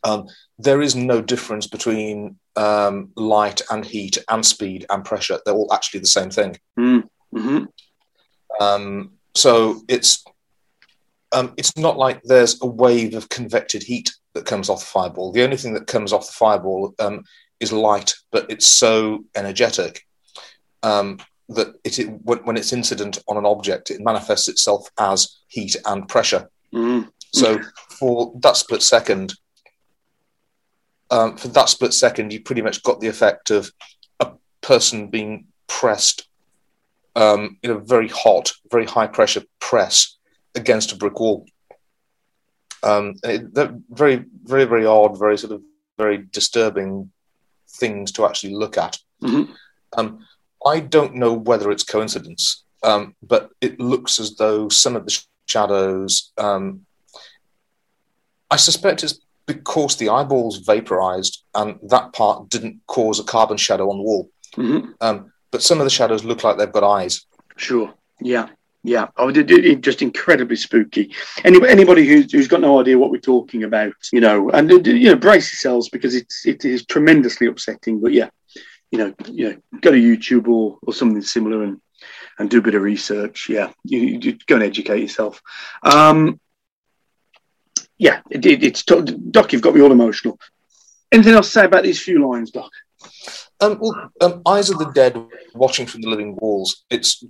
um, 0.05 0.29
there 0.59 0.83
is 0.83 0.95
no 0.95 1.21
difference 1.21 1.67
between 1.67 2.39
um, 2.57 3.11
light 3.17 3.61
and 3.71 3.85
heat 3.85 4.19
and 4.29 4.45
speed 4.45 4.87
and 4.91 5.05
pressure. 5.05 5.41
They're 5.45 5.55
all 5.55 5.73
actually 5.73 6.01
the 6.01 6.07
same 6.07 6.31
thing. 6.31 6.57
hmm 6.77 7.65
Um, 8.61 9.13
so 9.35 9.83
it's 9.89 10.25
um, 11.33 11.55
it's 11.57 11.77
not 11.77 11.97
like 11.97 12.23
there's 12.23 12.61
a 12.63 12.67
wave 12.67 13.15
of 13.15 13.29
convected 13.29 13.83
heat 13.83 14.11
that 14.35 14.47
comes 14.47 14.69
off 14.69 14.81
the 14.81 14.87
fireball. 14.87 15.33
The 15.33 15.43
only 15.43 15.57
thing 15.57 15.75
that 15.75 15.87
comes 15.87 16.13
off 16.13 16.27
the 16.27 16.33
fireball 16.33 16.95
um, 16.99 17.25
is 17.61 17.73
light, 17.73 18.15
but 18.31 18.51
it's 18.51 18.67
so 18.67 19.25
energetic 19.35 20.05
um, 20.83 21.19
that 21.49 21.75
it, 21.85 21.99
it 21.99 22.09
when, 22.23 22.39
when 22.41 22.57
it's 22.57 22.73
incident 22.73 23.19
on 23.29 23.37
an 23.37 23.47
object, 23.47 23.91
it 23.91 24.01
manifests 24.01 24.49
itself 24.49 24.89
as 24.99 25.39
heat 25.49 25.77
and 25.87 26.09
pressure. 26.09 26.49
hmm 26.73 27.03
So 27.33 27.61
for 27.99 28.33
that 28.41 28.57
split 28.57 28.83
second, 28.83 29.35
um, 31.11 31.37
for 31.37 31.49
that 31.49 31.69
split 31.69 31.95
second, 31.95 32.33
you 32.33 32.41
pretty 32.41 32.63
much 32.63 32.83
got 32.83 33.01
the 33.01 33.09
effect 33.09 33.51
of 33.51 33.71
a 34.21 34.33
person 34.61 35.09
being 35.09 35.47
pressed 35.67 36.27
um, 37.15 37.59
in 37.63 37.71
a 37.71 37.79
very 37.79 38.09
hot, 38.09 38.53
very 38.71 38.87
high 38.87 39.07
pressure 39.07 39.43
press 39.61 40.19
against 40.55 40.93
a 40.93 40.97
brick 40.97 41.19
wall. 41.19 41.47
Um, 42.83 43.15
it, 43.23 43.55
they're 43.55 43.79
very, 43.91 44.25
very, 44.45 44.65
very 44.65 44.87
odd, 44.87 45.19
very 45.19 45.39
sort 45.39 45.53
of 45.53 45.63
very 45.99 46.19
disturbing 46.19 47.11
things 47.69 48.13
to 48.13 48.27
actually 48.27 48.55
look 48.55 48.77
at. 48.77 48.99
Mhm. 49.23 49.55
Um, 49.97 50.27
I 50.67 50.81
don't 50.81 51.15
know 51.15 51.33
whether 51.33 51.71
it's 51.71 51.85
coincidence, 51.85 52.65
um, 52.83 53.15
but 53.23 53.51
it 53.61 53.79
looks 53.79 54.19
as 54.19 54.37
though 54.37 54.69
some 54.69 54.97
of 54.97 55.05
the 55.05 55.11
sh- 55.11 55.27
shadows. 55.47 56.33
Um, 56.39 56.87
I 58.51 58.57
suspect 58.57 59.03
it's 59.05 59.21
because 59.47 59.97
the 59.97 60.09
eyeballs 60.09 60.59
vaporized 60.59 61.43
and 61.55 61.79
that 61.89 62.13
part 62.13 62.49
didn't 62.49 62.81
cause 62.87 63.19
a 63.19 63.25
carbon 63.25 63.57
shadow 63.57 63.91
on 63.91 63.97
the 63.99 64.03
wall. 64.03 64.31
hmm 64.55 64.91
Um, 65.01 65.33
but 65.51 65.63
some 65.63 65.81
of 65.81 65.85
the 65.85 65.91
shadows 65.91 66.25
look 66.25 66.43
like 66.45 66.59
they've 66.59 66.73
got 66.73 66.85
eyes. 66.85 67.27
Sure. 67.57 67.93
Yeah. 68.21 68.49
Yeah. 68.85 69.09
Oh, 69.17 69.31
just 69.31 70.03
incredibly 70.03 70.57
spooky. 70.57 71.15
Anybody, 71.45 71.73
anybody 71.73 72.07
who's, 72.07 72.33
who's 72.33 72.49
got 72.49 72.61
no 72.61 72.81
idea 72.81 72.99
what 72.99 73.11
we're 73.11 73.19
talking 73.19 73.63
about, 73.63 73.95
you 74.13 74.21
know, 74.21 74.51
and 74.51 74.71
you 74.87 75.11
know, 75.11 75.17
brace 75.17 75.53
yourselves 75.53 75.89
because 75.89 76.17
it's 76.17 76.47
it 76.47 76.65
is 76.65 76.85
tremendously 76.87 77.47
upsetting. 77.47 78.01
But 78.01 78.13
yeah, 78.13 78.31
you 78.91 78.99
know, 78.99 79.15
you 79.27 79.51
know, 79.51 79.57
go 79.81 79.93
to 79.93 79.97
YouTube 79.97 80.49
or 80.49 80.79
or 80.83 80.93
something 80.93 81.23
similar 81.23 81.63
and 81.63 81.81
and 82.39 82.51
do 82.51 82.59
a 82.59 82.63
bit 82.63 82.75
of 82.75 82.83
research. 82.83 83.49
Yeah, 83.49 83.73
you, 83.85 84.01
you 84.01 84.39
go 84.47 84.57
and 84.57 84.65
educate 84.65 85.01
yourself. 85.01 85.41
Um, 85.85 86.41
yeah, 87.99 88.21
it, 88.31 88.45
it, 88.45 88.65
it's 88.65 88.83
Doc. 88.83 89.53
You've 89.53 89.63
got 89.63 89.77
me 89.77 89.81
all 89.81 89.93
emotional. 89.93 90.41
Anything 91.13 91.35
else 91.35 91.47
to 91.49 91.53
say 91.53 91.65
about 91.67 91.85
these 91.85 92.03
few 92.03 92.29
lines, 92.29 92.51
Doc? 92.51 92.71
Um, 93.61 93.79
well, 93.81 94.11
um, 94.21 94.43
Eyes 94.45 94.71
of 94.71 94.79
the 94.79 94.91
Dead, 94.93 95.17
watching 95.55 95.87
from 95.87 96.01
the 96.01 96.09
living 96.09 96.35
walls. 96.35 96.85
It's 96.91 97.23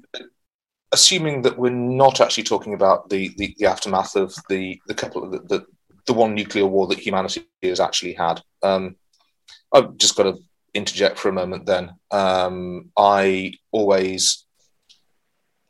assuming 0.92 1.42
that 1.42 1.58
we're 1.58 1.70
not 1.70 2.20
actually 2.20 2.44
talking 2.44 2.74
about 2.74 3.08
the, 3.08 3.32
the, 3.36 3.54
the 3.58 3.66
aftermath 3.66 4.16
of 4.16 4.34
the 4.48 4.80
the 4.86 4.94
couple 4.94 5.24
of 5.24 5.32
the, 5.32 5.38
the 5.38 5.66
the 6.06 6.12
one 6.12 6.34
nuclear 6.34 6.66
war 6.66 6.86
that 6.88 6.98
humanity 6.98 7.46
has 7.62 7.80
actually 7.80 8.12
had. 8.12 8.40
Um, 8.62 8.96
I've 9.72 9.96
just 9.96 10.16
got 10.16 10.24
to 10.24 10.38
interject 10.74 11.18
for 11.18 11.28
a 11.28 11.32
moment. 11.32 11.66
Then 11.66 11.92
um, 12.10 12.90
I 12.96 13.54
always 13.70 14.44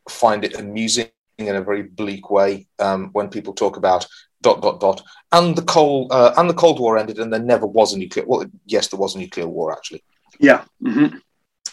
find 0.09 0.43
it 0.43 0.59
amusing 0.59 1.09
in 1.37 1.55
a 1.55 1.61
very 1.61 1.83
bleak 1.83 2.29
way 2.29 2.67
um, 2.79 3.09
when 3.13 3.29
people 3.29 3.53
talk 3.53 3.77
about 3.77 4.05
dot 4.41 4.61
dot 4.61 4.79
dot 4.79 5.01
and 5.31 5.55
the 5.55 5.61
cold 5.61 6.11
uh, 6.11 6.33
and 6.37 6.49
the 6.49 6.53
Cold 6.53 6.79
War 6.79 6.97
ended 6.97 7.17
and 7.19 7.31
there 7.31 7.39
never 7.39 7.65
was 7.65 7.93
a 7.93 7.97
nuclear. 7.97 8.25
Well, 8.25 8.45
yes, 8.65 8.87
there 8.87 8.99
was 8.99 9.15
a 9.15 9.19
nuclear 9.19 9.47
war 9.47 9.71
actually 9.71 10.03
Yeah. 10.39 10.63
hmm 10.81 11.07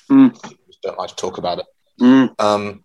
just 0.09 0.83
don't 0.83 0.99
like 0.99 1.11
to 1.11 1.17
talk 1.17 1.39
about 1.39 1.59
it. 1.59 1.67
Mm. 2.01 2.41
Um, 2.41 2.83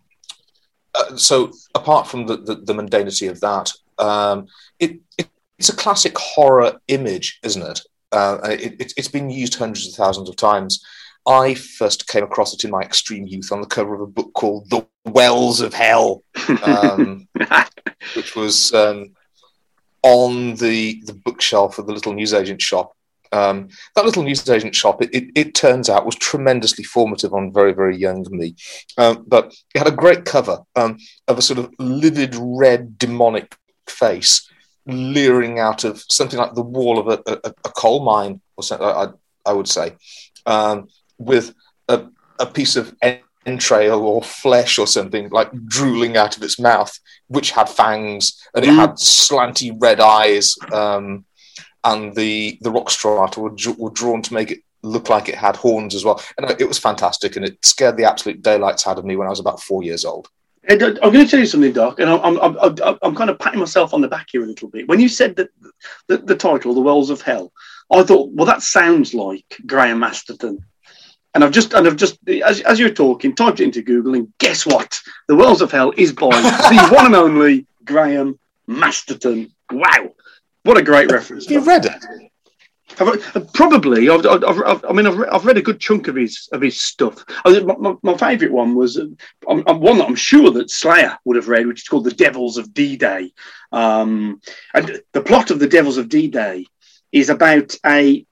uh, 0.96 1.16
so 1.16 1.52
apart 1.74 2.06
from 2.06 2.26
the, 2.26 2.36
the, 2.36 2.54
the 2.56 2.74
mundanity 2.74 3.30
of 3.30 3.40
that, 3.40 3.70
um, 3.98 4.46
it, 4.78 5.00
it 5.18 5.28
it's 5.58 5.68
a 5.68 5.76
classic 5.76 6.16
horror 6.18 6.78
image, 6.88 7.38
isn't 7.42 7.62
it? 7.62 7.80
Uh, 8.12 8.38
it, 8.44 8.80
it? 8.80 8.92
It's 8.96 9.08
been 9.08 9.30
used 9.30 9.54
hundreds 9.54 9.88
of 9.88 9.94
thousands 9.94 10.28
of 10.28 10.36
times. 10.36 10.84
I 11.26 11.54
first 11.54 12.06
came 12.06 12.22
across 12.22 12.54
it 12.54 12.64
in 12.64 12.70
my 12.70 12.80
extreme 12.80 13.26
youth 13.26 13.50
on 13.50 13.60
the 13.60 13.66
cover 13.66 13.94
of 13.94 14.00
a 14.00 14.06
book 14.06 14.32
called 14.34 14.70
The 14.70 14.86
Wells 15.06 15.60
of 15.60 15.74
Hell, 15.74 16.22
um, 16.62 17.26
which 18.14 18.36
was 18.36 18.72
um, 18.74 19.14
on 20.02 20.54
the, 20.54 21.02
the 21.04 21.14
bookshelf 21.14 21.78
of 21.78 21.86
the 21.86 21.92
little 21.92 22.12
newsagent 22.12 22.62
shop. 22.62 22.95
Um, 23.36 23.68
that 23.94 24.06
little 24.06 24.22
newsagent 24.22 24.74
shop, 24.74 24.96
it, 25.02 25.10
it, 25.18 25.24
it 25.42 25.48
turns 25.54 25.88
out, 25.92 26.06
was 26.06 26.16
tremendously 26.28 26.84
formative 26.94 27.32
on 27.38 27.52
very, 27.58 27.74
very 27.80 27.96
young 28.06 28.20
me. 28.30 28.48
Um, 29.02 29.24
but 29.34 29.44
it 29.74 29.78
had 29.82 29.92
a 29.92 30.02
great 30.04 30.22
cover 30.24 30.56
um, 30.80 30.92
of 31.28 31.38
a 31.38 31.42
sort 31.48 31.58
of 31.62 31.66
livid 31.78 32.32
red 32.62 32.98
demonic 32.98 33.48
face 34.02 34.32
leering 34.86 35.58
out 35.68 35.84
of 35.84 35.94
something 36.18 36.38
like 36.42 36.54
the 36.54 36.70
wall 36.76 36.96
of 36.98 37.06
a, 37.14 37.18
a, 37.46 37.52
a 37.68 37.70
coal 37.82 38.00
mine, 38.12 38.40
or 38.56 38.62
something, 38.62 38.86
I, 38.86 39.06
I 39.50 39.52
would 39.52 39.68
say, 39.68 39.86
um, 40.54 40.88
with 41.18 41.46
a, 41.88 41.98
a 42.38 42.46
piece 42.46 42.76
of 42.80 42.94
entrail 43.46 44.00
or 44.00 44.22
flesh 44.22 44.78
or 44.78 44.86
something 44.86 45.28
like 45.30 45.50
drooling 45.76 46.16
out 46.16 46.36
of 46.36 46.42
its 46.42 46.58
mouth, 46.58 46.92
which 47.28 47.50
had 47.58 47.68
fangs 47.68 48.22
and 48.54 48.64
it 48.64 48.70
Mm. 48.70 48.80
had 48.82 48.92
slanty 48.92 49.70
red 49.86 50.00
eyes. 50.00 50.54
Um, 50.72 51.24
and 51.86 52.14
the 52.14 52.58
the 52.60 52.70
rock 52.70 52.90
strata 52.90 53.40
were, 53.40 53.54
were 53.78 53.90
drawn 53.90 54.20
to 54.22 54.34
make 54.34 54.50
it 54.50 54.60
look 54.82 55.08
like 55.08 55.28
it 55.28 55.34
had 55.34 55.56
horns 55.56 55.94
as 55.94 56.04
well. 56.04 56.22
And 56.36 56.50
it 56.60 56.68
was 56.68 56.78
fantastic, 56.78 57.36
and 57.36 57.44
it 57.44 57.64
scared 57.64 57.96
the 57.96 58.04
absolute 58.04 58.42
daylights 58.42 58.86
out 58.86 58.98
of 58.98 59.04
me 59.04 59.16
when 59.16 59.26
I 59.26 59.30
was 59.30 59.40
about 59.40 59.62
four 59.62 59.82
years 59.82 60.04
old. 60.04 60.28
Uh, 60.68 60.74
I'm 60.74 61.12
going 61.12 61.24
to 61.24 61.28
tell 61.28 61.40
you 61.40 61.46
something, 61.46 61.72
Doc, 61.72 62.00
and 62.00 62.10
I'm, 62.10 62.38
I'm, 62.40 62.58
I'm, 62.58 62.98
I'm 63.00 63.14
kind 63.14 63.30
of 63.30 63.38
patting 63.38 63.60
myself 63.60 63.94
on 63.94 64.00
the 64.00 64.08
back 64.08 64.26
here 64.32 64.42
a 64.42 64.46
little 64.46 64.68
bit. 64.68 64.88
When 64.88 64.98
you 64.98 65.08
said 65.08 65.36
that 65.36 65.50
the, 66.08 66.18
the 66.18 66.36
title, 66.36 66.74
"The 66.74 66.80
Wells 66.80 67.10
of 67.10 67.22
Hell," 67.22 67.52
I 67.90 68.02
thought, 68.02 68.30
well, 68.32 68.46
that 68.46 68.62
sounds 68.62 69.14
like 69.14 69.44
Graham 69.64 70.00
Masterton. 70.00 70.64
And 71.34 71.44
I've 71.44 71.52
just, 71.52 71.74
and 71.74 71.86
I've 71.86 71.96
just, 71.96 72.18
as, 72.28 72.62
as 72.62 72.80
you're 72.80 72.90
talking, 72.90 73.34
typed 73.34 73.60
it 73.60 73.64
into 73.64 73.82
Google, 73.82 74.14
and 74.14 74.32
guess 74.38 74.66
what? 74.66 75.00
The 75.28 75.36
Wells 75.36 75.60
of 75.60 75.70
Hell 75.70 75.92
is 75.96 76.12
by 76.12 76.30
the 76.40 76.88
one 76.94 77.06
and 77.06 77.14
only 77.14 77.66
Graham 77.84 78.38
Masterton. 78.66 79.52
Wow, 79.70 80.14
what 80.66 80.76
a 80.76 80.82
great 80.82 81.10
reference! 81.10 81.44
Have 81.44 81.52
you 81.52 81.60
read 81.60 81.86
it? 81.86 82.04
I've, 82.98 83.36
uh, 83.36 83.40
probably, 83.52 84.08
I've, 84.08 84.24
I've, 84.24 84.84
I 84.84 84.92
mean, 84.92 85.06
I've, 85.06 85.18
re- 85.18 85.28
I've 85.30 85.44
read 85.44 85.58
a 85.58 85.62
good 85.62 85.80
chunk 85.80 86.08
of 86.08 86.16
his 86.16 86.48
of 86.52 86.62
his 86.62 86.80
stuff. 86.80 87.24
I 87.44 87.58
my, 87.60 87.94
my, 88.02 88.16
favourite 88.16 88.52
one 88.52 88.74
was 88.74 88.96
uh, 88.96 89.06
um, 89.48 89.64
um, 89.66 89.80
one 89.80 89.98
that 89.98 90.08
I'm 90.08 90.14
sure 90.14 90.50
that 90.52 90.70
Slayer 90.70 91.18
would 91.24 91.36
have 91.36 91.48
read, 91.48 91.66
which 91.66 91.82
is 91.82 91.88
called 91.88 92.04
"The 92.04 92.12
Devils 92.12 92.58
of 92.58 92.72
D-Day." 92.72 93.32
Um, 93.72 94.40
and 94.72 95.00
the 95.12 95.20
plot 95.20 95.50
of 95.50 95.58
"The 95.58 95.68
Devils 95.68 95.98
of 95.98 96.08
D-Day" 96.08 96.66
is 97.12 97.28
about 97.28 97.74
a 97.84 98.24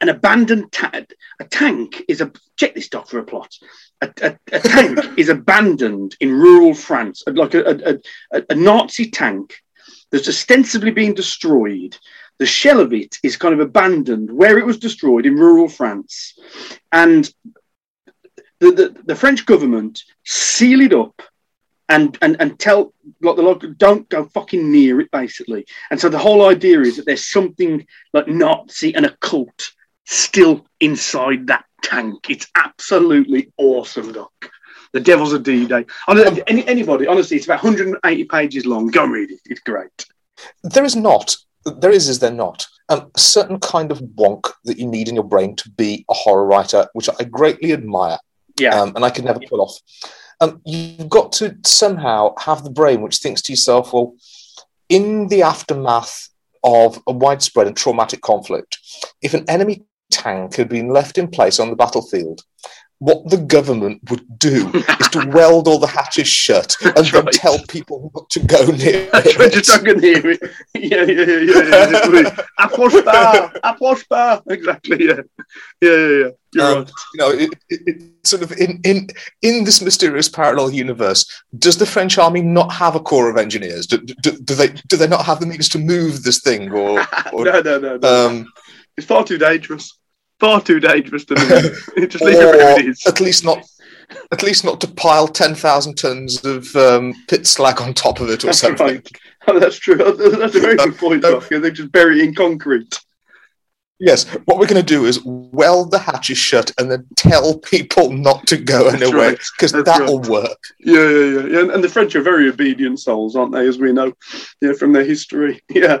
an 0.00 0.08
abandoned 0.08 0.72
ta- 0.72 1.02
a 1.40 1.44
tank 1.44 2.02
is 2.08 2.20
a 2.20 2.32
check 2.56 2.74
this 2.74 2.88
doc 2.88 3.08
for 3.08 3.18
a 3.18 3.24
plot. 3.24 3.54
A, 4.00 4.12
a, 4.22 4.38
a 4.52 4.60
tank 4.60 4.98
is 5.18 5.28
abandoned 5.28 6.16
in 6.20 6.32
rural 6.32 6.74
France, 6.74 7.22
like 7.26 7.54
a, 7.54 7.62
a, 7.62 7.98
a, 8.32 8.42
a 8.50 8.54
Nazi 8.54 9.10
tank 9.10 9.54
that's 10.14 10.28
ostensibly 10.28 10.92
been 10.92 11.12
destroyed. 11.12 11.98
The 12.38 12.46
shell 12.46 12.78
of 12.78 12.92
it 12.92 13.18
is 13.24 13.36
kind 13.36 13.52
of 13.52 13.58
abandoned 13.58 14.30
where 14.30 14.58
it 14.58 14.64
was 14.64 14.78
destroyed 14.78 15.26
in 15.26 15.34
rural 15.34 15.68
France, 15.68 16.38
and 16.92 17.28
the, 18.60 18.70
the, 18.70 18.96
the 19.06 19.16
French 19.16 19.44
government 19.44 20.04
seal 20.24 20.82
it 20.82 20.92
up 20.92 21.20
and 21.88 22.16
and 22.22 22.36
and 22.38 22.60
tell 22.60 22.94
like 23.22 23.34
the 23.34 23.42
local 23.42 23.72
don't 23.72 24.08
go 24.08 24.26
fucking 24.26 24.70
near 24.70 25.00
it 25.00 25.10
basically. 25.10 25.66
And 25.90 26.00
so 26.00 26.08
the 26.08 26.18
whole 26.18 26.48
idea 26.48 26.80
is 26.80 26.96
that 26.96 27.06
there's 27.06 27.26
something 27.26 27.84
like 28.12 28.28
Nazi 28.28 28.94
and 28.94 29.06
occult 29.06 29.72
still 30.04 30.64
inside 30.78 31.48
that 31.48 31.64
tank. 31.82 32.30
It's 32.30 32.46
absolutely 32.54 33.52
awesome, 33.56 34.12
Doc. 34.12 34.32
The 34.94 35.00
Devils 35.00 35.32
of 35.32 35.42
D-Day. 35.42 35.84
Any, 36.46 36.66
anybody, 36.68 37.08
honestly, 37.08 37.36
it's 37.36 37.46
about 37.46 37.64
180 37.64 38.24
pages 38.24 38.64
long. 38.64 38.86
Go 38.86 39.02
and 39.02 39.12
read 39.12 39.30
it. 39.32 39.40
It's 39.46 39.60
great. 39.60 40.06
There 40.62 40.84
is 40.84 40.94
not. 40.94 41.36
There 41.64 41.90
is, 41.90 42.08
is 42.08 42.20
there 42.20 42.30
not? 42.30 42.64
Um, 42.88 43.10
a 43.12 43.18
certain 43.18 43.58
kind 43.58 43.90
of 43.90 43.98
wonk 44.00 44.52
that 44.64 44.78
you 44.78 44.86
need 44.86 45.08
in 45.08 45.16
your 45.16 45.24
brain 45.24 45.56
to 45.56 45.68
be 45.70 46.04
a 46.08 46.14
horror 46.14 46.46
writer, 46.46 46.86
which 46.92 47.08
I 47.18 47.24
greatly 47.24 47.72
admire, 47.72 48.18
Yeah. 48.60 48.80
um, 48.80 48.92
and 48.94 49.04
I 49.04 49.10
could 49.10 49.24
never 49.24 49.40
pull 49.40 49.62
off. 49.62 49.76
Um, 50.40 50.60
you've 50.64 51.08
got 51.08 51.32
to 51.34 51.56
somehow 51.66 52.34
have 52.38 52.62
the 52.62 52.70
brain 52.70 53.02
which 53.02 53.16
thinks 53.16 53.42
to 53.42 53.52
yourself, 53.52 53.92
well, 53.92 54.14
in 54.88 55.26
the 55.26 55.42
aftermath 55.42 56.28
of 56.62 57.02
a 57.08 57.12
widespread 57.12 57.66
and 57.66 57.76
traumatic 57.76 58.20
conflict, 58.20 58.78
if 59.22 59.34
an 59.34 59.44
enemy 59.48 59.82
tank 60.12 60.54
had 60.54 60.68
been 60.68 60.88
left 60.90 61.18
in 61.18 61.26
place 61.26 61.58
on 61.58 61.70
the 61.70 61.76
battlefield, 61.76 62.42
what 62.98 63.28
the 63.28 63.36
government 63.36 64.00
would 64.10 64.38
do 64.38 64.70
is 65.00 65.08
to 65.08 65.28
weld 65.32 65.68
all 65.68 65.78
the 65.78 65.86
hatches 65.86 66.28
shut 66.28 66.74
and 66.82 66.94
That's 66.94 67.10
then 67.12 67.24
right. 67.24 67.34
tell 67.34 67.58
people 67.68 68.10
not 68.14 68.30
to 68.30 68.40
go 68.40 68.64
near 68.66 69.08
That's 69.12 69.36
right, 69.38 69.48
it. 69.48 69.54
just 69.54 69.68
not 69.70 69.84
going 69.84 70.00
to 70.00 70.06
hear 70.06 70.30
it. 70.30 70.40
Yeah, 70.74 71.02
yeah, 71.02 71.24
yeah, 71.26 72.12
yeah. 72.12 72.20
yeah. 72.22 72.36
Approche 72.58 73.04
pas, 73.04 73.50
approche 73.62 74.08
pas. 74.08 74.40
Exactly, 74.48 75.06
yeah. 75.06 75.20
Yeah, 75.82 75.90
yeah, 75.96 76.08
yeah. 76.18 76.28
You're 76.54 76.64
Um, 76.64 76.78
right. 76.78 76.90
you 77.14 77.18
know, 77.18 77.30
it, 77.30 77.50
it, 77.68 77.80
it 77.86 78.02
sort 78.26 78.42
of 78.42 78.52
in, 78.52 78.80
in 78.84 79.08
in 79.42 79.64
this 79.64 79.82
mysterious 79.82 80.28
parallel 80.28 80.70
universe, 80.70 81.26
does 81.58 81.76
the 81.76 81.86
French 81.86 82.16
army 82.16 82.42
not 82.42 82.72
have 82.72 82.94
a 82.94 83.00
corps 83.00 83.28
of 83.28 83.36
engineers? 83.36 83.86
Do, 83.86 83.98
do, 83.98 84.38
do 84.38 84.54
they 84.54 84.68
do 84.88 84.96
they 84.96 85.08
not 85.08 85.24
have 85.26 85.40
the 85.40 85.46
means 85.46 85.68
to 85.70 85.78
move 85.78 86.22
this 86.22 86.40
thing? 86.40 86.70
Or, 86.72 87.00
or 87.32 87.44
no, 87.44 87.60
no, 87.60 87.78
no, 87.78 87.96
no. 87.96 88.26
um, 88.26 88.46
it's 88.96 89.06
far 89.06 89.24
too 89.24 89.36
dangerous. 89.38 89.98
Far 90.40 90.60
too 90.60 90.80
dangerous 90.80 91.24
to 91.26 91.34
move. 91.34 91.88
Just 92.10 92.24
leave 92.24 92.36
it 92.36 92.38
where 92.38 92.80
it 92.80 92.86
is. 92.86 93.06
at 93.06 93.20
least 93.20 93.44
not 93.44 93.64
at 94.32 94.42
least 94.42 94.64
not 94.64 94.80
to 94.80 94.88
pile 94.88 95.28
ten 95.28 95.54
thousand 95.54 95.96
tons 95.96 96.44
of 96.44 96.74
um, 96.76 97.14
pit 97.28 97.46
slag 97.46 97.80
on 97.80 97.94
top 97.94 98.20
of 98.20 98.28
it 98.28 98.44
or 98.44 98.48
That's 98.48 98.60
something. 98.60 98.86
right. 98.86 99.08
Oh, 99.46 99.58
that's 99.58 99.76
true. 99.76 99.96
That's 99.96 100.54
a 100.56 100.60
very 100.60 100.76
good 100.76 100.96
point, 100.96 101.20
no. 101.20 101.38
They 101.38 101.70
just 101.70 101.92
bury 101.92 102.18
it 102.18 102.24
in 102.24 102.34
concrete. 102.34 102.98
Yes, 104.00 104.24
what 104.46 104.58
we're 104.58 104.66
going 104.66 104.82
to 104.82 104.82
do 104.82 105.04
is 105.04 105.22
weld 105.24 105.90
the 105.90 105.98
hatches 105.98 106.38
shut 106.38 106.72
and 106.78 106.90
then 106.90 107.06
tell 107.16 107.58
people 107.58 108.10
not 108.10 108.46
to 108.46 108.56
go 108.56 108.90
That's 108.90 109.02
anywhere 109.02 109.32
because 109.32 109.72
That's 109.72 109.84
that'll 109.84 110.20
work. 110.22 110.58
Yeah, 110.80 111.08
yeah, 111.08 111.24
yeah, 111.26 111.46
yeah. 111.46 111.74
And, 111.74 111.84
the 111.84 111.88
French 111.88 112.16
are 112.16 112.22
very 112.22 112.48
obedient 112.48 113.00
souls, 113.00 113.36
aren't 113.36 113.52
they? 113.52 113.68
As 113.68 113.78
we 113.78 113.92
know, 113.92 114.14
yeah, 114.62 114.72
from 114.72 114.92
their 114.94 115.04
history. 115.04 115.62
Yeah, 115.68 115.98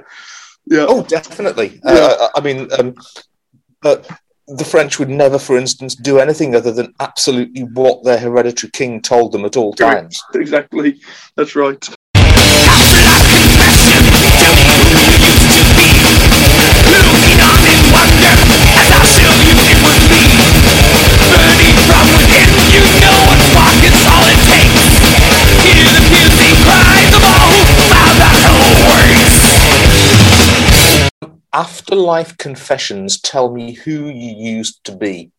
yeah. 0.66 0.86
Oh, 0.88 1.02
definitely. 1.02 1.80
Yeah. 1.84 1.92
Uh, 1.92 2.28
I 2.34 2.40
mean, 2.40 2.68
um, 2.78 2.94
but 3.80 4.10
the 4.46 4.64
French 4.64 4.98
would 4.98 5.08
never, 5.08 5.38
for 5.38 5.56
instance, 5.56 5.94
do 5.94 6.18
anything 6.18 6.54
other 6.54 6.72
than 6.72 6.94
absolutely 7.00 7.62
what 7.62 8.04
their 8.04 8.18
hereditary 8.18 8.70
king 8.70 9.00
told 9.00 9.32
them 9.32 9.44
at 9.44 9.56
all 9.56 9.72
times. 9.72 10.20
Exactly. 10.34 11.00
That's 11.36 11.56
right. 11.56 11.88
Afterlife 31.94 32.36
confessions 32.38 33.20
tell 33.20 33.54
me 33.54 33.72
who 33.72 34.08
you 34.08 34.34
used 34.56 34.82
to 34.82 34.96
be. 34.96 35.30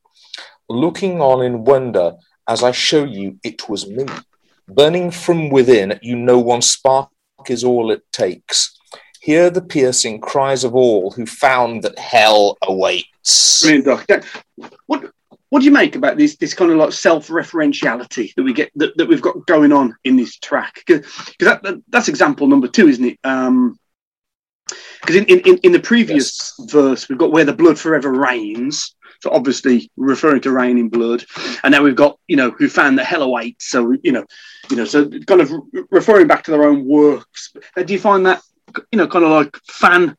Looking 0.70 1.20
on 1.20 1.44
in 1.44 1.66
wonder 1.66 2.14
as 2.48 2.64
I 2.64 2.72
show 2.72 3.04
you 3.04 3.38
it 3.44 3.68
was 3.68 3.90
me. 3.90 4.06
Burning 4.66 5.12
from 5.12 5.50
within, 5.50 6.00
you 6.02 6.16
know 6.16 6.40
one 6.40 6.62
spark 6.62 7.10
is 7.50 7.66
all 7.66 7.92
it 7.92 8.10
takes. 8.14 8.74
Hear 9.20 9.50
the 9.50 9.62
piercing 9.62 10.22
cries 10.22 10.64
of 10.64 10.74
all 10.76 11.12
who 11.12 11.26
found 11.26 11.84
that 11.84 12.00
hell 12.00 12.58
awaits. 12.62 13.62
Brilliant, 13.62 14.08
Doc. 14.08 14.24
What 14.86 15.12
What 15.50 15.60
do 15.60 15.66
you 15.66 15.72
make 15.72 15.98
about 15.98 16.16
this 16.16 16.38
this 16.38 16.54
kind 16.54 16.72
of 16.72 16.78
like 16.78 16.94
self 16.94 17.28
referentiality 17.28 18.34
that 18.36 18.44
we 18.44 18.54
get 18.54 18.72
that, 18.76 18.96
that 18.96 19.10
we've 19.10 19.22
got 19.22 19.46
going 19.46 19.74
on 19.74 19.94
in 20.06 20.16
this 20.16 20.38
track? 20.38 20.86
Because 20.88 21.06
that, 21.42 21.64
that, 21.64 21.82
that's 21.90 22.08
example 22.08 22.48
number 22.48 22.70
two, 22.70 22.88
isn't 22.88 23.04
it? 23.04 23.20
Um, 23.26 23.78
because 25.06 25.16
in, 25.22 25.26
in, 25.26 25.58
in 25.60 25.72
the 25.72 25.80
previous 25.80 26.54
verse 26.72 27.08
we've 27.08 27.18
got 27.18 27.32
where 27.32 27.46
the 27.46 27.54
blood 27.54 27.78
forever 27.80 28.12
reigns. 28.12 28.96
So 29.22 29.30
obviously 29.32 29.90
referring 29.96 30.42
to 30.42 30.52
raining 30.52 30.90
blood, 30.90 31.24
and 31.64 31.72
now 31.72 31.82
we've 31.82 31.96
got 31.96 32.20
you 32.28 32.36
know 32.36 32.52
who 32.52 32.68
found 32.68 33.00
that 33.00 33.06
hell 33.06 33.24
awaits. 33.24 33.70
So 33.70 33.96
you 34.04 34.12
know, 34.12 34.26
you 34.70 34.76
know, 34.76 34.86
so 34.86 35.10
kind 35.26 35.42
of 35.42 35.52
referring 35.90 36.28
back 36.28 36.44
to 36.44 36.52
their 36.52 36.66
own 36.66 36.86
works. 36.86 37.54
Uh, 37.78 37.84
Do 37.84 37.94
you 37.94 38.00
find 38.00 38.26
that 38.26 38.42
you 38.92 38.98
know 38.98 39.08
kind 39.08 39.24
of 39.26 39.32
like 39.32 39.58
fan 39.68 40.18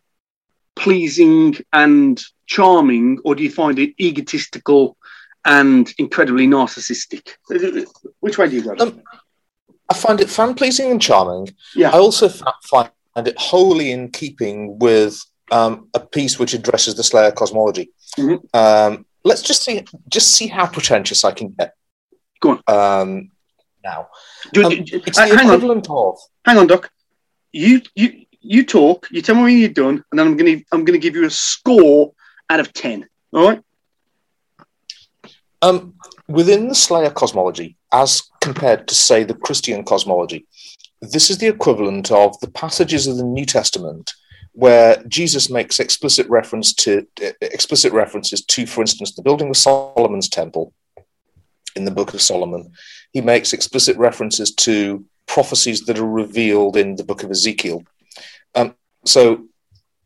pleasing 0.76 1.56
and 1.72 2.20
charming, 2.46 3.18
or 3.24 3.34
do 3.34 3.42
you 3.42 3.50
find 3.50 3.78
it 3.78 3.94
egotistical 4.00 4.96
and 5.44 5.92
incredibly 5.98 6.46
narcissistic? 6.46 7.34
Which 8.20 8.38
way 8.38 8.48
do 8.48 8.56
you 8.56 8.62
go? 8.62 8.74
Um, 8.80 9.02
I 9.88 9.94
find 9.94 10.20
it 10.20 10.30
fan 10.30 10.54
pleasing 10.54 10.90
and 10.90 11.00
charming. 11.00 11.54
yeah, 11.76 11.90
I 11.90 11.98
also 11.98 12.28
fa- 12.28 12.90
find 13.16 13.26
it 13.28 13.38
wholly 13.38 13.90
in 13.92 14.10
keeping 14.10 14.78
with 14.78 15.24
um, 15.50 15.88
a 15.94 16.00
piece 16.00 16.38
which 16.38 16.52
addresses 16.52 16.94
the 16.96 17.02
Slayer 17.02 17.32
cosmology. 17.32 17.90
Mhm. 18.18 18.38
Um, 18.54 19.06
let's 19.24 19.42
just 19.42 19.62
see, 19.64 19.82
just 20.08 20.32
see 20.32 20.46
how 20.48 20.66
pretentious 20.66 21.24
I 21.24 21.32
can 21.32 21.48
get. 21.58 21.74
Go 22.40 22.60
Um, 22.68 23.30
now, 23.82 24.08
Do- 24.52 24.64
um, 24.64 24.84
do- 24.84 25.00
it's 25.06 25.16
uh, 25.18 25.26
the 25.26 25.36
hang 25.36 25.48
on, 25.48 25.80
of. 25.88 26.18
hang 26.44 26.58
on, 26.58 26.66
Doc. 26.66 26.90
You 27.52 27.80
you 27.94 28.26
you 28.42 28.64
talk. 28.66 29.08
You 29.10 29.22
tell 29.22 29.34
me 29.36 29.42
when 29.44 29.58
you're 29.58 29.68
done, 29.70 30.04
and 30.10 30.18
then 30.18 30.26
I'm 30.26 30.36
gonna 30.36 30.58
I'm 30.72 30.84
gonna 30.84 30.98
give 30.98 31.14
you 31.16 31.24
a 31.24 31.30
score 31.30 32.12
out 32.50 32.60
of 32.60 32.72
ten. 32.74 33.08
All 33.32 33.48
right. 33.48 33.62
Um, 35.62 35.94
within 36.28 36.68
the 36.68 36.74
Slayer 36.74 37.10
cosmology, 37.10 37.76
as 37.92 38.22
compared 38.42 38.86
to, 38.88 38.94
say, 38.94 39.24
the 39.24 39.34
Christian 39.34 39.84
cosmology, 39.84 40.46
this 41.00 41.30
is 41.30 41.38
the 41.38 41.48
equivalent 41.48 42.10
of 42.10 42.38
the 42.40 42.50
passages 42.50 43.06
of 43.06 43.16
the 43.16 43.24
New 43.24 43.44
Testament 43.44 44.14
where 44.52 45.02
Jesus 45.06 45.50
makes 45.50 45.78
explicit 45.78 46.26
reference 46.30 46.72
to 46.72 47.06
uh, 47.22 47.32
explicit 47.42 47.92
references 47.92 48.42
to, 48.42 48.66
for 48.66 48.80
instance, 48.80 49.14
the 49.14 49.22
building 49.22 49.50
of 49.50 49.56
Solomon's 49.56 50.30
temple 50.30 50.72
in 51.76 51.84
the 51.84 51.90
Book 51.90 52.14
of 52.14 52.22
Solomon. 52.22 52.72
He 53.12 53.20
makes 53.20 53.52
explicit 53.52 53.96
references 53.98 54.54
to 54.54 55.04
prophecies 55.26 55.82
that 55.82 55.98
are 55.98 56.08
revealed 56.08 56.76
in 56.76 56.96
the 56.96 57.04
Book 57.04 57.22
of 57.22 57.30
Ezekiel. 57.30 57.84
Um, 58.54 58.74
so, 59.04 59.46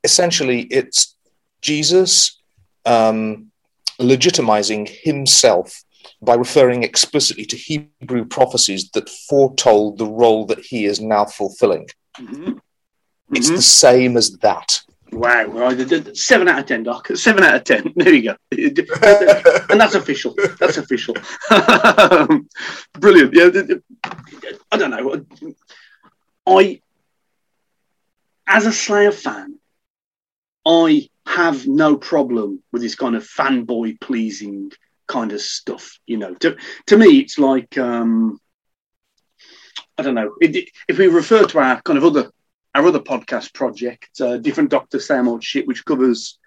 essentially, 0.02 0.62
it's 0.62 1.14
Jesus 1.62 2.40
um, 2.84 3.52
legitimizing 4.00 4.88
himself 4.88 5.84
by 6.22 6.34
referring 6.34 6.82
explicitly 6.82 7.44
to 7.46 7.56
Hebrew 7.56 8.24
prophecies 8.24 8.90
that 8.90 9.08
foretold 9.08 9.98
the 9.98 10.06
role 10.06 10.44
that 10.46 10.60
he 10.60 10.84
is 10.84 11.00
now 11.00 11.24
fulfilling. 11.24 11.86
Mhm. 12.18 12.60
It's 13.32 13.50
Mhm. 13.50 13.56
the 13.56 13.62
same 13.62 14.16
as 14.16 14.36
that. 14.38 14.82
Wow, 15.12 15.46
right. 15.46 15.76
d- 15.76 15.84
d- 16.00 16.14
seven 16.14 16.46
out 16.48 16.60
of 16.60 16.66
ten, 16.66 16.82
Doc. 16.84 17.08
Seven 17.16 17.42
out 17.42 17.56
of 17.56 17.64
ten. 17.64 17.92
There 17.96 18.12
you 18.14 18.22
go. 18.22 18.36
and 19.70 19.80
that's 19.80 19.94
official. 19.96 20.34
That's 20.60 20.76
official. 20.76 21.14
Brilliant. 22.94 23.34
Yeah, 23.34 23.50
I 24.70 24.76
don't 24.76 24.90
know. 24.90 25.24
I, 26.46 26.80
as 28.46 28.66
a 28.66 28.72
Slayer 28.72 29.10
fan, 29.12 29.58
I 30.66 31.08
have 31.26 31.66
no 31.66 31.96
problem 31.96 32.62
with 32.72 32.82
this 32.82 32.94
kind 32.94 33.16
of 33.16 33.24
fanboy 33.26 34.00
pleasing 34.00 34.70
kind 35.10 35.32
of 35.32 35.40
stuff. 35.42 35.98
You 36.06 36.16
know, 36.16 36.34
to 36.36 36.56
to 36.86 36.96
me, 36.96 37.18
it's 37.18 37.38
like 37.38 37.76
um, 37.76 38.40
I 39.98 40.02
don't 40.02 40.14
know. 40.14 40.34
It, 40.40 40.70
if 40.88 40.98
we 40.98 41.08
refer 41.08 41.44
to 41.46 41.58
our 41.58 41.82
kind 41.82 41.98
of 41.98 42.04
other 42.04 42.30
our 42.74 42.86
other 42.86 43.00
podcast 43.00 43.52
project, 43.52 44.20
uh, 44.20 44.36
different 44.36 44.70
Doctor 44.70 45.00
Sam 45.00 45.28
Old 45.28 45.42
Shit, 45.42 45.66
which 45.66 45.84
covers 45.84 46.38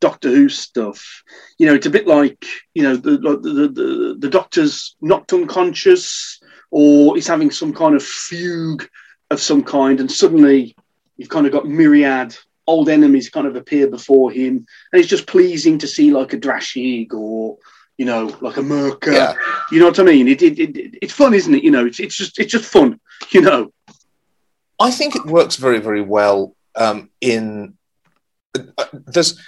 Doctor 0.00 0.28
Who 0.28 0.48
stuff. 0.48 1.22
You 1.58 1.66
know, 1.66 1.74
it's 1.74 1.86
a 1.86 1.90
bit 1.90 2.08
like 2.08 2.44
you 2.74 2.82
know 2.82 2.96
the 2.96 3.12
the 3.12 3.36
the, 3.36 4.16
the 4.18 4.28
Doctor's 4.28 4.96
knocked 5.00 5.32
unconscious, 5.32 6.40
or 6.70 7.14
he's 7.14 7.28
having 7.28 7.50
some 7.50 7.72
kind 7.72 7.94
of 7.94 8.02
fugue 8.02 8.88
of 9.30 9.40
some 9.40 9.62
kind, 9.62 10.00
and 10.00 10.10
suddenly 10.10 10.74
you've 11.16 11.28
kind 11.28 11.46
of 11.46 11.52
got 11.52 11.68
myriad 11.68 12.36
old 12.66 12.88
enemies 12.88 13.30
kind 13.30 13.46
of 13.46 13.56
appear 13.56 13.88
before 13.88 14.30
him, 14.30 14.66
and 14.92 15.00
it's 15.00 15.08
just 15.08 15.26
pleasing 15.26 15.78
to 15.78 15.86
see 15.86 16.10
like 16.10 16.32
a 16.32 16.38
Drashig 16.38 17.12
or 17.12 17.56
you 18.00 18.06
know 18.06 18.34
like 18.40 18.56
a. 18.56 18.62
Yeah. 19.06 19.34
You 19.70 19.78
know 19.78 19.88
what 19.88 19.98
I 19.98 20.04
mean? 20.04 20.26
It, 20.26 20.40
it, 20.40 20.58
it, 20.58 20.98
it's 21.02 21.12
fun, 21.12 21.34
isn't 21.34 21.54
it? 21.54 21.62
You 21.62 21.70
know, 21.70 21.84
it's, 21.84 22.00
it's 22.00 22.16
just 22.16 22.38
it's 22.38 22.52
just 22.52 22.64
fun. 22.64 22.98
You 23.32 23.42
know. 23.42 23.72
I 24.80 24.90
think 24.90 25.14
it 25.14 25.26
works 25.26 25.56
very, 25.56 25.78
very 25.78 26.00
well 26.00 26.56
um, 26.74 27.10
in. 27.20 27.74
Uh, 28.56 28.86
there's 29.06 29.38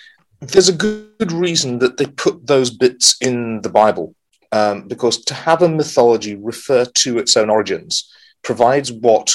there's 0.41 0.69
a 0.69 0.75
good 0.75 1.33
reason 1.33 1.79
that 1.79 1.97
they 1.97 2.05
put 2.05 2.47
those 2.47 2.71
bits 2.71 3.17
in 3.23 3.63
the 3.63 3.71
Bible 3.71 4.15
um, 4.53 4.87
because 4.87 5.25
to 5.25 5.35
have 5.35 5.63
a 5.63 5.69
mythology 5.69 6.35
refer 6.37 6.85
to 6.85 7.19
its 7.19 7.35
own 7.39 7.49
origins 7.49 8.13
provides 8.43 8.93
what 8.93 9.35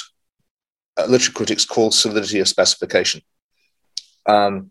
uh, 0.98 1.06
literature 1.06 1.32
critics 1.32 1.66
call 1.66 1.90
solidity 1.90 2.40
of 2.40 2.48
specification. 2.48 3.22
Um, 4.28 4.70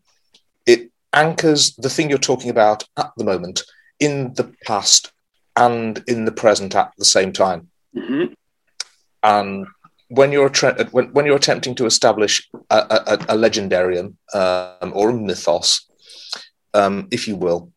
it 0.65 0.93
anchors 1.13 1.75
the 1.75 1.91
thing 1.91 2.09
you're 2.09 2.31
talking 2.31 2.51
about 2.51 2.85
at 2.97 3.11
the 3.17 3.25
moment 3.25 3.65
in 4.01 4.35
the 4.35 4.53
past 4.65 5.13
and 5.57 6.03
in 6.07 6.25
the 6.25 6.33
present 6.33 6.75
at 6.75 6.93
the 6.99 7.05
same 7.05 7.33
time. 7.33 7.69
Mhm. 7.95 8.35
And 9.23 9.67
when 10.09 10.31
you're 10.33 10.51
when, 10.91 11.13
when 11.13 11.27
you're 11.27 11.37
attempting 11.37 11.75
to 11.77 11.87
establish 11.87 12.49
a, 12.71 12.77
a, 12.77 13.15
a 13.35 13.37
legendarium 13.37 14.15
um, 14.35 14.93
or 14.95 15.11
a 15.11 15.15
mythos, 15.15 15.87
um, 16.75 17.09
if 17.11 17.27
you 17.27 17.37
will, 17.37 17.73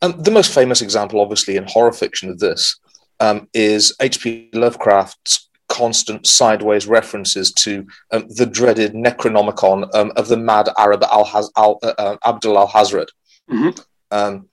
um, 0.00 0.20
the 0.22 0.30
most 0.30 0.52
famous 0.52 0.82
example, 0.82 1.20
obviously, 1.20 1.56
in 1.56 1.64
horror 1.66 1.92
fiction 1.92 2.30
of 2.30 2.38
this 2.38 2.78
um, 3.20 3.48
is 3.54 3.94
H.P. 4.00 4.50
Lovecraft's 4.52 5.48
constant 5.68 6.26
sideways 6.26 6.86
references 6.86 7.52
to 7.52 7.86
um, 8.10 8.26
the 8.28 8.44
dreaded 8.46 8.92
Necronomicon 8.94 9.88
um, 9.94 10.12
of 10.16 10.28
the 10.28 10.36
mad 10.36 10.68
Arab 10.76 11.02
al 11.04 11.50
al 11.56 11.78
uh, 11.82 11.94
uh, 11.98 12.16
Abdul 12.26 12.56
Alhazred. 12.56 13.08
Mhm. 13.50 13.80
Um, 14.12 14.48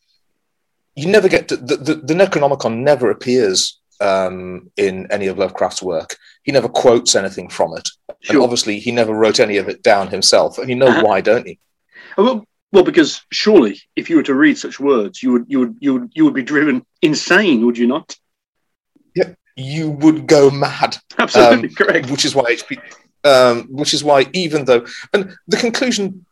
you 0.95 1.07
never 1.07 1.29
get 1.29 1.47
to, 1.49 1.57
the, 1.57 1.75
the, 1.77 1.95
the 1.95 2.13
Necronomicon 2.13 2.77
never 2.79 3.11
appears 3.11 3.79
um, 4.01 4.71
in 4.77 5.07
any 5.11 5.27
of 5.27 5.37
Lovecraft's 5.37 5.81
work. 5.83 6.15
He 6.43 6.51
never 6.51 6.67
quotes 6.69 7.15
anything 7.15 7.49
from 7.49 7.75
it. 7.77 7.87
And 8.27 8.37
obviously, 8.39 8.79
he 8.79 8.91
never 8.91 9.13
wrote 9.13 9.39
any 9.39 9.57
of 9.57 9.69
it 9.69 9.83
down 9.83 10.07
himself. 10.07 10.57
And 10.57 10.69
you 10.69 10.75
know 10.75 10.87
Uh-huh. 10.87 11.03
why, 11.05 11.21
don't 11.21 11.45
you? 11.47 11.55
Well, 12.17 12.43
well, 12.71 12.83
because 12.83 13.21
surely, 13.31 13.79
if 13.95 14.09
you 14.09 14.15
were 14.17 14.23
to 14.23 14.33
read 14.35 14.57
such 14.57 14.79
words, 14.79 15.21
you 15.23 15.31
would 15.33 15.45
you 15.47 15.59
would 15.59 15.75
you 15.79 15.93
would 15.93 16.11
you 16.15 16.25
would 16.25 16.33
be 16.33 16.43
driven 16.43 16.85
insane, 17.01 17.65
would 17.65 17.77
you 17.77 17.87
not? 17.87 18.15
You 19.55 19.89
would 19.89 20.25
go 20.25 20.49
mad. 20.49 20.95
Absolutely 21.17 21.67
Um, 21.69 21.75
correct. 21.75 22.09
which 22.09 22.23
is 22.23 22.33
why 22.33 22.45
HP, 22.53 22.77
um, 23.25 23.67
which 23.69 23.93
is 23.93 24.05
why 24.05 24.25
even 24.33 24.63
though, 24.63 24.85
and 25.13 25.35
the 25.49 25.57
conclusion 25.57 26.25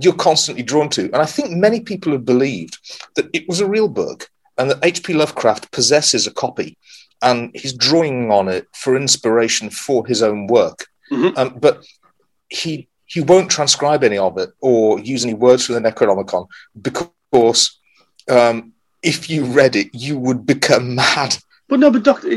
you're 0.00 0.14
constantly 0.14 0.62
drawn 0.62 0.88
to, 0.90 1.04
and 1.04 1.16
I 1.16 1.26
think 1.26 1.50
many 1.50 1.80
people 1.80 2.12
have 2.12 2.24
believed 2.24 2.78
that 3.16 3.28
it 3.32 3.48
was 3.48 3.60
a 3.60 3.66
real 3.66 3.88
book 3.88 4.28
and 4.58 4.70
that 4.70 4.84
H.P. 4.84 5.14
Lovecraft 5.14 5.72
possesses 5.72 6.26
a 6.26 6.32
copy 6.32 6.76
and 7.22 7.50
he's 7.54 7.72
drawing 7.72 8.30
on 8.30 8.48
it 8.48 8.66
for 8.74 8.96
inspiration 8.96 9.68
for 9.70 10.06
his 10.06 10.22
own 10.22 10.46
work, 10.46 10.86
Mhm. 11.10 11.36
um, 11.36 11.58
but 11.60 11.84
he 12.48 12.88
he 13.06 13.20
won't 13.20 13.50
transcribe 13.50 14.04
any 14.04 14.16
of 14.18 14.38
it 14.38 14.50
or 14.60 15.00
use 15.00 15.24
any 15.24 15.34
words 15.34 15.66
from 15.66 15.74
the 15.74 15.80
Necronomicon 15.80 16.46
because 16.80 17.80
um, 18.28 18.72
if 19.02 19.28
you 19.28 19.44
read 19.44 19.74
it, 19.74 19.88
you 19.92 20.16
would 20.16 20.46
become 20.46 20.94
mad. 21.04 21.36
But 21.68 21.80
no, 21.80 21.90
but 21.90 22.04
Doctor, 22.04 22.28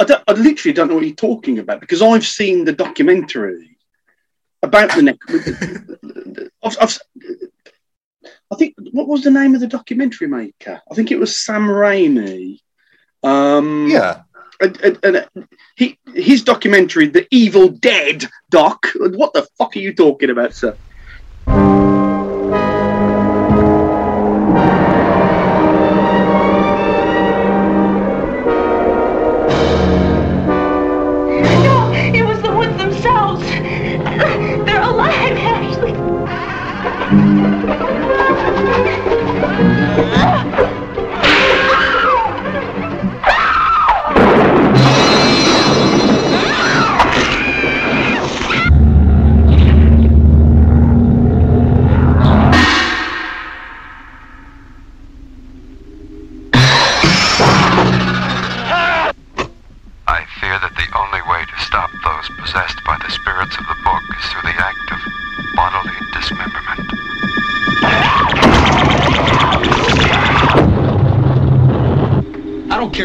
I, 0.00 0.04
don't, 0.04 0.22
I 0.26 0.32
literally 0.32 0.72
don't 0.72 0.88
know 0.88 0.96
what 0.96 1.06
you're 1.06 1.14
talking 1.14 1.60
about 1.60 1.80
because 1.80 2.02
I've 2.02 2.26
seen 2.26 2.64
the 2.64 2.72
documentary 2.72 3.69
about 4.62 4.94
the 4.94 5.02
neck. 5.02 5.18
I've, 6.62 6.76
I've, 6.80 6.98
I 8.52 8.56
think 8.56 8.74
what 8.92 9.08
was 9.08 9.22
the 9.22 9.30
name 9.30 9.54
of 9.54 9.60
the 9.60 9.66
documentary 9.66 10.26
maker? 10.26 10.80
I 10.90 10.94
think 10.94 11.10
it 11.10 11.18
was 11.18 11.38
Sam 11.38 11.66
Raimi. 11.66 12.58
Um, 13.22 13.88
Yeah. 13.88 14.22
and, 14.60 14.80
and, 14.82 14.98
and 15.04 15.26
he 15.76 15.98
his 16.14 16.42
documentary, 16.42 17.06
The 17.06 17.26
Evil 17.30 17.68
Dead 17.68 18.24
doc. 18.50 18.86
What 18.96 19.32
the 19.32 19.46
fuck 19.56 19.76
are 19.76 19.80
you 19.80 19.94
talking 19.94 20.30
about, 20.30 20.54
sir? 20.54 20.76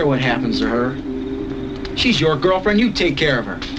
Care 0.06 0.10
what 0.10 0.22
happens 0.22 0.60
to 0.60 0.68
her. 0.68 1.98
She's 1.98 2.20
your 2.22 2.38
girlfriend. 2.38 2.80
You 2.80 2.92
take 2.92 3.18
care 3.18 3.40
of 3.40 3.46
her. 3.46 3.75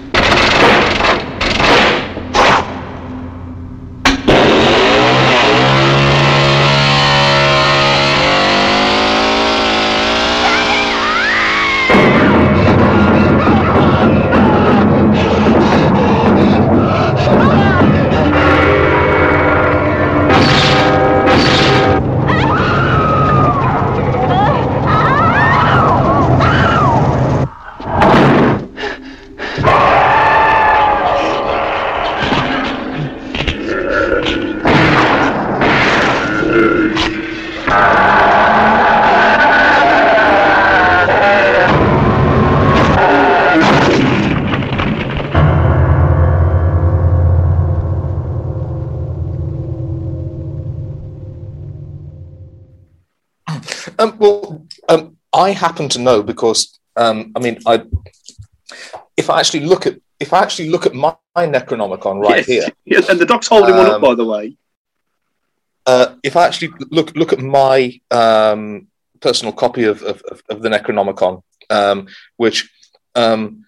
I 55.47 55.51
happen 55.53 55.89
to 55.91 56.01
know 56.01 56.23
because 56.23 56.61
um, 56.97 57.33
I 57.37 57.39
mean, 57.41 57.59
I 57.67 57.75
if 59.17 59.31
I 59.31 59.39
actually 59.41 59.65
look 59.73 59.87
at 59.87 59.95
if 60.19 60.33
I 60.33 60.39
actually 60.45 60.71
look 60.71 60.87
at 60.87 60.95
my, 60.95 61.15
my 61.37 61.47
Necronomicon 61.47 62.17
right 62.23 62.39
yes, 62.39 62.47
here, 62.47 62.69
yes, 62.95 63.09
and 63.09 63.19
the 63.21 63.27
doc's 63.27 63.49
holding 63.49 63.77
one 63.77 63.87
up, 63.87 63.95
Um, 63.97 64.01
by 64.01 64.15
the 64.15 64.25
way. 64.25 64.57
uh, 65.87 66.07
if 66.29 66.37
I 66.37 66.47
actually 66.47 66.73
look 66.91 67.15
look 67.21 67.33
at 67.33 67.39
my 67.41 68.01
um, 68.11 68.89
personal 69.21 69.53
copy 69.53 69.85
of, 69.85 70.03
of, 70.03 70.23
of- 70.33 70.43
of 70.53 70.63
the 70.63 70.69
Necronomicon, 70.69 71.43
um, 71.71 72.09
which 72.43 72.59
um, 73.15 73.65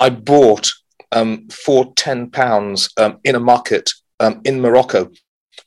I 0.00 0.08
bought 0.10 0.66
um, 1.12 1.48
for 1.64 1.92
ten 1.94 2.30
pounds 2.30 2.90
um, 2.96 3.18
in 3.24 3.34
a 3.36 3.40
market 3.52 3.86
um, 4.20 4.40
in 4.44 4.60
Morocco, 4.60 5.10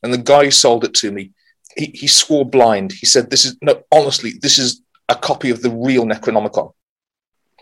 and 0.02 0.12
the 0.12 0.18
guy 0.32 0.44
who 0.44 0.50
sold 0.50 0.84
it 0.84 0.94
to 0.94 1.10
me, 1.10 1.30
he, 1.76 1.86
he 2.02 2.06
swore 2.06 2.44
blind. 2.56 2.92
He 2.92 3.06
said, 3.06 3.30
"This 3.30 3.44
is 3.46 3.56
no, 3.62 3.82
honestly, 3.90 4.32
this 4.42 4.58
is 4.58 4.81
a 5.08 5.14
copy 5.14 5.50
of 5.50 5.62
the 5.62 5.70
real 5.70 6.04
Necronomicon." 6.04 6.72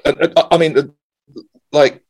And, 0.05 0.33
I 0.51 0.57
mean, 0.59 0.79
uh, 0.79 0.83
like 1.73 2.03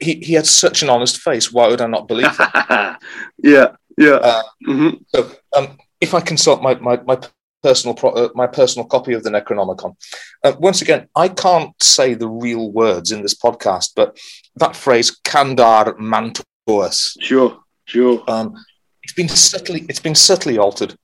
he, 0.00 0.14
he 0.16 0.34
had 0.34 0.46
such 0.46 0.82
an 0.82 0.90
honest 0.90 1.18
face. 1.18 1.52
Why 1.52 1.68
would 1.68 1.80
I 1.80 1.86
not 1.86 2.08
believe 2.08 2.28
it? 2.38 2.96
yeah, 3.42 3.68
yeah. 3.98 4.18
Uh, 4.22 4.42
hmm 4.64 4.90
So, 5.14 5.30
um, 5.56 5.78
if 6.00 6.14
I 6.14 6.20
consult 6.20 6.62
my 6.62 6.74
my, 6.74 7.00
my 7.06 7.18
personal 7.62 7.94
pro- 7.94 8.12
uh, 8.12 8.28
my 8.34 8.46
personal 8.46 8.86
copy 8.86 9.12
of 9.14 9.22
the 9.24 9.30
Necronomicon, 9.30 9.96
uh, 10.44 10.52
once 10.58 10.82
again, 10.82 11.08
I 11.16 11.28
can't 11.28 11.72
say 11.82 12.14
the 12.14 12.28
real 12.28 12.70
words 12.70 13.10
in 13.10 13.22
this 13.22 13.34
podcast, 13.34 13.90
but 13.96 14.18
that 14.56 14.76
phrase 14.76 15.18
"Kandar 15.24 15.96
Mantuas," 15.98 17.16
Sure, 17.20 17.58
sure. 17.86 18.22
um, 18.28 18.54
it's 19.02 19.14
been 19.14 19.28
subtly 19.28 19.84
it's 19.88 20.00
been 20.00 20.14
subtly 20.14 20.58
altered. 20.58 20.94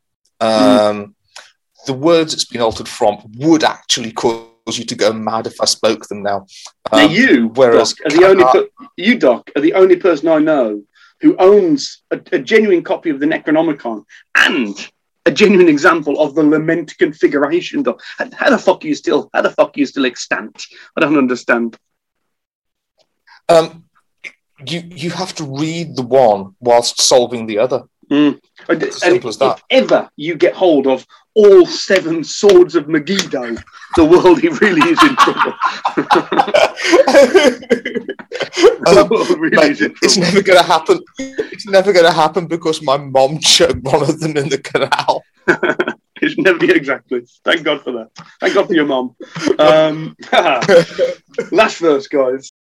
Um, 0.40 1.14
The 1.86 1.92
words 1.92 2.32
it's 2.32 2.44
been 2.44 2.60
altered 2.60 2.88
from 2.88 3.18
would 3.36 3.64
actually 3.64 4.12
cause 4.12 4.46
you 4.78 4.84
to 4.84 4.94
go 4.94 5.12
mad 5.12 5.46
if 5.46 5.60
I 5.60 5.64
spoke 5.64 6.06
them 6.06 6.22
now. 6.22 6.46
now 6.92 7.04
Um, 7.06 7.10
you, 7.10 7.50
whereas 7.54 7.94
Doc, 7.94 8.06
are 8.06 8.16
the 8.16 8.26
only 8.26 8.44
per- 8.44 8.68
you, 8.96 9.18
Doc, 9.18 9.50
are 9.56 9.62
the 9.62 9.74
only 9.74 9.96
person 9.96 10.28
I 10.28 10.38
know 10.38 10.82
who 11.20 11.36
owns 11.38 12.02
a, 12.10 12.20
a 12.32 12.38
genuine 12.38 12.82
copy 12.82 13.10
of 13.10 13.20
the 13.20 13.26
Necronomicon 13.26 14.04
and 14.36 14.88
a 15.26 15.30
genuine 15.30 15.68
example 15.68 16.20
of 16.20 16.34
the 16.34 16.42
lament 16.42 16.96
configuration. 16.98 17.82
Doc, 17.82 18.00
how, 18.18 18.28
how 18.36 18.50
the 18.50 18.58
fuck 18.58 18.84
are 18.84 18.88
you 18.88 18.94
still? 18.94 19.30
How 19.32 19.42
the 19.42 19.50
fuck 19.50 19.76
are 19.76 19.80
you 19.80 19.86
still 19.86 20.06
extant? 20.06 20.62
I 20.96 21.00
don't 21.00 21.18
understand. 21.18 21.76
um, 23.48 23.84
you 24.64 24.82
you 24.94 25.10
have 25.10 25.34
to 25.34 25.44
read 25.44 25.96
the 25.96 26.02
one 26.02 26.54
whilst 26.60 27.00
solving 27.00 27.46
the 27.46 27.58
other. 27.58 27.82
Mm. 28.10 28.40
And, 28.68 28.92
simple 28.92 29.28
as 29.28 29.38
that. 29.38 29.62
If 29.70 29.84
ever 29.84 30.10
you 30.16 30.36
get 30.36 30.54
hold 30.54 30.86
of 30.86 31.06
all 31.34 31.66
seven 31.66 32.22
swords 32.22 32.74
of 32.74 32.88
Megiddo, 32.88 33.56
the 33.96 34.04
world 34.04 34.40
he 34.40 34.48
really 34.48 34.82
is 34.90 35.02
in 35.02 35.16
trouble. 35.16 35.54
Um, 38.86 39.08
really 39.38 39.56
Mate, 39.56 39.92
it's 40.02 40.16
never 40.16 40.42
going 40.42 40.58
to 40.58 40.64
happen. 40.64 41.00
It's 41.18 41.66
never 41.66 41.92
going 41.92 42.06
to 42.06 42.12
happen 42.12 42.46
because 42.46 42.82
my 42.82 42.96
mom 42.96 43.38
choked 43.38 43.82
one 43.82 44.02
of 44.02 44.18
them 44.20 44.36
in 44.36 44.48
the 44.48 44.58
canal. 44.58 45.24
It's 46.22 46.38
never 46.38 46.64
exactly. 46.64 47.22
Thank 47.44 47.64
God 47.64 47.82
for 47.82 47.90
that. 47.92 48.10
Thank 48.38 48.54
God 48.54 48.68
for 48.68 48.74
your 48.74 48.86
mom. 48.86 49.16
Um, 49.58 50.14
last 51.50 51.78
verse, 51.78 52.06
guys. 52.06 52.52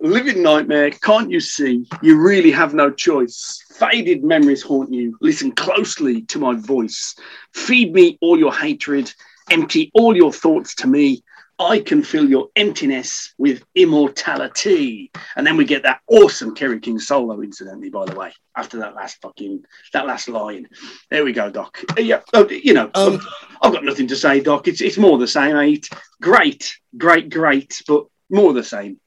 Living 0.00 0.42
nightmare, 0.42 0.90
can't 0.90 1.30
you 1.30 1.40
see? 1.40 1.86
You 2.02 2.20
really 2.20 2.50
have 2.50 2.74
no 2.74 2.90
choice. 2.90 3.62
Faded 3.70 4.24
memories 4.24 4.62
haunt 4.62 4.92
you. 4.92 5.16
Listen 5.20 5.52
closely 5.52 6.22
to 6.22 6.38
my 6.38 6.54
voice. 6.54 7.14
Feed 7.54 7.92
me 7.92 8.18
all 8.20 8.38
your 8.38 8.52
hatred. 8.52 9.12
Empty 9.50 9.90
all 9.94 10.16
your 10.16 10.32
thoughts 10.32 10.74
to 10.76 10.86
me. 10.86 11.22
I 11.62 11.80
can 11.80 12.02
fill 12.02 12.28
your 12.28 12.48
emptiness 12.56 13.34
with 13.38 13.62
immortality. 13.74 15.10
And 15.36 15.46
then 15.46 15.56
we 15.56 15.64
get 15.64 15.82
that 15.84 16.00
awesome 16.06 16.54
Kerry 16.54 16.80
King 16.80 16.98
solo, 16.98 17.40
incidentally, 17.40 17.90
by 17.90 18.04
the 18.06 18.14
way, 18.14 18.32
after 18.56 18.78
that 18.80 18.94
last 18.94 19.20
fucking, 19.22 19.64
that 19.92 20.06
last 20.06 20.28
line. 20.28 20.68
There 21.10 21.24
we 21.24 21.32
go, 21.32 21.50
Doc. 21.50 21.78
Uh, 21.96 22.00
Yeah, 22.00 22.20
uh, 22.34 22.46
you 22.48 22.74
know, 22.74 22.90
Um, 22.94 23.20
I've 23.60 23.72
got 23.72 23.84
nothing 23.84 24.08
to 24.08 24.16
say, 24.16 24.40
Doc. 24.40 24.68
It's, 24.68 24.80
it's 24.80 24.98
more 24.98 25.18
the 25.18 25.26
same, 25.28 25.54
mate. 25.54 25.88
Great, 26.20 26.76
great, 26.96 27.30
great, 27.30 27.82
but 27.86 28.06
more 28.30 28.52
the 28.52 28.64
same. 28.64 28.98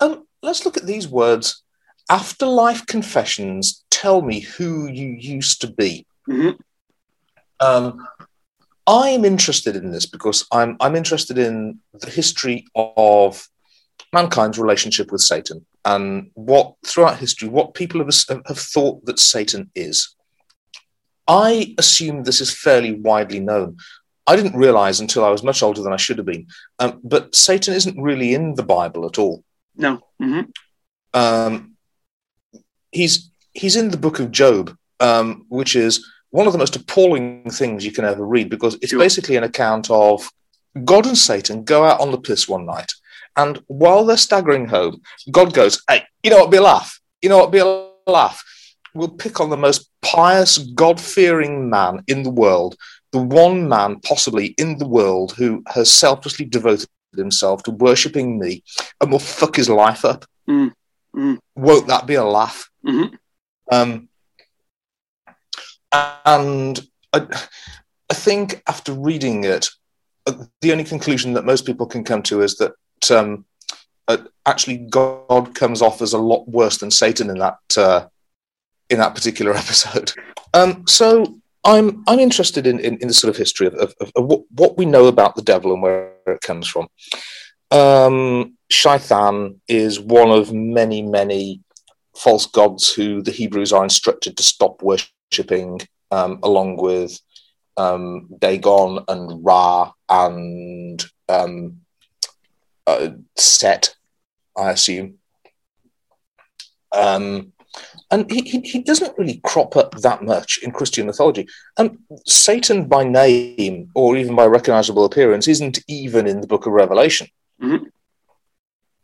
Um, 0.00 0.26
let's 0.42 0.64
look 0.64 0.76
at 0.76 0.86
these 0.86 1.08
words. 1.08 1.62
Afterlife 2.10 2.86
confessions. 2.86 3.84
Tell 3.90 4.22
me 4.22 4.40
who 4.40 4.86
you 4.86 5.08
used 5.08 5.60
to 5.62 5.66
be. 5.70 6.06
Mhm. 6.28 6.58
Um, 7.60 8.06
I 8.88 9.10
am 9.10 9.26
interested 9.26 9.76
in 9.76 9.90
this 9.90 10.06
because 10.06 10.46
I'm 10.50 10.76
I'm 10.80 10.96
interested 10.96 11.36
in 11.36 11.78
the 11.92 12.10
history 12.10 12.66
of 12.74 13.46
mankind's 14.14 14.58
relationship 14.58 15.12
with 15.12 15.20
Satan 15.20 15.66
and 15.84 16.30
what 16.32 16.74
throughout 16.86 17.18
history 17.18 17.48
what 17.48 17.74
people 17.74 18.02
have, 18.02 18.14
have 18.46 18.58
thought 18.58 19.04
that 19.04 19.18
Satan 19.18 19.70
is. 19.74 20.16
I 21.28 21.74
assume 21.76 22.22
this 22.22 22.40
is 22.40 22.50
fairly 22.50 22.94
widely 22.94 23.40
known. 23.40 23.76
I 24.26 24.36
didn't 24.36 24.56
realize 24.56 25.00
until 25.00 25.22
I 25.24 25.30
was 25.30 25.42
much 25.42 25.62
older 25.62 25.82
than 25.82 25.92
I 25.92 25.96
should 25.96 26.16
have 26.16 26.26
been. 26.26 26.46
Um, 26.78 27.00
but 27.04 27.34
Satan 27.34 27.74
isn't 27.74 28.00
really 28.00 28.32
in 28.32 28.54
the 28.54 28.62
Bible 28.62 29.04
at 29.04 29.18
all. 29.18 29.44
No. 29.76 30.00
hmm 30.18 30.40
Um, 31.12 31.76
he's 32.90 33.30
he's 33.52 33.76
in 33.76 33.90
the 33.90 33.98
book 33.98 34.18
of 34.18 34.30
Job, 34.30 34.74
um, 35.00 35.44
which 35.50 35.76
is 35.76 36.06
one 36.30 36.46
of 36.46 36.52
the 36.52 36.58
most 36.58 36.76
appalling 36.76 37.48
things 37.50 37.84
you 37.84 37.92
can 37.92 38.04
ever 38.04 38.24
read 38.24 38.50
because 38.50 38.74
it's 38.76 38.90
Sure. 38.90 38.98
basically 38.98 39.36
an 39.36 39.44
account 39.44 39.90
of 39.90 40.30
God 40.84 41.06
and 41.06 41.16
Satan 41.18 41.64
go 41.64 41.84
out 41.84 42.00
on 42.00 42.10
the 42.10 42.18
piss 42.18 42.48
one 42.48 42.66
night, 42.66 42.92
and 43.36 43.62
while 43.66 44.04
they're 44.04 44.16
staggering 44.16 44.68
home, 44.68 45.00
God 45.30 45.54
goes, 45.54 45.82
"Hey, 45.88 46.04
you 46.22 46.30
know 46.30 46.38
what? 46.38 46.50
Be 46.50 46.58
a 46.58 46.62
laugh. 46.62 47.00
You 47.22 47.28
know 47.30 47.38
what? 47.38 47.50
Be 47.50 47.58
a 47.58 47.88
laugh. 48.06 48.44
We'll 48.94 49.08
pick 49.08 49.40
on 49.40 49.50
the 49.50 49.56
most 49.56 49.90
pious, 50.02 50.58
God-fearing 50.58 51.68
man 51.70 52.02
in 52.06 52.22
the 52.22 52.30
world, 52.30 52.76
the 53.12 53.18
one 53.18 53.68
man 53.68 54.00
possibly 54.00 54.48
in 54.58 54.78
the 54.78 54.86
world 54.88 55.32
who 55.32 55.62
has 55.68 55.90
selflessly 55.90 56.44
devoted 56.44 56.88
himself 57.16 57.62
to 57.62 57.70
worshipping 57.70 58.38
me, 58.38 58.62
and 59.00 59.10
we'll 59.10 59.18
fuck 59.18 59.56
his 59.56 59.68
life 59.70 60.04
up." 60.04 60.24
Mm, 60.48 60.72
mm. 61.16 61.38
Won't 61.56 61.86
that 61.88 62.06
be 62.06 62.14
a 62.14 62.24
laugh? 62.24 62.70
Mhm. 62.86 63.18
Um, 63.70 64.07
and 65.92 66.80
I, 67.12 67.26
I 68.10 68.14
think 68.14 68.62
after 68.66 68.92
reading 68.92 69.44
it, 69.44 69.68
uh, 70.26 70.44
the 70.60 70.72
only 70.72 70.84
conclusion 70.84 71.32
that 71.34 71.44
most 71.44 71.66
people 71.66 71.86
can 71.86 72.04
come 72.04 72.22
to 72.24 72.42
is 72.42 72.56
that 72.56 72.74
um, 73.10 73.44
uh, 74.08 74.18
actually 74.46 74.78
God 74.78 75.54
comes 75.54 75.82
off 75.82 76.02
as 76.02 76.12
a 76.12 76.18
lot 76.18 76.48
worse 76.48 76.78
than 76.78 76.90
Satan 76.90 77.30
in 77.30 77.38
that 77.38 77.58
uh, 77.76 78.06
in 78.90 78.98
that 78.98 79.14
particular 79.14 79.54
episode. 79.56 80.12
Um, 80.54 80.86
so 80.86 81.38
I'm 81.64 82.02
I'm 82.06 82.18
interested 82.18 82.66
in, 82.66 82.80
in, 82.80 82.98
in 82.98 83.08
the 83.08 83.14
sort 83.14 83.30
of 83.30 83.36
history 83.36 83.66
of, 83.66 83.74
of, 83.74 83.94
of 84.00 84.24
what, 84.24 84.42
what 84.50 84.78
we 84.78 84.86
know 84.86 85.06
about 85.06 85.36
the 85.36 85.42
devil 85.42 85.72
and 85.72 85.82
where 85.82 86.12
it 86.26 86.40
comes 86.40 86.66
from. 86.66 86.88
Um, 87.70 88.56
Shaitan 88.70 89.60
is 89.68 90.00
one 90.00 90.30
of 90.30 90.52
many 90.52 91.02
many 91.02 91.60
false 92.16 92.46
gods 92.46 92.92
who 92.92 93.22
the 93.22 93.30
Hebrews 93.30 93.72
are 93.72 93.84
instructed 93.84 94.36
to 94.36 94.42
stop 94.42 94.82
worshipping, 95.30 95.80
um, 96.10 96.38
along 96.42 96.76
with 96.76 97.18
um, 97.76 98.28
Dagon 98.38 99.04
and 99.08 99.44
Ra 99.44 99.92
and 100.08 101.04
um, 101.28 101.80
uh, 102.86 103.10
Set, 103.36 103.94
I 104.56 104.70
assume. 104.70 105.18
Um, 106.92 107.52
and 108.10 108.30
he, 108.30 108.40
he, 108.42 108.60
he 108.60 108.82
doesn't 108.82 109.16
really 109.18 109.40
crop 109.44 109.76
up 109.76 109.94
that 109.96 110.22
much 110.22 110.58
in 110.62 110.72
Christian 110.72 111.06
mythology. 111.06 111.46
And 111.76 111.98
Satan 112.26 112.88
by 112.88 113.04
name 113.04 113.90
or 113.94 114.16
even 114.16 114.34
by 114.34 114.46
recognizable 114.46 115.04
appearance 115.04 115.46
isn't 115.46 115.78
even 115.86 116.26
in 116.26 116.40
the 116.40 116.46
book 116.46 116.66
of 116.66 116.72
Revelation. 116.72 117.28
Mhm. 117.62 117.86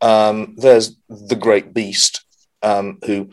Um, 0.00 0.54
there's 0.56 0.96
the 1.08 1.36
great 1.36 1.72
beast, 1.72 2.24
um, 2.62 2.98
who 3.06 3.30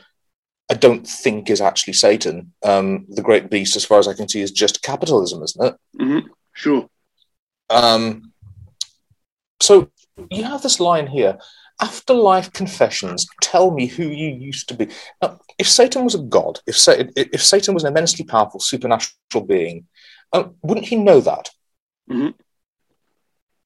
I 0.72 0.74
don't 0.74 1.06
think 1.24 1.50
is 1.50 1.60
actually 1.62 1.94
Satan. 1.94 2.54
Um, 2.64 3.06
the 3.10 3.22
great 3.22 3.50
beast, 3.50 3.76
as 3.76 3.84
far 3.86 4.00
as 4.00 4.08
I 4.08 4.14
can 4.14 4.28
see, 4.30 4.42
is 4.42 4.52
just 4.64 4.82
capitalism, 4.82 5.44
isn't 5.44 5.66
it? 5.68 5.76
hmm 6.00 6.20
Sure. 6.54 6.84
Um, 7.70 8.32
so 9.60 9.90
you 10.30 10.44
have 10.44 10.62
this 10.64 10.80
line 10.80 11.08
here 11.08 11.38
afterlife 11.82 12.52
confessions 12.54 13.28
tell 13.42 13.72
me 13.72 13.86
who 13.88 14.04
you 14.22 14.30
used 14.30 14.68
to 14.70 14.76
be 14.76 14.88
now, 15.22 15.40
if 15.58 15.68
satan 15.68 16.04
was 16.04 16.14
a 16.16 16.20
god 16.38 16.60
if, 16.68 16.78
Sa- 16.78 17.04
if 17.16 17.42
satan 17.44 17.74
was 17.74 17.84
an 17.84 17.92
immensely 17.92 18.24
powerful 18.26 18.60
supernatural 18.60 19.46
being 19.48 19.88
uh, 20.34 20.44
wouldn't 20.62 20.88
he 20.88 20.96
know 20.96 21.20
that 21.22 21.50
Mhm. 22.10 22.34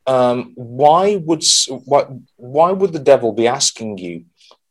um, 0.08 0.53
why 0.56 1.16
would 1.18 1.43
why, 1.68 2.06
why 2.38 2.72
would 2.72 2.93
the 2.93 2.99
devil 3.14 3.32
be 3.34 3.47
asking 3.47 3.97
you 3.97 4.26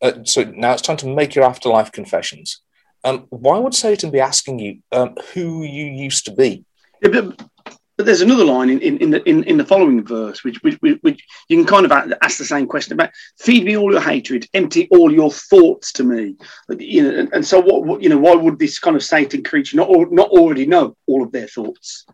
uh, 0.05 0.13
so 0.25 0.45
now 0.45 0.73
it's 0.73 0.83
time 0.83 0.97
to 0.97 1.09
make 1.09 1.35
your 1.35 1.45
afterlife 1.45 1.91
confessions 1.91 2.61
um, 3.05 3.27
why 3.31 3.59
would 3.59 3.75
satan 3.75 4.11
be 4.11 4.21
asking 4.21 4.59
you 4.59 4.79
um, 4.93 5.15
who 5.33 5.65
you 5.65 5.87
used 5.87 6.25
to 6.25 6.33
be 6.33 6.65
Yeah, 7.03 7.11
but 7.11 7.49
but 7.97 8.07
there's 8.07 8.23
another 8.23 8.45
line 8.45 8.71
in, 8.71 8.81
in, 8.81 8.99
in 8.99 9.11
the 9.11 9.29
in, 9.29 9.45
in 9.45 9.57
the 9.57 9.65
following 9.65 10.05
verse 10.05 10.45
which, 10.45 10.63
which 10.63 10.77
which 10.81 10.99
which 11.03 11.25
you 11.49 11.57
can 11.57 11.67
kind 11.67 11.87
of 11.87 12.13
ask 12.23 12.39
the 12.39 12.45
same 12.45 12.67
question 12.67 12.93
about 12.93 13.11
feed 13.39 13.65
me 13.65 13.77
all 13.77 13.93
your 13.93 14.01
hatred 14.01 14.47
empty 14.55 14.89
all 14.91 15.13
your 15.13 15.31
thoughts 15.31 15.93
to 15.93 16.05
me 16.05 16.37
you 16.79 17.03
know 17.03 17.19
and, 17.19 17.33
and 17.33 17.47
so 17.47 17.61
what, 17.61 17.85
what 17.85 18.03
you 18.03 18.09
know 18.09 18.19
why 18.19 18.35
would 18.35 18.59
this 18.59 18.79
kind 18.79 18.97
of 18.97 19.03
satan 19.03 19.43
creature 19.43 19.77
not 19.77 19.89
not 20.11 20.29
already 20.31 20.67
know 20.67 20.97
all 21.07 21.23
of 21.23 21.33
their 21.33 21.47
thoughts 21.47 22.05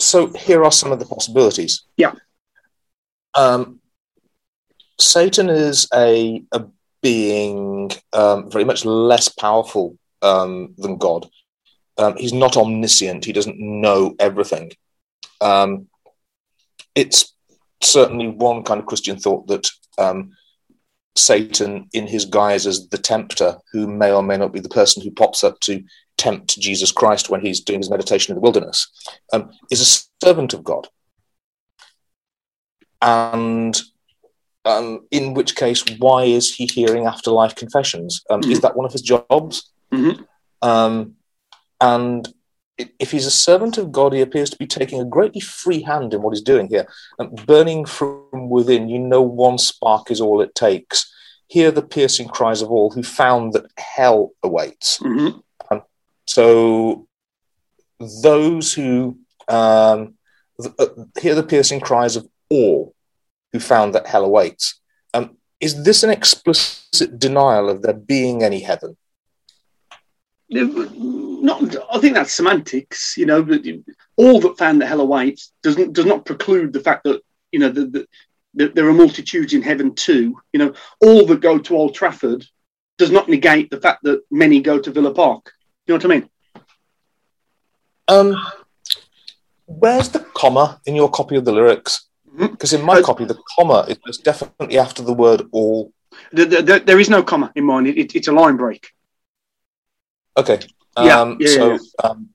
So 0.00 0.28
here 0.28 0.64
are 0.64 0.72
some 0.72 0.92
of 0.92 0.98
the 0.98 1.04
possibilities. 1.04 1.84
Yeah. 1.96 2.14
Um, 3.34 3.80
Satan 4.98 5.50
is 5.50 5.86
a, 5.94 6.42
a 6.52 6.64
being 7.02 7.90
um, 8.12 8.50
very 8.50 8.64
much 8.64 8.84
less 8.84 9.28
powerful 9.28 9.98
um, 10.22 10.74
than 10.78 10.96
God. 10.96 11.28
Um, 11.98 12.16
he's 12.16 12.32
not 12.32 12.56
omniscient. 12.56 13.24
He 13.24 13.32
doesn't 13.32 13.58
know 13.58 14.14
everything. 14.18 14.72
Um, 15.40 15.88
it's 16.94 17.34
certainly 17.82 18.28
one 18.28 18.62
kind 18.62 18.80
of 18.80 18.86
Christian 18.86 19.18
thought 19.18 19.46
that 19.48 19.70
um, 19.98 20.32
Satan, 21.16 21.88
in 21.92 22.06
his 22.06 22.24
guise 22.24 22.66
as 22.66 22.88
the 22.88 22.98
tempter, 22.98 23.56
who 23.72 23.86
may 23.86 24.12
or 24.12 24.22
may 24.22 24.36
not 24.36 24.52
be 24.52 24.60
the 24.60 24.68
person 24.68 25.02
who 25.02 25.10
pops 25.10 25.44
up 25.44 25.60
to 25.60 25.82
tempt 26.16 26.58
Jesus 26.58 26.92
Christ 26.92 27.30
when 27.30 27.40
he's 27.40 27.60
doing 27.60 27.80
his 27.80 27.90
meditation 27.90 28.32
in 28.32 28.36
the 28.36 28.42
wilderness, 28.42 28.90
um, 29.32 29.50
is 29.70 29.80
a 29.80 30.06
servant 30.24 30.54
of 30.54 30.64
God. 30.64 30.88
And 33.02 33.80
um, 34.64 35.06
in 35.10 35.34
which 35.34 35.56
case, 35.56 35.84
why 35.98 36.24
is 36.24 36.54
he 36.54 36.66
hearing 36.66 37.06
afterlife 37.06 37.54
confessions? 37.54 38.22
Um, 38.30 38.42
Is 38.44 38.60
that 38.60 38.76
one 38.76 38.86
of 38.86 38.92
his 38.92 39.02
jobs? 39.02 39.70
Mhm. 39.92 40.24
Um, 40.62 41.14
and 41.80 42.32
if 42.98 43.10
he's 43.10 43.26
a 43.26 43.30
servant 43.30 43.78
of 43.78 43.92
God, 43.92 44.12
he 44.12 44.20
appears 44.20 44.50
to 44.50 44.58
be 44.58 44.66
taking 44.66 45.00
a 45.00 45.04
greatly 45.04 45.40
free 45.40 45.82
hand 45.82 46.14
in 46.14 46.22
what 46.22 46.32
he's 46.34 46.42
doing 46.42 46.68
here. 46.68 46.86
Um, 47.18 47.30
burning 47.46 47.84
from 47.84 48.48
within, 48.48 48.88
you 48.88 48.98
know, 48.98 49.22
one 49.22 49.58
spark 49.58 50.10
is 50.10 50.20
all 50.20 50.40
it 50.40 50.54
takes. 50.54 51.10
Hear 51.48 51.70
the 51.70 51.82
piercing 51.82 52.28
cries 52.28 52.62
of 52.62 52.70
all 52.70 52.90
who 52.90 53.02
found 53.02 53.54
that 53.54 53.66
hell 53.76 54.32
awaits. 54.42 54.98
Mhm. 54.98 55.42
So 56.26 57.06
those 58.22 58.72
who 58.72 59.18
um, 59.48 60.14
th- 60.62 60.74
uh, 60.78 60.86
hear 61.20 61.34
the 61.34 61.42
piercing 61.42 61.80
cries 61.80 62.14
of 62.14 62.28
all 62.50 62.94
who 63.52 63.60
found 63.60 63.94
that 63.94 64.06
hell 64.06 64.24
awaits. 64.24 64.80
Um, 65.14 65.36
is 65.60 65.84
this 65.84 66.02
an 66.02 66.10
explicit 66.10 67.18
denial 67.18 67.68
of 67.68 67.82
there 67.82 67.94
being 67.94 68.42
any 68.42 68.60
heaven? 68.60 68.96
not 70.50 71.76
I 71.92 71.98
think 71.98 72.14
that's 72.14 72.32
semantics 72.32 73.16
you 73.16 73.24
know 73.26 73.46
all 74.16 74.40
that 74.40 74.58
found 74.58 74.82
that 74.82 74.86
hell 74.86 75.00
awaits 75.00 75.52
doesn't 75.62 75.92
does 75.92 76.06
not 76.06 76.24
preclude 76.24 76.72
the 76.72 76.80
fact 76.80 77.04
that 77.04 77.22
you 77.52 77.60
know 77.60 77.70
the, 77.70 78.06
there 78.54 78.88
are 78.88 78.92
multitudes 78.92 79.54
in 79.54 79.62
heaven 79.62 79.94
too 79.94 80.36
you 80.52 80.58
know 80.58 80.74
all 81.00 81.24
that 81.26 81.40
go 81.40 81.58
to 81.58 81.76
Old 81.76 81.94
Trafford 81.94 82.44
does 82.98 83.10
not 83.10 83.28
negate 83.28 83.70
the 83.70 83.80
fact 83.80 84.02
that 84.02 84.22
many 84.30 84.60
go 84.60 84.78
to 84.78 84.90
Villa 84.90 85.14
Park 85.14 85.52
you 85.86 85.94
know 85.94 85.98
what 85.98 86.04
I 86.04 86.08
mean 86.08 86.28
Um, 88.08 88.36
where's 89.66 90.08
the 90.08 90.20
comma 90.34 90.80
in 90.84 90.96
your 90.96 91.10
copy 91.10 91.36
of 91.36 91.44
the 91.44 91.52
lyrics? 91.52 92.09
Because 92.38 92.72
in 92.72 92.82
my 92.82 92.98
Uh, 92.98 93.02
copy, 93.02 93.24
the 93.24 93.38
comma 93.56 93.86
is 94.06 94.18
definitely 94.18 94.78
after 94.78 95.02
the 95.02 95.12
word 95.12 95.48
all. 95.52 95.92
there, 96.32 96.46
there, 96.46 96.78
there 96.80 97.00
is 97.00 97.08
no 97.08 97.22
comma 97.22 97.50
in 97.54 97.64
mine 97.64 97.86
it, 97.86 97.96
it, 97.98 98.14
it's 98.16 98.28
a 98.28 98.32
line 98.32 98.56
break 98.56 98.82
Okay. 100.36 100.58
Yeah, 100.98 101.20
Um, 101.20 101.36
yeah, 101.40 101.48
yeah, 101.48 101.54
so 101.56 101.72
yeah. 101.72 101.78
Um, 102.04 102.28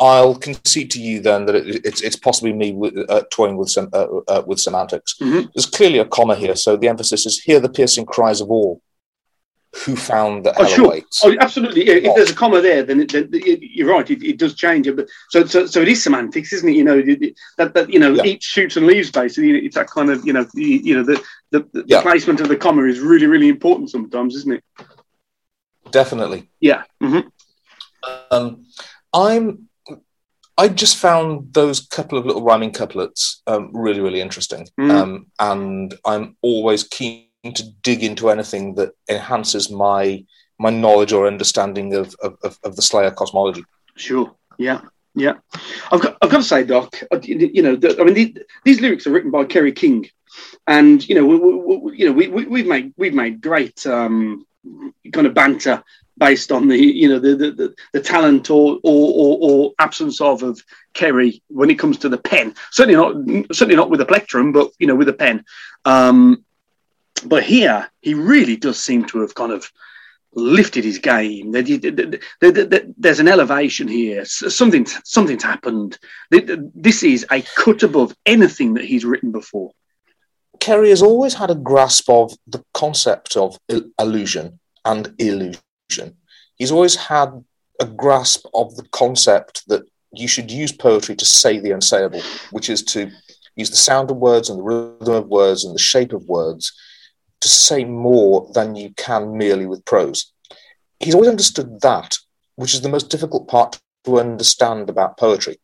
I'll 0.00 0.34
concede 0.36 0.90
to 0.92 1.00
you 1.00 1.20
then 1.20 1.46
that 1.46 1.54
it, 1.56 1.84
it's 1.84 2.00
it's 2.02 2.16
possibly 2.16 2.52
me 2.52 2.68
uh, 3.08 3.22
toying 3.30 3.56
with 3.56 3.70
some 3.70 3.88
uh, 3.92 4.06
uh, 4.28 4.42
with 4.46 4.60
semantics. 4.60 5.14
Mhm. 5.20 5.48
There's 5.52 5.66
clearly 5.66 5.98
a 5.98 6.04
comma 6.16 6.34
here, 6.36 6.56
so 6.56 6.76
the 6.76 6.88
emphasis 6.88 7.26
is 7.26 7.40
hear 7.40 7.60
the 7.60 7.68
piercing 7.68 8.06
cries 8.06 8.40
of 8.40 8.50
all 8.50 8.80
who 9.84 9.96
found 9.96 10.44
that 10.44 10.54
Oh, 10.58 10.66
sure. 10.66 11.00
Oh, 11.24 11.36
absolutely. 11.40 11.86
Yeah, 11.86 11.94
if 11.94 12.14
there's 12.14 12.30
a 12.30 12.34
comma 12.34 12.60
there, 12.60 12.82
then, 12.82 13.00
it, 13.00 13.12
then 13.12 13.28
you're 13.32 13.88
right. 13.88 14.08
It, 14.10 14.22
it 14.22 14.38
does 14.38 14.54
change 14.54 14.86
it. 14.86 14.96
But 14.96 15.08
so, 15.30 15.44
so, 15.46 15.66
so 15.66 15.80
it 15.82 15.88
is 15.88 16.02
semantics, 16.02 16.52
isn't 16.52 16.68
it? 16.68 16.76
You 16.76 16.84
know 16.84 16.98
it- 16.98 17.34
that, 17.58 17.74
that 17.74 17.92
you 17.92 17.98
know 17.98 18.12
Yeah. 18.14 18.24
eats 18.24 18.46
shoots 18.46 18.76
and 18.76 18.86
leaves 18.86 19.10
basically. 19.10 19.58
It's 19.66 19.74
that 19.76 19.88
kind 19.90 20.10
of 20.10 20.26
you 20.26 20.32
know 20.32 20.46
you, 20.54 20.68
you 20.68 20.94
know 20.96 21.02
the 21.04 21.22
the, 21.50 21.60
the 21.72 21.84
Yeah. 21.86 22.02
placement 22.02 22.40
of 22.40 22.48
the 22.48 22.56
comma 22.56 22.84
is 22.84 23.00
really 23.00 23.26
really 23.26 23.48
important 23.48 23.90
sometimes, 23.90 24.34
isn't 24.36 24.52
it? 24.54 24.64
Definitely. 25.90 26.48
Yeah. 26.60 26.82
hmm 27.00 27.20
Um, 28.30 28.64
I'm. 29.12 29.68
I 30.60 30.66
just 30.66 30.96
found 30.96 31.54
those 31.54 31.78
couple 31.78 32.18
of 32.18 32.26
little 32.26 32.42
rhyming 32.42 32.72
couplets 32.72 33.42
um, 33.46 33.70
really, 33.72 34.00
really 34.00 34.20
interesting, 34.20 34.66
Mm. 34.78 34.90
um, 34.90 35.26
and 35.38 35.94
I'm 36.04 36.36
always 36.42 36.82
keen 36.82 37.27
to 37.44 37.62
dig 37.82 38.02
into 38.02 38.30
anything 38.30 38.74
that 38.74 38.92
enhances 39.08 39.70
my 39.70 40.24
my 40.60 40.70
knowledge 40.70 41.12
or 41.12 41.26
understanding 41.26 41.94
of 41.94 42.14
of, 42.22 42.58
of, 42.64 42.76
the 42.76 42.82
Slayer 42.82 43.10
cosmology. 43.12 43.64
Sure. 43.96 44.34
Yeah. 44.58 44.80
Yeah. 45.14 45.34
I've 45.90 46.00
got, 46.00 46.18
I've 46.20 46.30
got 46.30 46.38
to 46.38 46.42
say, 46.42 46.64
Doc. 46.64 47.00
uh, 47.12 47.18
You 47.22 47.62
know, 47.62 47.78
I 47.98 48.04
mean, 48.04 48.14
the, 48.14 48.36
these 48.64 48.80
lyrics 48.80 49.06
are 49.06 49.10
written 49.10 49.30
by 49.30 49.44
Kerry 49.44 49.72
King, 49.72 50.08
and 50.66 51.06
you 51.08 51.14
know, 51.14 51.26
we, 51.26 51.36
we, 51.36 51.96
you 51.96 52.06
know, 52.06 52.12
we, 52.12 52.28
we, 52.28 52.46
we've 52.46 52.66
made 52.66 52.92
we've 52.96 53.14
made 53.14 53.40
great 53.40 53.86
um, 53.86 54.46
kind 55.12 55.26
of 55.26 55.34
banter 55.34 55.82
based 56.18 56.50
on 56.50 56.68
the 56.68 56.76
you 56.76 57.08
know 57.08 57.18
the 57.18 57.34
the, 57.36 57.74
the, 57.92 58.00
talent 58.00 58.50
or, 58.50 58.78
or 58.82 59.12
or 59.14 59.38
or 59.40 59.72
absence 59.78 60.20
of 60.20 60.42
of 60.42 60.60
Kerry 60.94 61.42
when 61.48 61.70
it 61.70 61.78
comes 61.78 61.98
to 61.98 62.08
the 62.08 62.18
pen. 62.18 62.54
Certainly 62.72 62.96
not 62.96 63.54
certainly 63.54 63.76
not 63.76 63.90
with 63.90 64.00
a 64.00 64.06
plectrum, 64.06 64.52
but 64.52 64.70
you 64.78 64.86
know, 64.86 64.96
with 64.96 65.08
a 65.08 65.12
pen. 65.12 65.44
Um, 65.84 66.44
but 67.20 67.42
here, 67.42 67.90
he 68.00 68.14
really 68.14 68.56
does 68.56 68.82
seem 68.82 69.04
to 69.06 69.20
have 69.20 69.34
kind 69.34 69.52
of 69.52 69.70
lifted 70.34 70.84
his 70.84 70.98
game. 70.98 71.52
There- 71.52 71.62
there- 71.62 71.90
there- 72.40 72.64
there- 72.64 72.86
There's 72.96 73.20
an 73.20 73.28
elevation 73.28 73.88
here. 73.88 74.24
Something, 74.24 74.86
something's 75.04 75.42
happened. 75.42 75.98
This 76.30 77.02
is 77.02 77.26
a 77.30 77.42
cut 77.56 77.82
above 77.82 78.14
anything 78.26 78.74
that 78.74 78.84
he's 78.84 79.04
written 79.04 79.32
before. 79.32 79.72
Kerry 80.60 80.90
has 80.90 81.02
always 81.02 81.34
had 81.34 81.50
a 81.50 81.54
grasp 81.54 82.10
of 82.10 82.36
the 82.46 82.64
concept 82.74 83.36
of 83.36 83.58
il- 83.68 83.90
illusion 83.98 84.58
and 84.84 85.14
illusion. 85.18 86.16
He's 86.56 86.72
always 86.72 86.96
had 86.96 87.44
a 87.80 87.86
grasp 87.86 88.44
of 88.54 88.76
the 88.76 88.84
concept 88.90 89.66
that 89.68 89.82
you 90.12 90.26
should 90.26 90.50
use 90.50 90.72
poetry 90.72 91.14
to 91.16 91.24
say 91.24 91.58
the 91.58 91.70
unsayable, 91.70 92.22
which 92.50 92.68
is 92.68 92.82
to 92.82 93.10
use 93.56 93.70
the 93.70 93.76
sound 93.76 94.10
of 94.10 94.16
words 94.16 94.50
and 94.50 94.58
the 94.58 94.62
rhythm 94.62 95.14
of 95.14 95.28
words 95.28 95.64
and 95.64 95.74
the 95.74 95.78
shape 95.78 96.12
of 96.12 96.24
words 96.24 96.72
to 97.40 97.48
say 97.48 97.84
more 97.84 98.50
than 98.54 98.76
you 98.76 98.90
can 98.96 99.36
merely 99.36 99.66
with 99.66 99.84
prose. 99.84 100.32
He's 101.00 101.14
always 101.14 101.30
understood 101.30 101.80
that, 101.82 102.16
which 102.56 102.74
is 102.74 102.80
the 102.80 102.88
most 102.88 103.10
difficult 103.10 103.48
part 103.48 103.78
to 104.04 104.18
understand 104.18 104.88
about 104.90 105.16
poetry. 105.16 105.58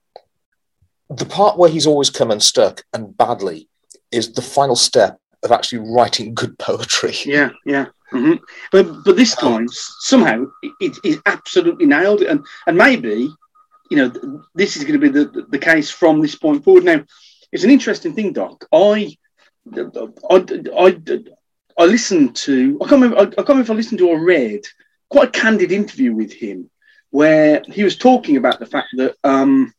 The 1.11 1.27
part 1.27 1.59
where 1.59 1.71
he's 1.71 1.87
always 1.87 2.11
come 2.11 2.31
unstuck 2.31 2.83
and 2.93 3.17
badly 3.17 3.69
is 4.11 4.33
the 4.33 4.43
final 4.43 4.77
step 4.77 5.19
of 5.43 5.53
actually 5.53 5.87
writing 5.95 6.35
good 6.35 6.59
poetry. 6.59 7.15
Yeah, 7.25 7.51
yeah. 7.67 7.87
hmm 8.11 8.35
But 8.73 9.05
but 9.05 9.17
this 9.17 9.35
time 9.35 9.67
somehow 9.69 10.47
it 10.81 10.97
is 11.05 11.21
absolutely 11.27 11.87
nailed, 11.87 12.23
it. 12.23 12.29
and 12.29 12.45
and 12.67 12.77
maybe 12.77 13.29
you 13.91 13.97
know 13.97 14.11
th- 14.11 14.25
this 14.55 14.77
is 14.77 14.85
going 14.85 14.99
to 15.01 15.07
be 15.07 15.09
the 15.09 15.47
the 15.51 15.59
case 15.59 15.91
from 15.91 16.21
this 16.21 16.37
point 16.37 16.65
forward. 16.65 16.85
Now, 16.85 17.05
it's 17.53 17.65
an 17.65 17.71
interesting 17.71 18.15
thing, 18.15 18.33
Doc. 18.33 18.65
I 18.73 19.17
I 20.31 20.37
I, 20.79 20.97
I 21.79 21.85
listened 21.85 22.37
to 22.37 22.79
I 22.81 22.89
can't 22.89 23.03
remember 23.03 23.19
I, 23.19 23.23
I 23.23 23.27
can't 23.27 23.49
remember 23.49 23.63
if 23.63 23.71
I 23.71 23.75
listened 23.75 23.99
to 23.99 24.09
or 24.09 24.25
read 24.25 24.65
quite 25.09 25.29
a 25.29 25.41
candid 25.41 25.73
interview 25.73 26.15
with 26.15 26.33
him 26.33 26.71
where 27.11 27.63
he 27.69 27.85
was 27.85 27.97
talking 27.97 28.37
about 28.37 28.59
the 28.59 28.67
fact 28.67 28.89
that 28.97 29.15
um, 29.23 29.73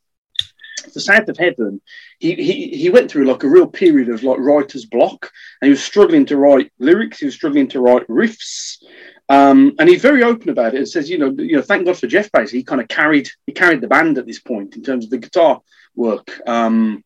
the 0.94 1.00
South 1.00 1.28
of 1.28 1.36
Heaven 1.36 1.80
he, 2.18 2.34
he 2.34 2.68
he 2.68 2.90
went 2.90 3.10
through 3.10 3.26
like 3.26 3.42
a 3.42 3.48
real 3.48 3.66
period 3.66 4.08
of 4.08 4.22
like 4.22 4.38
writer's 4.38 4.86
block 4.86 5.30
and 5.60 5.66
he 5.66 5.70
was 5.70 5.82
struggling 5.82 6.24
to 6.26 6.36
write 6.36 6.72
lyrics 6.78 7.18
he 7.18 7.26
was 7.26 7.34
struggling 7.34 7.68
to 7.68 7.80
write 7.80 8.06
riffs 8.08 8.82
um, 9.28 9.74
and 9.78 9.88
he's 9.88 10.02
very 10.02 10.22
open 10.22 10.48
about 10.48 10.74
it 10.74 10.78
and 10.78 10.88
says 10.88 11.10
you 11.10 11.18
know 11.18 11.34
you 11.38 11.56
know 11.56 11.62
thank 11.62 11.84
god 11.84 11.98
for 11.98 12.06
jeff 12.06 12.30
basically 12.32 12.60
he 12.60 12.64
kind 12.64 12.80
of 12.80 12.88
carried 12.88 13.28
he 13.46 13.52
carried 13.52 13.80
the 13.80 13.88
band 13.88 14.16
at 14.18 14.26
this 14.26 14.40
point 14.40 14.76
in 14.76 14.82
terms 14.82 15.04
of 15.04 15.10
the 15.10 15.18
guitar 15.18 15.60
work 15.94 16.40
um, 16.46 17.04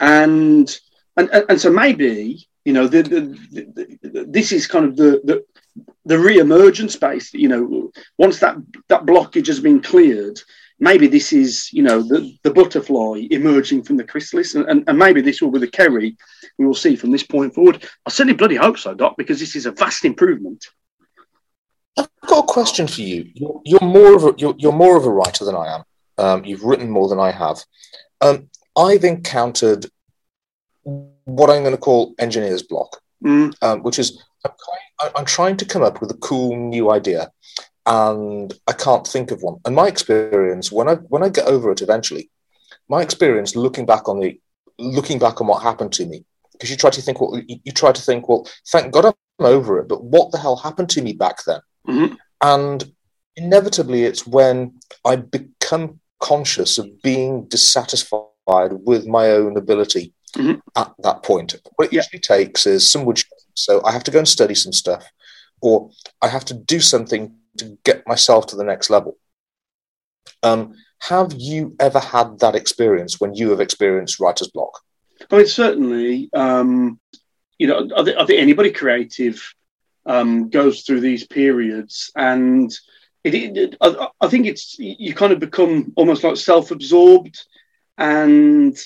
and 0.00 0.78
and 1.16 1.30
and 1.30 1.60
so 1.60 1.70
maybe 1.70 2.46
you 2.64 2.72
know 2.72 2.86
the, 2.86 3.02
the, 3.02 3.98
the, 4.02 4.24
this 4.28 4.52
is 4.52 4.66
kind 4.66 4.84
of 4.84 4.96
the 4.96 5.20
the 5.24 5.44
the 6.04 6.18
re-emergent 6.18 6.90
space 6.90 7.32
you 7.32 7.48
know 7.48 7.90
once 8.18 8.38
that 8.40 8.56
that 8.88 9.06
blockage 9.06 9.46
has 9.46 9.60
been 9.60 9.80
cleared 9.80 10.38
maybe 10.78 11.06
this 11.06 11.32
is 11.32 11.72
you 11.72 11.82
know 11.82 12.02
the, 12.02 12.36
the 12.42 12.52
butterfly 12.52 13.26
emerging 13.30 13.82
from 13.82 13.96
the 13.96 14.04
chrysalis 14.04 14.54
and, 14.54 14.68
and, 14.68 14.84
and 14.86 14.98
maybe 14.98 15.20
this 15.20 15.40
will 15.40 15.50
be 15.50 15.58
the 15.58 15.66
kerry 15.66 16.16
we 16.58 16.66
will 16.66 16.74
see 16.74 16.96
from 16.96 17.10
this 17.10 17.22
point 17.22 17.54
forward 17.54 17.82
i 18.06 18.10
certainly 18.10 18.36
bloody 18.36 18.56
hope 18.56 18.78
so 18.78 18.94
doc 18.94 19.14
because 19.16 19.40
this 19.40 19.56
is 19.56 19.66
a 19.66 19.72
vast 19.72 20.04
improvement 20.04 20.66
I've 21.98 22.08
got 22.26 22.44
a 22.44 22.46
question 22.46 22.86
for 22.86 23.02
you. 23.02 23.30
You're, 23.34 23.60
you're 23.64 23.80
more 23.82 24.16
of 24.16 24.24
a 24.24 24.34
you're, 24.38 24.54
you're 24.56 24.72
more 24.72 24.96
of 24.96 25.04
a 25.04 25.10
writer 25.10 25.44
than 25.44 25.54
I 25.54 25.74
am. 25.74 25.82
Um, 26.16 26.44
you've 26.44 26.64
written 26.64 26.88
more 26.90 27.06
than 27.08 27.18
I 27.18 27.30
have. 27.30 27.58
Um, 28.22 28.48
I've 28.76 29.04
encountered 29.04 29.90
what 31.24 31.50
I'm 31.50 31.62
going 31.62 31.74
to 31.74 31.80
call 31.80 32.14
engineer's 32.18 32.62
block, 32.62 33.00
Mm, 33.24 33.54
um, 33.62 33.82
which 33.84 34.00
is 34.00 34.20
I'm, 34.44 34.50
trying, 34.64 35.12
I'm 35.16 35.24
trying 35.24 35.56
to 35.58 35.64
come 35.64 35.82
up 35.82 36.00
with 36.00 36.10
a 36.10 36.16
cool 36.16 36.56
new 36.56 36.90
idea, 36.90 37.30
and 37.86 38.52
I 38.66 38.72
can't 38.72 39.06
think 39.06 39.30
of 39.30 39.42
one. 39.42 39.56
And 39.64 39.76
my 39.76 39.86
experience, 39.86 40.72
when 40.72 40.88
I 40.88 40.96
when 40.96 41.22
I 41.22 41.28
get 41.28 41.46
over 41.46 41.70
it 41.70 41.82
eventually, 41.82 42.30
my 42.88 43.00
experience 43.00 43.54
looking 43.54 43.86
back 43.86 44.08
on 44.08 44.18
the 44.18 44.40
looking 44.78 45.20
back 45.20 45.40
on 45.40 45.46
what 45.46 45.62
happened 45.62 45.92
to 45.92 46.06
me, 46.06 46.24
because 46.52 46.70
you 46.70 46.76
try 46.76 46.90
to 46.90 47.00
think, 47.00 47.20
well, 47.20 47.40
you, 47.46 47.60
you 47.62 47.72
try 47.72 47.92
to 47.92 48.02
think, 48.02 48.28
well, 48.28 48.48
thank 48.68 48.92
God 48.92 49.06
I'm 49.06 49.46
over 49.46 49.78
it, 49.78 49.88
but 49.88 50.02
what 50.02 50.32
the 50.32 50.38
hell 50.38 50.56
happened 50.56 50.90
to 50.90 51.02
me 51.02 51.12
back 51.12 51.44
then? 51.44 51.60
Mhm. 51.88 52.16
And 52.40 52.92
inevitably, 53.36 54.02
it's 54.02 54.26
when 54.26 54.80
I 55.04 55.16
become 55.16 56.00
conscious 56.20 56.78
of 56.78 57.02
being 57.02 57.44
dissatisfied 57.46 58.72
with 58.72 59.06
my 59.06 59.30
own 59.30 59.56
ability 59.56 60.12
Mhm. 60.36 60.60
at 60.76 60.92
that 61.02 61.22
point. 61.22 61.54
What 61.76 61.86
it 61.88 61.92
Yeah. 61.92 62.00
usually 62.00 62.20
takes 62.20 62.66
is 62.66 62.90
some 62.90 63.04
wood. 63.04 63.22
So 63.54 63.82
I 63.84 63.92
have 63.92 64.04
to 64.04 64.10
go 64.10 64.18
and 64.18 64.28
study 64.28 64.54
some 64.54 64.72
stuff, 64.72 65.04
or 65.60 65.90
I 66.22 66.28
have 66.28 66.44
to 66.46 66.54
do 66.54 66.80
something 66.80 67.34
to 67.58 67.78
get 67.84 68.06
myself 68.06 68.46
to 68.48 68.56
the 68.56 68.64
next 68.64 68.88
level. 68.88 69.18
Um, 70.42 70.74
have 71.00 71.34
you 71.36 71.76
ever 71.80 71.98
had 71.98 72.38
that 72.38 72.54
experience 72.54 73.20
when 73.20 73.34
you 73.34 73.50
have 73.50 73.60
experienced 73.60 74.20
writer's 74.20 74.48
block? 74.48 74.80
I 75.30 75.36
mean, 75.36 75.46
certainly, 75.46 76.30
um, 76.32 76.98
you 77.58 77.66
know, 77.66 77.88
I, 77.96 78.04
thi- 78.04 78.16
I 78.16 78.24
think 78.24 78.40
anybody 78.40 78.70
creative 78.72 79.42
um, 80.06 80.48
goes 80.48 80.82
through 80.82 81.00
these 81.00 81.26
periods, 81.26 82.10
and 82.16 82.72
it, 83.22 83.34
it, 83.34 83.56
it- 83.56 83.76
I, 83.80 84.08
I 84.20 84.28
think 84.28 84.46
it's 84.46 84.76
you 84.78 85.14
kind 85.14 85.32
of 85.32 85.38
become 85.38 85.92
almost 85.96 86.24
like 86.24 86.36
self-absorbed, 86.36 87.38
and 87.98 88.76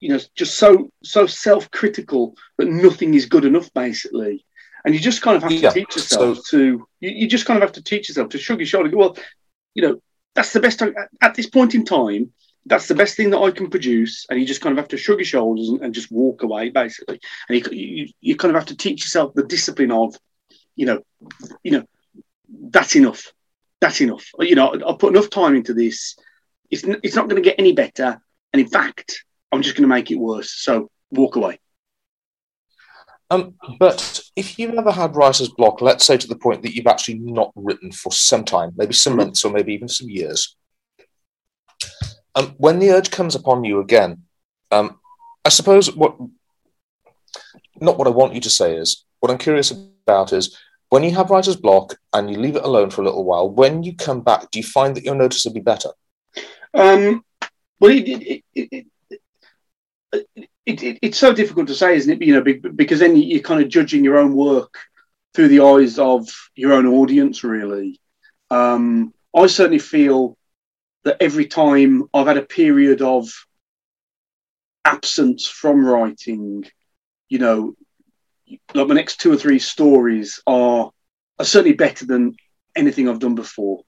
you 0.00 0.08
know, 0.10 0.18
just 0.34 0.56
so 0.56 0.90
so 1.02 1.26
self-critical 1.26 2.34
that 2.58 2.68
nothing 2.68 3.14
is 3.14 3.26
good 3.26 3.44
enough, 3.44 3.72
basically. 3.74 4.44
And 4.84 4.94
you 4.94 5.00
just 5.00 5.22
kind 5.22 5.36
of 5.36 5.42
have 5.42 5.50
to 5.60 5.70
teach 5.72 5.96
yourself 5.96 6.38
so- 6.38 6.42
to. 6.58 6.88
You, 7.00 7.10
you 7.10 7.26
just 7.28 7.46
kind 7.46 7.56
of 7.56 7.62
have 7.62 7.72
to 7.74 7.82
teach 7.82 8.08
yourself 8.08 8.28
to 8.30 8.38
shrug 8.38 8.60
your 8.60 8.66
shoulder. 8.66 8.86
and 8.86 8.94
go, 8.94 8.98
Well, 9.00 9.16
you 9.74 9.82
know, 9.82 10.02
that's 10.34 10.52
the 10.52 10.60
best. 10.60 10.80
I, 10.82 10.90
at- 11.20 11.34
this 11.34 11.48
point 11.50 11.74
in 11.74 11.84
time, 11.84 12.32
that's 12.64 12.86
the 12.86 12.94
best 12.94 13.16
thing 13.16 13.30
that 13.30 13.38
I 13.40 13.50
can 13.50 13.70
produce, 13.70 14.26
and 14.30 14.38
you 14.38 14.46
just 14.46 14.60
kind 14.60 14.72
of 14.72 14.82
have 14.82 14.88
to 14.88 14.96
shrug 14.96 15.18
your 15.18 15.24
shoulders 15.24 15.68
and, 15.68 15.80
and 15.82 15.94
just 15.94 16.12
walk 16.12 16.42
away, 16.42 16.70
basically. 16.70 17.18
And 17.48 17.58
you, 17.58 17.76
you 17.76 18.08
you 18.20 18.36
kind 18.36 18.50
of 18.54 18.60
have 18.60 18.68
to 18.68 18.76
teach 18.76 19.00
yourself 19.02 19.34
the 19.34 19.42
discipline 19.44 19.90
of, 19.90 20.14
you 20.76 20.86
know, 20.86 21.02
you 21.64 21.72
know, 21.72 21.84
that's 22.48 22.94
enough, 22.94 23.32
that's 23.80 24.00
enough. 24.00 24.26
You 24.38 24.54
know, 24.54 24.68
I- 24.68 24.90
I've 24.90 24.98
put 24.98 25.14
enough 25.14 25.30
time 25.30 25.56
into 25.56 25.74
this. 25.74 26.16
It's 26.70 26.84
it's 27.02 27.16
not 27.16 27.28
going 27.28 27.42
to 27.42 27.48
get 27.48 27.58
any 27.58 27.72
better, 27.72 28.20
and 28.52 28.60
in 28.62 28.68
fact, 28.68 29.24
I'm 29.52 29.62
just 29.62 29.76
going 29.76 29.88
to 29.88 29.94
make 29.94 30.10
it 30.10 30.18
worse. 30.18 30.52
So 30.52 30.90
walk 31.10 31.36
away. 31.36 31.58
Um, 33.30 33.54
but 33.78 34.22
if 34.36 34.58
you've 34.58 34.74
ever 34.74 34.90
had 34.90 35.14
writer's 35.14 35.50
block, 35.50 35.82
let's 35.82 36.06
say 36.06 36.16
to 36.16 36.26
the 36.26 36.36
point 36.36 36.62
that 36.62 36.74
you've 36.74 36.86
actually 36.86 37.18
not 37.18 37.52
written 37.54 37.92
for 37.92 38.10
some 38.10 38.44
time, 38.44 38.72
maybe 38.76 38.94
some 38.94 39.14
Mhm. 39.14 39.16
months 39.18 39.44
or 39.44 39.52
maybe 39.52 39.74
even 39.74 39.88
some 39.88 40.08
years, 40.08 40.56
um, 42.34 42.54
when 42.56 42.78
the 42.78 42.90
urge 42.90 43.10
comes 43.10 43.34
upon 43.34 43.64
you 43.64 43.80
again, 43.80 44.22
um, 44.70 44.98
I 45.44 45.50
suppose 45.50 45.94
what 45.94 46.16
not 47.80 47.98
what 47.98 48.06
I 48.06 48.10
want 48.10 48.34
you 48.34 48.40
to 48.40 48.50
say 48.50 48.76
is 48.76 49.04
what 49.20 49.30
I'm 49.30 49.38
curious 49.38 49.70
about 49.70 50.32
is 50.32 50.56
when 50.88 51.04
you 51.04 51.10
have 51.12 51.30
writer's 51.30 51.56
block 51.56 51.96
and 52.12 52.30
you 52.30 52.38
leave 52.38 52.56
it 52.56 52.64
alone 52.64 52.90
for 52.90 53.02
a 53.02 53.04
little 53.04 53.24
while, 53.24 53.48
when 53.48 53.82
you 53.82 53.94
come 53.94 54.20
back, 54.22 54.50
do 54.50 54.58
you 54.58 54.64
find 54.64 54.96
that 54.96 55.04
you're 55.04 55.14
noticeably 55.14 55.60
better? 55.60 55.90
Um, 56.74 57.24
well, 57.78 57.90
it, 57.90 58.08
it, 58.08 58.44
it, 58.54 58.86
it, 60.12 60.26
it, 60.66 60.82
it, 60.82 60.98
it's 61.02 61.18
so 61.18 61.32
difficult 61.32 61.68
to 61.68 61.74
say, 61.74 61.96
isn't 61.96 62.22
it? 62.22 62.26
You 62.26 62.34
know, 62.34 62.70
because 62.74 63.00
then 63.00 63.16
you're 63.16 63.40
kind 63.40 63.62
of 63.62 63.68
judging 63.68 64.04
your 64.04 64.18
own 64.18 64.34
work 64.34 64.74
through 65.34 65.48
the 65.48 65.60
eyes 65.60 65.98
of 65.98 66.28
your 66.54 66.72
own 66.72 66.86
audience, 66.86 67.44
really. 67.44 68.00
Um, 68.50 69.12
I 69.36 69.46
certainly 69.46 69.78
feel 69.78 70.36
that 71.04 71.18
every 71.20 71.46
time 71.46 72.04
I've 72.12 72.26
had 72.26 72.38
a 72.38 72.42
period 72.42 73.02
of 73.02 73.28
absence 74.84 75.46
from 75.46 75.84
writing, 75.84 76.64
you 77.28 77.38
know, 77.38 77.74
like 78.74 78.88
my 78.88 78.94
next 78.94 79.20
two 79.20 79.32
or 79.32 79.36
three 79.36 79.58
stories 79.58 80.40
are, 80.46 80.90
are 81.38 81.44
certainly 81.44 81.76
better 81.76 82.06
than 82.06 82.36
anything 82.74 83.08
I've 83.08 83.20
done 83.20 83.34
before. 83.34 83.82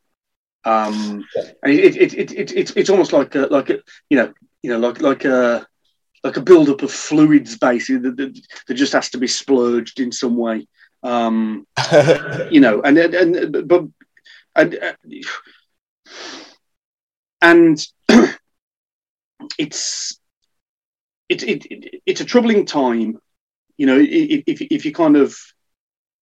Um, 0.64 1.24
it, 1.64 1.96
it, 1.96 2.14
it, 2.14 2.32
it, 2.32 2.52
it's 2.52 2.70
it's 2.72 2.90
almost 2.90 3.14
like 3.14 3.34
a, 3.34 3.46
like 3.46 3.70
a, 3.70 3.78
you 4.10 4.18
know 4.18 4.34
you 4.62 4.70
know 4.70 4.78
like 4.78 5.00
like 5.00 5.24
a 5.24 5.66
like 6.22 6.36
a 6.36 6.42
build 6.42 6.68
up 6.68 6.82
of 6.82 6.90
fluids 6.90 7.56
basically 7.56 7.98
that, 7.98 8.16
that, 8.16 8.40
that 8.66 8.74
just 8.74 8.92
has 8.92 9.10
to 9.10 9.18
be 9.18 9.26
splurged 9.26 10.00
in 10.00 10.12
some 10.12 10.36
way. 10.36 10.66
Um 11.02 11.66
you 12.50 12.60
know 12.60 12.82
and 12.82 12.98
and, 12.98 13.36
and 13.36 13.68
but 13.68 13.84
and 14.54 14.78
and 17.40 17.86
it's 19.58 20.20
it, 21.28 21.42
it, 21.42 21.66
it 21.66 22.02
it's 22.04 22.20
a 22.20 22.24
troubling 22.24 22.66
time 22.66 23.18
you 23.78 23.86
know 23.86 23.98
if, 23.98 24.42
if 24.46 24.60
if 24.60 24.84
you 24.84 24.92
kind 24.92 25.16
of 25.16 25.38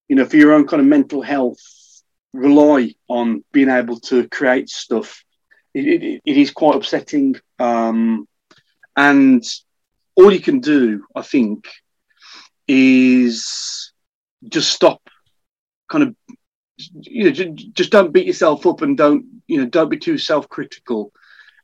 you 0.09 0.15
know 0.15 0.25
for 0.25 0.37
your 0.37 0.53
own 0.53 0.67
kind 0.67 0.81
of 0.81 0.87
mental 0.87 1.23
health 1.23 1.61
rely 2.33 2.95
on 3.09 3.43
being 3.53 3.71
able 3.71 3.99
to 3.99 4.29
create 4.29 4.69
stuff 4.69 5.25
it, 5.75 6.03
it, 6.03 6.23
it 6.25 6.37
is 6.37 6.51
quite 6.51 6.77
upsetting. 6.77 7.37
Um 7.59 8.27
and 8.97 9.43
all 10.19 10.33
you 10.33 10.41
can 10.41 10.61
do 10.61 11.05
i 11.15 11.23
think 11.23 11.67
is 12.67 13.93
just 14.49 14.71
stop 14.71 15.01
kind 15.89 16.05
of 16.05 16.15
you 17.01 17.25
know 17.25 17.31
ju- 17.31 17.55
just 17.73 17.91
don't 17.91 18.13
beat 18.13 18.27
yourself 18.27 18.67
up 18.67 18.83
and 18.83 18.97
don't 18.97 19.25
you 19.47 19.59
know 19.59 19.67
don't 19.67 19.89
be 19.89 19.99
too 19.99 20.19
self-critical. 20.19 21.13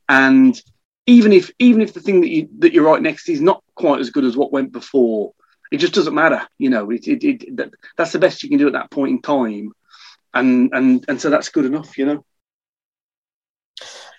And 0.09 0.60
even 1.06 1.32
if 1.32 1.51
even 1.59 1.82
if 1.82 1.93
the 1.93 2.01
thing 2.01 2.20
that 2.22 2.31
you 2.31 2.48
that 2.59 2.72
you're 2.72 2.85
right 2.85 3.01
next 3.01 3.28
is 3.28 3.40
not 3.40 3.62
quite 3.74 4.01
as 4.01 4.10
good 4.10 4.24
as 4.24 4.36
what 4.36 4.52
went 4.52 4.72
before 4.72 5.32
it 5.70 5.78
just 5.78 5.94
doesn't 5.94 6.14
matter 6.14 6.47
you 6.59 6.70
know 6.70 6.90
it, 6.90 7.06
it, 7.06 7.24
it 7.24 7.56
that, 7.56 7.70
that's 7.97 8.12
the 8.12 8.18
best 8.18 8.43
you 8.43 8.48
can 8.48 8.59
do 8.59 8.66
at 8.66 8.72
that 8.72 8.90
point 8.90 9.10
in 9.10 9.22
time. 9.22 9.72
And 10.32 10.70
and 10.72 11.05
and 11.09 11.20
so 11.20 11.31
that's 11.31 11.48
good 11.48 11.64
enough 11.64 11.97
you 11.97 12.06
know? 12.06 12.24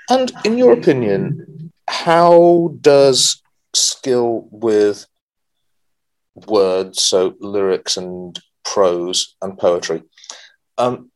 And 0.09 0.31
in 0.43 0.57
your 0.57 0.73
opinion, 0.73 1.71
how 1.87 2.75
does 2.81 3.41
skill 3.75 4.47
with 4.51 5.05
words, 6.47 7.01
so 7.01 7.35
lyrics 7.39 7.97
and 7.97 8.39
prose 8.63 9.35
and 9.41 9.57
poetry, 9.57 10.03
um, 10.77 11.11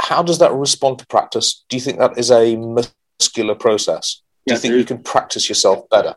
how 0.00 0.22
does 0.22 0.38
that 0.38 0.52
respond 0.52 0.98
to 0.98 1.06
practice? 1.06 1.64
Do 1.68 1.76
you 1.76 1.80
think 1.82 1.98
that 1.98 2.18
is 2.18 2.30
a 2.30 2.56
muscular 2.56 3.54
process? 3.54 4.22
Do 4.46 4.52
Yeah, 4.52 4.54
you 4.54 4.60
think 4.60 4.72
do. 4.72 4.78
you 4.78 4.84
can 4.84 5.02
practice 5.02 5.48
yourself 5.48 5.88
better? 5.90 6.16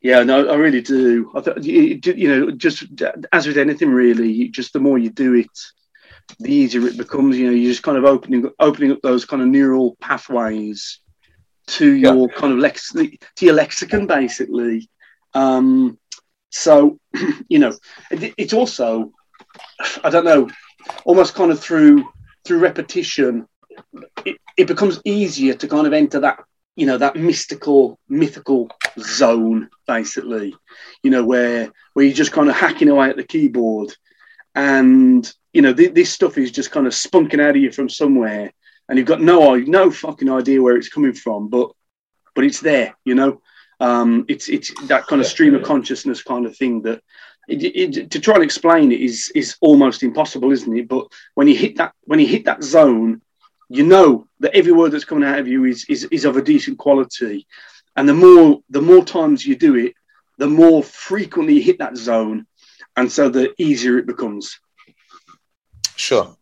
Yeah, 0.00 0.22
no, 0.22 0.48
I 0.48 0.54
really 0.54 0.82
do. 0.82 1.32
I 1.34 1.40
th- 1.40 1.64
you, 1.64 2.28
know, 2.28 2.50
just 2.50 2.84
as 3.32 3.46
with 3.46 3.56
anything, 3.56 3.90
really, 3.90 4.30
you- 4.30 4.48
just 4.50 4.72
the 4.72 4.78
more 4.80 4.98
you 4.98 5.10
do 5.10 5.34
it, 5.34 5.48
the 6.38 6.52
easier 6.52 6.86
it 6.86 6.96
becomes. 6.98 7.36
You 7.38 7.46
know, 7.46 7.52
you're 7.52 7.70
just 7.72 7.82
kind 7.82 7.98
of 7.98 8.04
opening 8.04 8.50
opening 8.60 8.92
up 8.92 9.00
those 9.02 9.24
kind 9.24 9.42
of 9.42 9.48
neural 9.48 9.96
pathways 10.00 11.00
to 11.66 11.90
your 11.92 12.28
kind 12.28 12.52
of 12.52 12.58
lex 12.58 12.92
to 12.92 13.10
your 13.40 13.54
lexicon, 13.54 14.06
basically. 14.06 14.88
Um, 15.34 15.98
so, 16.50 16.98
you 17.48 17.58
know, 17.58 17.74
it, 18.10 18.34
it's 18.36 18.52
also, 18.52 19.12
I 20.02 20.10
don't 20.10 20.24
know, 20.24 20.48
almost 21.04 21.34
kind 21.34 21.50
of 21.50 21.60
through 21.60 22.08
through 22.44 22.58
repetition, 22.58 23.48
it, 24.24 24.36
it 24.56 24.66
becomes 24.66 25.00
easier 25.04 25.54
to 25.54 25.68
kind 25.68 25.86
of 25.86 25.92
enter 25.92 26.20
that 26.20 26.44
you 26.76 26.86
know 26.86 26.98
that 26.98 27.16
mystical 27.16 27.98
mythical 28.08 28.68
zone 28.98 29.70
basically. 29.86 30.54
You 31.02 31.10
know 31.10 31.24
where 31.24 31.72
where 31.94 32.04
you're 32.04 32.14
just 32.14 32.32
kind 32.32 32.48
of 32.48 32.56
hacking 32.56 32.88
away 32.88 33.08
at 33.10 33.16
the 33.16 33.24
keyboard. 33.24 33.94
And 34.54 35.30
you 35.52 35.62
know 35.62 35.72
th- 35.72 35.94
this 35.94 36.12
stuff 36.12 36.38
is 36.38 36.50
just 36.50 36.70
kind 36.70 36.86
of 36.86 36.92
spunking 36.92 37.40
out 37.40 37.56
of 37.56 37.62
you 37.62 37.72
from 37.72 37.88
somewhere. 37.88 38.52
And 38.88 38.98
you've 38.98 39.08
got 39.08 39.22
no 39.22 39.54
no 39.56 39.90
fucking 39.90 40.30
idea 40.30 40.62
where 40.62 40.76
it's 40.76 40.88
coming 40.90 41.14
from 41.14 41.48
but 41.48 41.70
but 42.34 42.44
it's 42.44 42.60
there 42.60 42.94
you 43.04 43.14
know 43.14 43.40
um 43.80 44.24
it's 44.28 44.48
it's 44.48 44.72
that 44.86 45.06
kind 45.06 45.20
of 45.20 45.26
stream 45.26 45.54
of 45.54 45.62
consciousness 45.62 46.22
kind 46.22 46.46
of 46.46 46.56
thing 46.56 46.82
that 46.82 47.02
it, 47.48 47.62
it, 47.62 48.10
to 48.10 48.20
try 48.20 48.34
and 48.34 48.44
explain 48.44 48.90
it 48.92 49.00
is 49.00 49.30
is 49.34 49.56
almost 49.60 50.02
impossible 50.02 50.52
isn't 50.52 50.76
it? 50.76 50.88
But 50.88 51.06
when 51.34 51.48
you 51.48 51.56
hit 51.56 51.76
that 51.76 51.92
when 52.04 52.18
you 52.18 52.26
hit 52.26 52.44
that 52.46 52.62
zone 52.62 53.20
you 53.68 53.82
know 53.82 54.26
that 54.40 54.54
every 54.54 54.72
word 54.72 54.92
that's 54.92 55.04
coming 55.04 55.28
out 55.28 55.38
of 55.38 55.48
you 55.48 55.64
is, 55.64 55.84
is 55.88 56.04
is 56.04 56.24
of 56.24 56.36
a 56.36 56.42
decent 56.42 56.78
quality. 56.78 57.46
And 57.96 58.08
the 58.08 58.14
more 58.14 58.60
the 58.70 58.82
more 58.82 59.04
times 59.04 59.46
you 59.46 59.56
do 59.56 59.76
it 59.76 59.94
the 60.38 60.48
more 60.48 60.82
frequently 60.82 61.54
you 61.54 61.62
hit 61.62 61.78
that 61.78 61.96
zone 61.96 62.46
and 62.96 63.10
so 63.10 63.28
the 63.28 63.52
easier 63.58 63.98
it 63.98 64.06
becomes. 64.06 64.60
Sure. 65.96 66.36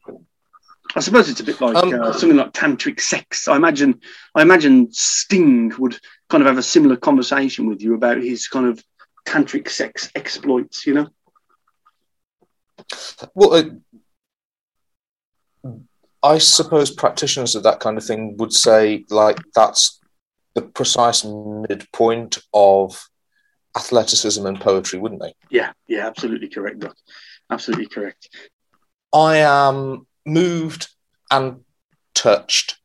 I 0.95 1.01
suppose 1.01 1.29
it's 1.29 1.41
a 1.41 1.45
bit 1.45 1.61
like 1.61 1.77
Um, 1.77 1.95
uh, 1.95 2.13
something 2.13 2.37
like 2.37 2.53
tantric 2.53 3.01
sex. 3.01 3.49
I 3.49 3.57
imagine, 3.57 4.01
I 4.35 4.43
imagine 4.43 4.93
Sting 4.93 5.73
would 5.79 5.99
kind 6.29 6.43
of 6.43 6.47
have 6.47 6.59
a 6.59 6.63
similar 6.63 6.97
conversation 6.97 7.67
with 7.67 7.81
you 7.81 7.95
about 7.95 8.19
his 8.19 8.49
kind 8.49 8.67
of 8.67 8.83
tantric 9.27 9.69
sex 9.69 10.11
exploits. 10.15 10.87
You 10.87 10.95
know? 10.95 11.09
Well, 13.35 13.55
uh, 15.65 15.71
I 16.23 16.39
suppose 16.39 16.91
practitioners 16.91 17.55
of 17.55 17.63
that 17.65 17.81
kind 17.81 17.97
of 17.97 18.05
thing 18.05 18.37
would 18.37 18.53
say 18.53 19.05
like 19.11 19.39
that's 19.55 20.01
the 20.55 20.63
precise 20.63 21.25
midpoint 21.25 22.39
of 22.53 23.09
athleticism 23.77 24.45
and 24.47 24.61
poetry, 24.61 24.99
wouldn't 24.99 25.23
they? 25.23 25.35
Yeah, 25.51 25.73
yeah, 25.89 26.07
absolutely 26.07 26.49
correct, 26.49 26.81
Doc. 26.81 26.95
Absolutely 27.51 27.87
correct. 27.87 28.29
I 29.13 29.39
am 29.39 30.07
moved 30.25 30.89
and 31.31 31.61
touched 32.15 32.79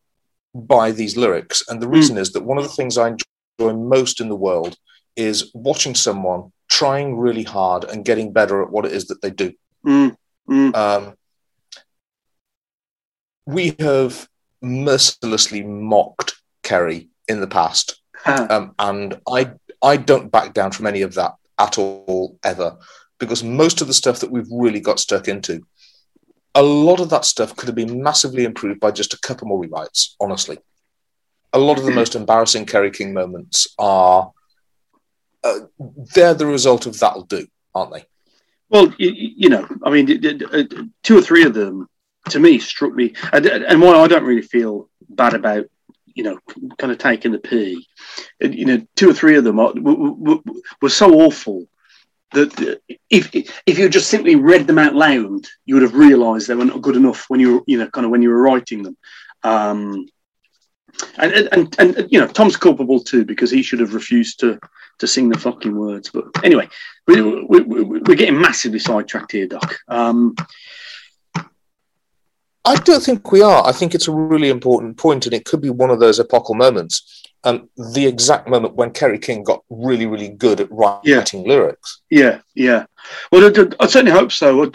by 0.54 0.92
these 0.92 1.18
lyrics. 1.18 1.64
And 1.68 1.82
the 1.82 1.88
reason 1.88 2.18
is 2.18 2.32
that 2.34 2.44
one 2.44 2.58
of 2.58 2.64
the 2.64 2.70
things 2.70 2.98
I 2.98 3.10
enjoy 3.10 3.74
most 3.74 4.22
in 4.22 4.30
the 4.30 4.36
world 4.36 4.78
is 5.16 5.52
watching 5.54 5.96
someone 5.96 6.52
trying 6.70 7.18
really 7.18 7.44
hard 7.44 7.84
and 7.84 8.06
getting 8.06 8.32
better 8.32 8.62
at 8.62 8.72
what 8.72 8.86
it 8.86 8.92
is 8.92 9.08
that 9.08 9.22
they 9.22 9.32
do. 9.32 9.54
Mm, 9.86 10.16
mm, 10.50 10.76
Um, 10.76 11.14
we 13.46 13.76
have 13.80 14.28
mercilessly 14.62 15.64
mocked 15.64 16.36
Kerry 16.64 17.10
in 17.28 17.40
the 17.40 17.48
past, 17.48 18.02
um, 18.26 18.74
and 18.80 19.20
I 19.28 19.52
I 19.82 19.98
don't 19.98 20.32
back 20.32 20.54
down 20.54 20.72
from 20.72 20.88
any 20.88 21.02
of 21.04 21.14
that 21.14 21.36
at 21.58 21.78
all 21.78 22.38
ever, 22.44 22.78
because 23.20 23.44
most 23.44 23.82
of 23.82 23.88
the 23.88 23.94
stuff 23.94 24.20
that 24.20 24.32
we've 24.32 24.52
really 24.52 24.80
got 24.80 25.00
stuck 25.00 25.28
into, 25.28 25.66
a 26.56 26.64
lot 26.64 27.00
of 27.00 27.10
that 27.10 27.26
stuff 27.26 27.56
could 27.56 27.68
have 27.68 27.76
been 27.76 28.02
massively 28.02 28.44
improved 28.44 28.80
by 28.80 28.92
just 28.92 29.14
a 29.14 29.20
couple 29.20 29.48
more 29.48 29.64
rewrites. 29.64 30.16
Honestly, 30.20 30.58
a 31.54 31.60
lot 31.60 31.78
of 31.78 31.86
the 31.86 31.92
most 31.92 32.14
hmm. 32.14 32.20
embarrassing 32.20 32.66
Kerry 32.66 32.92
King 32.92 33.14
moments 33.14 33.68
are 33.78 34.32
uh, 35.44 35.60
they're 36.14 36.34
the 36.34 36.46
result 36.46 36.86
of 36.86 37.00
that'll 37.00 37.24
do, 37.24 37.48
aren't 37.74 37.94
they? 37.94 38.06
Well, 38.70 38.94
you, 38.98 39.12
you 39.14 39.50
know, 39.50 39.68
I 39.84 39.90
mean, 39.90 40.06
d- 40.06 40.46
uh, 40.52 40.64
two 41.04 41.18
or 41.18 41.22
three 41.22 41.46
of 41.46 41.54
them 41.54 41.88
to 42.30 42.40
me 42.40 42.60
struck 42.60 42.94
me, 42.94 43.14
and, 43.32 43.46
and 43.46 43.82
while 43.82 44.04
I 44.04 44.08
don't 44.08 44.26
really 44.26 44.42
feel 44.42 44.90
bad 45.10 45.34
about, 45.34 45.66
you 46.06 46.24
know, 46.24 46.40
kind 46.78 46.92
of 46.92 46.98
taking 46.98 47.32
the 47.32 47.40
P, 47.40 47.88
and, 48.42 48.54
uh, 48.54 48.58
you 48.58 48.66
know, 48.66 48.86
two 48.96 49.10
or 49.10 49.14
three 49.14 49.38
of 49.38 49.44
them 49.44 49.60
are, 49.60 49.74
w- 49.74 49.98
w- 49.98 50.42
w- 50.42 50.62
were 50.82 50.90
so 50.90 51.14
awful 51.22 51.68
that 52.34 52.82
if 53.10 53.34
if 53.34 53.80
you 53.80 53.90
just 53.90 54.10
simply 54.10 54.36
read 54.36 54.68
them 54.68 54.80
out 54.80 54.96
loud, 54.96 55.46
you 55.66 55.76
would 55.76 55.84
have 55.84 55.96
realised 55.96 56.48
they 56.48 56.56
were 56.56 56.66
not 56.66 56.82
good 56.82 56.96
enough 56.96 57.26
when 57.30 57.40
you 57.40 57.56
were, 57.56 57.64
you 57.68 57.78
know, 57.78 57.88
kind 57.88 58.06
of 58.06 58.12
when 58.12 58.22
you 58.22 58.30
were 58.30 58.42
writing 58.42 58.84
them. 58.84 58.98
Um, 59.44 60.08
and, 61.18 61.32
and, 61.52 61.76
and, 61.80 62.08
you 62.12 62.20
know, 62.20 62.28
Tom's 62.28 62.58
culpable 62.58 63.00
too 63.00 63.24
because 63.24 63.52
he 63.52 63.62
should 63.62 63.80
have 63.80 63.94
refused 63.94 64.40
to 64.40 64.60
to 65.00 65.08
sing 65.08 65.30
the 65.30 65.38
fucking 65.38 65.76
words. 65.76 66.10
But 66.10 66.26
anyway, 66.44 66.68
we, 67.06 67.22
we, 67.22 67.62
we, 67.62 67.84
we're 67.84 68.16
getting 68.16 68.42
massively 68.42 68.80
sidetracked 68.80 69.32
here, 69.32 69.48
Doc. 69.48 69.78
Um, 69.88 70.36
I 72.66 72.76
don't 72.76 73.04
think 73.04 73.32
we 73.32 73.42
are. 73.42 73.66
I 73.66 73.72
think 73.72 73.96
it's 73.96 74.08
a 74.08 74.12
really 74.12 74.50
important 74.50 74.98
point, 74.98 75.26
and 75.26 75.34
it 75.34 75.46
could 75.46 75.62
be 75.62 75.70
one 75.70 75.92
of 75.92 76.00
those 76.00 76.20
epochal 76.20 76.56
moments. 76.56 77.24
Um, 77.48 77.70
the 77.94 78.06
exact 78.06 78.50
moment 78.50 78.76
when 78.76 78.92
Kerry 78.92 79.20
King 79.20 79.44
got 79.44 79.64
really, 79.70 80.06
really 80.06 80.30
good 80.30 80.60
at 80.60 80.70
writing 80.72 81.48
lyrics. 81.48 82.02
yeah, 82.10 82.40
yeah. 82.56 82.86
Well, 83.32 83.46
I, 83.46 83.68
I- 83.80 83.88
certainly 83.88 84.12
hope 84.12 84.32
so. 84.32 84.64
I, 84.66 84.70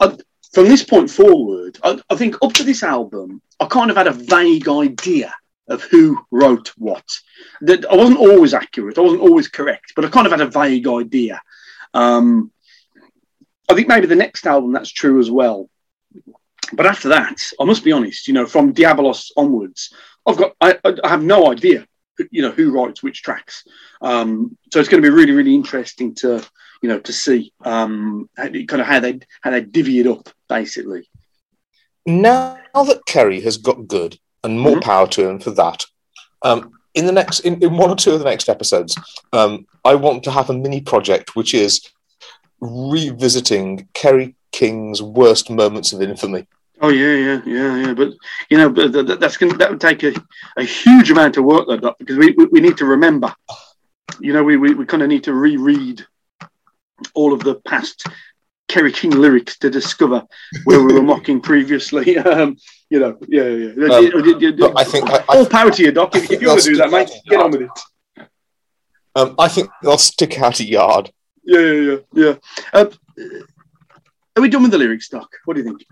I, 0.00 0.16
from 0.54 0.64
this 0.64 0.82
point 0.82 1.10
forward, 1.10 1.78
I, 1.82 2.00
I 2.08 2.14
think 2.16 2.36
up 2.42 2.52
to 2.54 2.64
this 2.64 2.82
album, 2.82 3.42
I 3.60 3.66
kind 3.66 3.90
of 3.90 3.96
had 3.96 4.06
a 4.06 4.12
vague 4.12 4.68
idea 4.68 5.32
of 5.68 5.82
who 5.82 6.18
wrote 6.30 6.68
what. 6.78 7.04
That 7.60 7.84
I 7.92 7.96
wasn't 7.96 8.18
always 8.18 8.54
accurate. 8.54 8.96
I 8.98 9.02
wasn't 9.02 9.22
always 9.22 9.48
correct, 9.48 9.92
but 9.94 10.04
I 10.04 10.08
kind 10.08 10.26
of 10.26 10.32
had 10.32 10.40
a 10.40 10.46
vague 10.60 10.88
idea. 10.88 11.40
Um, 11.92 12.50
I 13.68 13.74
think 13.74 13.88
maybe 13.88 14.06
the 14.06 14.16
next 14.16 14.46
album 14.46 14.72
that's 14.72 14.90
true 14.90 15.20
as 15.20 15.30
well. 15.30 15.68
But 16.72 16.86
after 16.86 17.08
that, 17.10 17.36
I 17.60 17.64
must 17.64 17.84
be 17.84 17.92
honest. 17.92 18.26
You 18.26 18.34
know, 18.34 18.46
from 18.46 18.72
Diabolus 18.72 19.30
onwards, 19.36 19.92
I've 20.26 20.36
got 20.36 20.52
I 20.60 20.78
I 21.04 21.08
have 21.08 21.22
no 21.22 21.50
idea. 21.52 21.86
You 22.30 22.42
know 22.42 22.50
who 22.50 22.70
writes 22.72 23.02
which 23.02 23.22
tracks. 23.22 23.64
Um, 24.02 24.56
so 24.72 24.80
it's 24.80 24.88
going 24.88 25.02
to 25.02 25.08
be 25.08 25.14
really, 25.14 25.32
really 25.32 25.54
interesting 25.54 26.14
to 26.16 26.44
you 26.82 26.88
know 26.88 27.00
to 27.00 27.12
see 27.12 27.52
um, 27.64 28.28
kind 28.36 28.80
of 28.80 28.86
how 28.86 29.00
they 29.00 29.20
how 29.42 29.50
they 29.50 29.62
divvy 29.62 30.00
it 30.00 30.06
up, 30.06 30.28
basically. 30.48 31.08
Now 32.06 32.58
that 32.74 33.02
Kerry 33.06 33.40
has 33.42 33.56
got 33.56 33.86
good, 33.86 34.18
and 34.42 34.60
more 34.60 34.76
Mhm. 34.76 34.82
power 34.82 35.06
to 35.08 35.28
him 35.28 35.38
for 35.38 35.50
that, 35.50 35.84
um, 36.42 36.72
in 36.94 37.06
the 37.06 37.12
next, 37.12 37.40
in, 37.40 37.62
in 37.62 37.76
one 37.76 37.90
or 37.90 37.96
two 37.96 38.12
of 38.12 38.18
the 38.18 38.24
next 38.24 38.48
episodes, 38.48 38.96
um, 39.32 39.66
I 39.84 39.94
want 39.94 40.24
to 40.24 40.30
have 40.30 40.50
a 40.50 40.54
mini 40.54 40.80
project 40.80 41.36
which 41.36 41.54
is 41.54 41.86
revisiting 42.60 43.88
Kerry 43.94 44.34
King's 44.52 45.00
worst 45.02 45.50
moments 45.50 45.92
of 45.92 46.02
infamy. 46.02 46.46
Oh 46.82 46.88
yeah, 46.88 47.14
yeah, 47.14 47.42
yeah, 47.44 47.76
yeah. 47.86 47.94
But 47.94 48.12
you 48.48 48.56
know, 48.56 48.70
but 48.70 48.92
th- 48.92 49.06
th- 49.06 49.18
that's 49.18 49.36
gonna 49.36 49.56
that 49.58 49.70
would 49.70 49.80
take 49.80 50.02
a, 50.02 50.14
a 50.56 50.62
huge 50.62 51.10
amount 51.10 51.36
of 51.36 51.44
work, 51.44 51.66
though, 51.68 51.76
Doc, 51.76 51.96
because 51.98 52.16
we, 52.16 52.32
we, 52.32 52.46
we 52.46 52.60
need 52.60 52.78
to 52.78 52.86
remember. 52.86 53.34
You 54.18 54.32
know, 54.32 54.42
we, 54.42 54.56
we, 54.56 54.74
we 54.74 54.86
kind 54.86 55.02
of 55.02 55.08
need 55.08 55.24
to 55.24 55.34
reread 55.34 56.04
all 57.14 57.32
of 57.32 57.44
the 57.44 57.56
past 57.66 58.06
Kerry 58.68 58.92
King 58.92 59.10
lyrics 59.10 59.58
to 59.58 59.70
discover 59.70 60.26
where 60.64 60.82
we 60.82 60.94
were 60.94 61.02
mocking 61.02 61.40
previously. 61.40 62.16
Um, 62.30 62.56
you 62.88 62.98
know, 62.98 63.18
yeah, 63.28 63.44
yeah. 63.44 63.86
Um, 63.86 64.76
I 64.76 64.84
think 64.84 65.08
I, 65.10 65.18
I 65.18 65.24
all 65.28 65.46
power 65.46 65.70
to 65.70 65.82
you, 65.82 65.92
Doc. 65.92 66.16
If, 66.16 66.30
if 66.30 66.42
you 66.42 66.48
want 66.48 66.60
to 66.62 66.70
do 66.70 66.76
that, 66.76 66.90
mate, 66.90 67.10
get 67.28 67.40
on 67.40 67.50
with 67.52 67.62
it. 67.62 68.26
Um, 69.14 69.34
I 69.38 69.48
think 69.48 69.70
they'll 69.82 69.98
stick 69.98 70.40
out 70.40 70.60
a 70.60 70.64
yard. 70.64 71.12
Yeah, 71.44 71.60
yeah, 71.60 71.80
yeah, 71.80 71.96
yeah. 72.14 72.34
Um, 72.72 72.90
are 74.36 74.42
we 74.42 74.48
done 74.48 74.62
with 74.62 74.72
the 74.72 74.78
lyrics, 74.78 75.08
Doc? 75.08 75.28
What 75.44 75.54
do 75.54 75.62
you 75.62 75.68
think? 75.68 75.86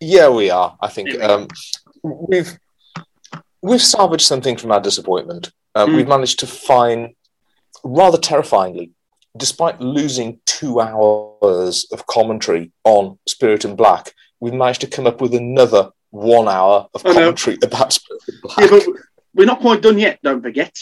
Yeah, 0.00 0.28
we 0.28 0.50
are. 0.50 0.76
I 0.80 0.88
think 0.88 1.20
um, 1.22 1.48
we've 2.02 2.58
we've 3.62 3.82
salvaged 3.82 4.26
something 4.26 4.56
from 4.56 4.72
our 4.72 4.80
disappointment. 4.80 5.52
Um, 5.74 5.90
Mm. 5.90 5.96
We've 5.96 6.08
managed 6.08 6.38
to 6.40 6.46
find, 6.46 7.14
rather 7.82 8.18
terrifyingly, 8.18 8.92
despite 9.36 9.80
losing 9.80 10.40
two 10.46 10.80
hours 10.80 11.86
of 11.92 12.06
commentary 12.06 12.70
on 12.84 13.18
Spirit 13.26 13.64
in 13.64 13.74
Black, 13.74 14.12
we've 14.40 14.54
managed 14.54 14.82
to 14.82 14.86
come 14.86 15.06
up 15.06 15.20
with 15.20 15.34
another 15.34 15.90
one 16.10 16.46
hour 16.48 16.86
of 16.94 17.02
commentary 17.02 17.58
about 17.62 17.92
Spirit 17.92 18.22
in 18.28 18.34
Black. 18.42 18.58
Yeah, 18.58 18.66
but 18.70 18.86
we're 19.34 19.46
not 19.46 19.60
quite 19.60 19.82
done 19.82 19.98
yet, 19.98 20.20
don't 20.22 20.42
forget. 20.42 20.72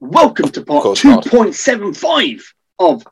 Welcome 0.00 0.50
to 0.50 0.62
part 0.62 0.84
2.75 0.84 2.42
of 2.78 3.04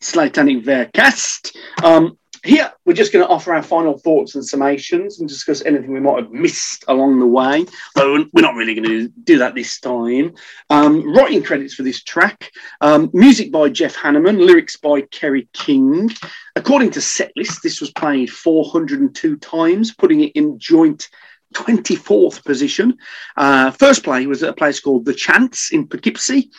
Slatanic 0.00 0.64
Vercast. 0.64 1.56
Um, 1.82 2.18
here, 2.44 2.70
we're 2.84 2.92
just 2.92 3.12
going 3.12 3.24
to 3.24 3.30
offer 3.30 3.54
our 3.54 3.62
final 3.62 3.98
thoughts 3.98 4.34
and 4.34 4.44
summations 4.44 5.18
and 5.18 5.28
discuss 5.28 5.62
anything 5.64 5.92
we 5.92 6.00
might 6.00 6.22
have 6.22 6.30
missed 6.30 6.84
along 6.88 7.18
the 7.18 7.26
way. 7.26 7.64
Though 7.94 8.26
we're 8.32 8.42
not 8.42 8.54
really 8.54 8.74
going 8.74 8.88
to 8.88 9.08
do 9.08 9.38
that 9.38 9.54
this 9.54 9.80
time. 9.80 10.34
Um, 10.68 11.14
writing 11.14 11.42
credits 11.42 11.74
for 11.74 11.82
this 11.82 12.02
track 12.02 12.52
um, 12.80 13.10
music 13.14 13.50
by 13.50 13.70
Jeff 13.70 13.96
Hanneman, 13.96 14.44
lyrics 14.44 14.76
by 14.76 15.00
Kerry 15.02 15.48
King. 15.52 16.10
According 16.54 16.90
to 16.92 17.00
setlist, 17.00 17.62
this 17.62 17.80
was 17.80 17.90
played 17.92 18.30
402 18.30 19.36
times, 19.38 19.94
putting 19.94 20.20
it 20.20 20.32
in 20.32 20.58
joint 20.58 21.08
24th 21.54 22.44
position. 22.44 22.98
Uh, 23.36 23.70
first 23.70 24.04
play 24.04 24.26
was 24.26 24.42
at 24.42 24.50
a 24.50 24.54
place 24.54 24.80
called 24.80 25.04
The 25.04 25.14
Chance 25.14 25.72
in 25.72 25.86
Poughkeepsie 25.88 26.50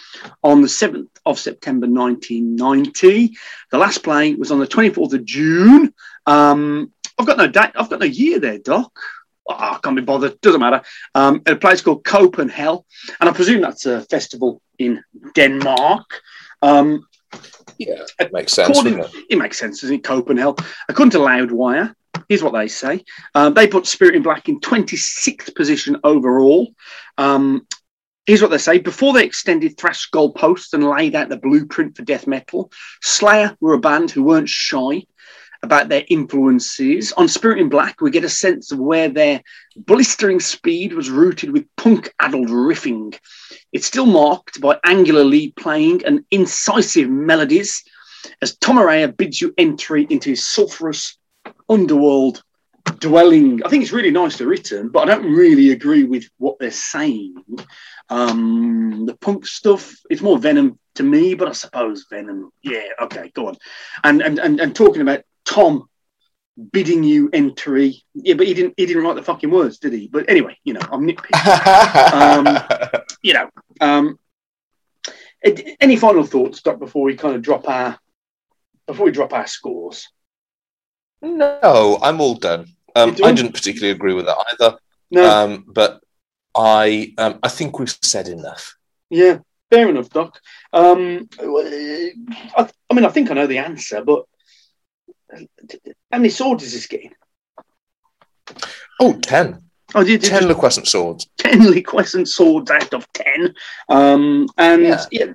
on 0.44 0.62
the 0.62 0.68
7th 0.68 1.10
of 1.26 1.38
September 1.38 1.88
1990. 1.88 3.36
The 3.72 3.78
last 3.78 4.04
play 4.04 4.34
was 4.36 4.52
on 4.52 4.60
the 4.60 4.68
24th 4.68 5.14
of 5.14 5.26
June. 5.26 5.94
Um, 6.26 6.92
I've 7.18 7.28
got 7.28 7.38
no 7.38 7.48
date, 7.48 7.72
I've 7.76 7.90
got 7.90 8.00
no 8.00 8.06
year 8.06 8.40
there, 8.40 8.58
Doc. 8.58 8.92
Oh, 9.48 9.54
I 9.54 9.78
can't 9.84 9.96
be 9.96 10.02
bothered, 10.02 10.42
doesn't 10.42 10.60
matter. 10.60 10.82
Um, 11.14 11.42
at 11.46 11.54
a 11.54 11.58
place 11.58 11.82
called 11.82 12.04
Copenhagen, 12.04 12.80
and 13.20 13.30
I 13.30 13.34
presume 13.34 13.62
that's 13.62 13.86
a 13.86 14.02
festival 14.02 14.62
in 14.80 15.04
Denmark. 15.36 16.22
Um, 16.62 17.06
Yeah, 17.78 18.04
it 18.20 18.32
makes 18.34 18.54
sense. 18.54 18.80
It? 18.84 19.12
it 19.30 19.38
makes 19.38 19.60
sense, 19.60 19.82
doesn't 19.82 19.98
it? 19.98 20.04
Copenhagen. 20.04 20.66
According 20.90 21.12
to 21.12 21.20
Loudwire, 21.20 21.94
here's 22.30 22.44
what 22.44 22.54
they 22.54 22.68
say. 22.68 23.04
Um, 23.34 23.54
they 23.54 23.68
put 23.68 23.86
Spirit 23.86 24.16
in 24.16 24.24
Black 24.24 24.50
in 24.50 24.60
26th 24.60 25.56
position 25.56 25.98
overall. 26.04 26.74
Um, 27.18 27.68
here's 28.26 28.42
what 28.42 28.52
they 28.52 28.58
say. 28.58 28.80
Before 28.80 29.14
they 29.14 29.26
extended 29.26 29.78
thrash 29.78 30.10
goalposts 30.12 30.74
and 30.74 30.84
laid 30.84 31.16
out 31.16 31.30
the 31.30 31.38
blueprint 31.38 31.96
for 31.96 32.04
death 32.04 32.28
metal, 32.28 32.72
Slayer 33.02 33.56
were 33.60 33.74
a 33.74 33.80
band 33.80 34.12
who 34.12 34.24
weren't 34.24 34.50
shy 34.50 35.04
about 35.64 35.90
their 35.90 36.04
influences. 36.10 37.12
On 37.14 37.28
Spirit 37.28 37.60
in 37.60 37.70
Black, 37.70 38.00
we 38.00 38.12
get 38.12 38.24
a 38.24 38.30
sense 38.30 38.72
of 38.72 38.80
where 38.80 39.10
their 39.10 39.42
blistering 39.76 40.40
speed 40.40 40.94
was 40.94 41.10
rooted 41.10 41.52
with 41.52 41.66
punk 41.76 42.14
addled 42.20 42.50
riffing. 42.50 43.18
It's 43.74 43.88
still 43.88 44.06
marked 44.06 44.62
by 44.62 44.80
angular 44.84 45.24
lead 45.24 45.56
playing 45.56 46.06
and 46.06 46.24
incisive 46.32 47.10
melodies 47.10 47.84
as 48.42 48.58
Tom 48.58 48.78
Araya 48.78 49.16
bids 49.16 49.42
you 49.42 49.54
entry 49.58 50.08
into 50.10 50.32
his 50.32 50.46
sulphurous 50.46 51.18
underworld 51.70 52.44
dwelling. 53.00 53.64
I 53.64 53.70
think 53.70 53.84
it's 53.84 53.92
really 53.92 54.12
nicely 54.12 54.46
written, 54.46 54.90
but 54.90 55.02
I 55.10 55.16
don't 55.16 55.32
really 55.32 55.72
agree 55.72 56.04
with 56.04 56.28
what 56.38 56.60
they're 56.60 56.72
saying. 56.72 57.36
Um, 58.10 59.06
the 59.06 59.16
punk 59.16 59.48
stuff, 59.48 59.96
it's 60.10 60.22
more 60.22 60.38
Venom 60.38 60.80
to 60.96 61.04
me, 61.04 61.34
but 61.34 61.48
I 61.48 61.54
suppose 61.54 62.06
Venom. 62.10 62.52
Yeah, 62.62 62.84
okay, 63.04 63.32
go 63.34 63.48
on. 63.48 63.58
And 64.04 64.22
and 64.22 64.40
and, 64.40 64.60
and 64.60 64.76
talking 64.76 65.02
about 65.02 65.24
Tom 65.44 65.88
bidding 66.72 67.04
you 67.04 67.30
entry. 67.34 68.04
Yeah, 68.14 68.36
but 68.36 68.48
he 68.48 68.54
didn't 68.54 68.76
he 68.78 68.86
didn't 68.86 69.04
write 69.04 69.16
the 69.16 69.24
fucking 69.24 69.50
words, 69.50 69.80
did 69.80 69.94
he? 69.94 70.08
But 70.08 70.30
anyway, 70.30 70.58
you 70.64 70.74
know, 70.74 70.82
I'm 70.92 71.08
nitpicking. 71.08 72.14
um, 72.14 73.02
you 73.22 73.34
know, 73.34 73.50
um, 73.82 74.20
any 75.44 75.96
final 75.96 76.24
thoughts, 76.24 76.62
Doc, 76.62 76.80
before 76.80 77.04
we 77.04 77.16
kind 77.16 77.36
of 77.36 77.42
drop 77.42 77.68
our 77.68 78.00
before 78.88 79.06
we 79.06 79.12
drop 79.12 79.34
our 79.34 79.48
scores? 79.48 80.08
No, 81.26 82.00
I'm 82.02 82.22
all 82.22 82.36
done. 82.36 82.68
Um, 82.96 83.16
I 83.24 83.32
didn't 83.34 83.54
particularly 83.54 83.92
agree 83.92 84.14
with 84.14 84.26
that 84.26 84.38
either. 84.54 84.78
No, 85.12 85.30
Um, 85.30 85.66
but 85.68 86.02
I 86.56 87.14
um, 87.18 87.40
I 87.44 87.50
think 87.50 87.80
we've 87.80 87.94
said 88.02 88.28
enough. 88.28 88.76
yeah, 89.10 89.40
fair 89.70 89.90
enough, 89.90 90.10
Doc. 90.10 90.40
Um, 90.72 91.28
I, 91.40 92.12
I 92.90 92.94
mean, 92.94 93.06
I 93.06 93.10
think 93.10 93.30
I 93.30 93.34
know 93.34 93.48
the 93.48 93.58
answer, 93.58 94.02
but 94.04 94.24
how 95.32 96.18
many 96.18 96.30
swords 96.30 96.64
is 96.64 96.74
this 96.74 96.88
getting? 96.88 97.12
Oh, 99.02 99.20
10. 99.20 99.62
Oh, 99.94 100.04
did 100.04 100.24
you 100.24 100.30
10 100.30 100.44
just 100.44 100.48
Lequescent 100.48 100.88
swords. 100.88 101.28
10 101.38 101.72
Lequescent 101.72 102.28
swords 102.30 102.72
out 102.72 102.94
of 102.94 103.12
10. 103.14 103.54
Um, 103.90 104.48
and 104.58 104.84
yeah. 104.84 105.06
Yeah. 105.12 105.34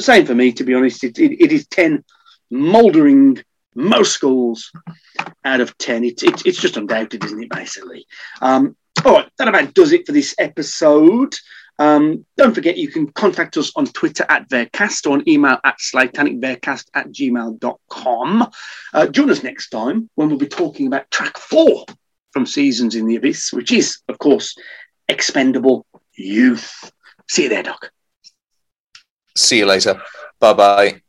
same 0.00 0.24
for 0.26 0.34
me, 0.34 0.52
to 0.52 0.64
be 0.64 0.74
honest. 0.74 1.04
It, 1.04 1.18
it, 1.18 1.32
it 1.44 1.52
is 1.52 1.66
10 1.68 2.02
mouldering 2.50 3.42
skulls 4.02 4.72
out 5.44 5.60
of 5.60 5.76
10. 5.78 6.04
It, 6.04 6.22
it, 6.22 6.46
it's 6.46 6.60
just 6.60 6.76
undoubted, 6.76 7.24
isn't 7.24 7.42
it, 7.42 7.50
basically? 7.50 8.06
Um, 8.40 8.76
all 9.04 9.12
right, 9.12 9.30
that 9.38 9.48
about 9.48 9.74
does 9.74 9.92
it 9.92 10.06
for 10.06 10.12
this 10.12 10.34
episode. 10.38 11.34
Um, 11.78 12.24
don't 12.36 12.54
forget 12.54 12.78
you 12.78 12.88
can 12.88 13.12
contact 13.12 13.56
us 13.56 13.70
on 13.76 13.86
Twitter 13.86 14.24
at 14.28 14.48
Vercast 14.48 15.06
or 15.06 15.12
on 15.12 15.28
email 15.28 15.58
at 15.62 15.78
slatanicvercast 15.78 16.86
at 16.94 17.08
gmail.com. 17.08 18.50
Uh, 18.94 19.06
join 19.08 19.30
us 19.30 19.42
next 19.42 19.68
time 19.68 20.08
when 20.14 20.28
we'll 20.28 20.38
be 20.38 20.46
talking 20.46 20.86
about 20.86 21.10
track 21.10 21.36
four 21.36 21.84
from 22.32 22.46
Seasons 22.46 22.94
in 22.94 23.06
the 23.06 23.16
Abyss, 23.16 23.52
which 23.52 23.72
is, 23.72 23.98
of 24.08 24.18
course, 24.18 24.56
Expendable 25.08 25.86
Youth. 26.14 26.90
See 27.28 27.44
you 27.44 27.48
there, 27.48 27.62
Doc. 27.62 27.90
See 29.36 29.58
you 29.58 29.66
later. 29.66 30.00
Bye 30.40 30.54
bye. 30.54 31.02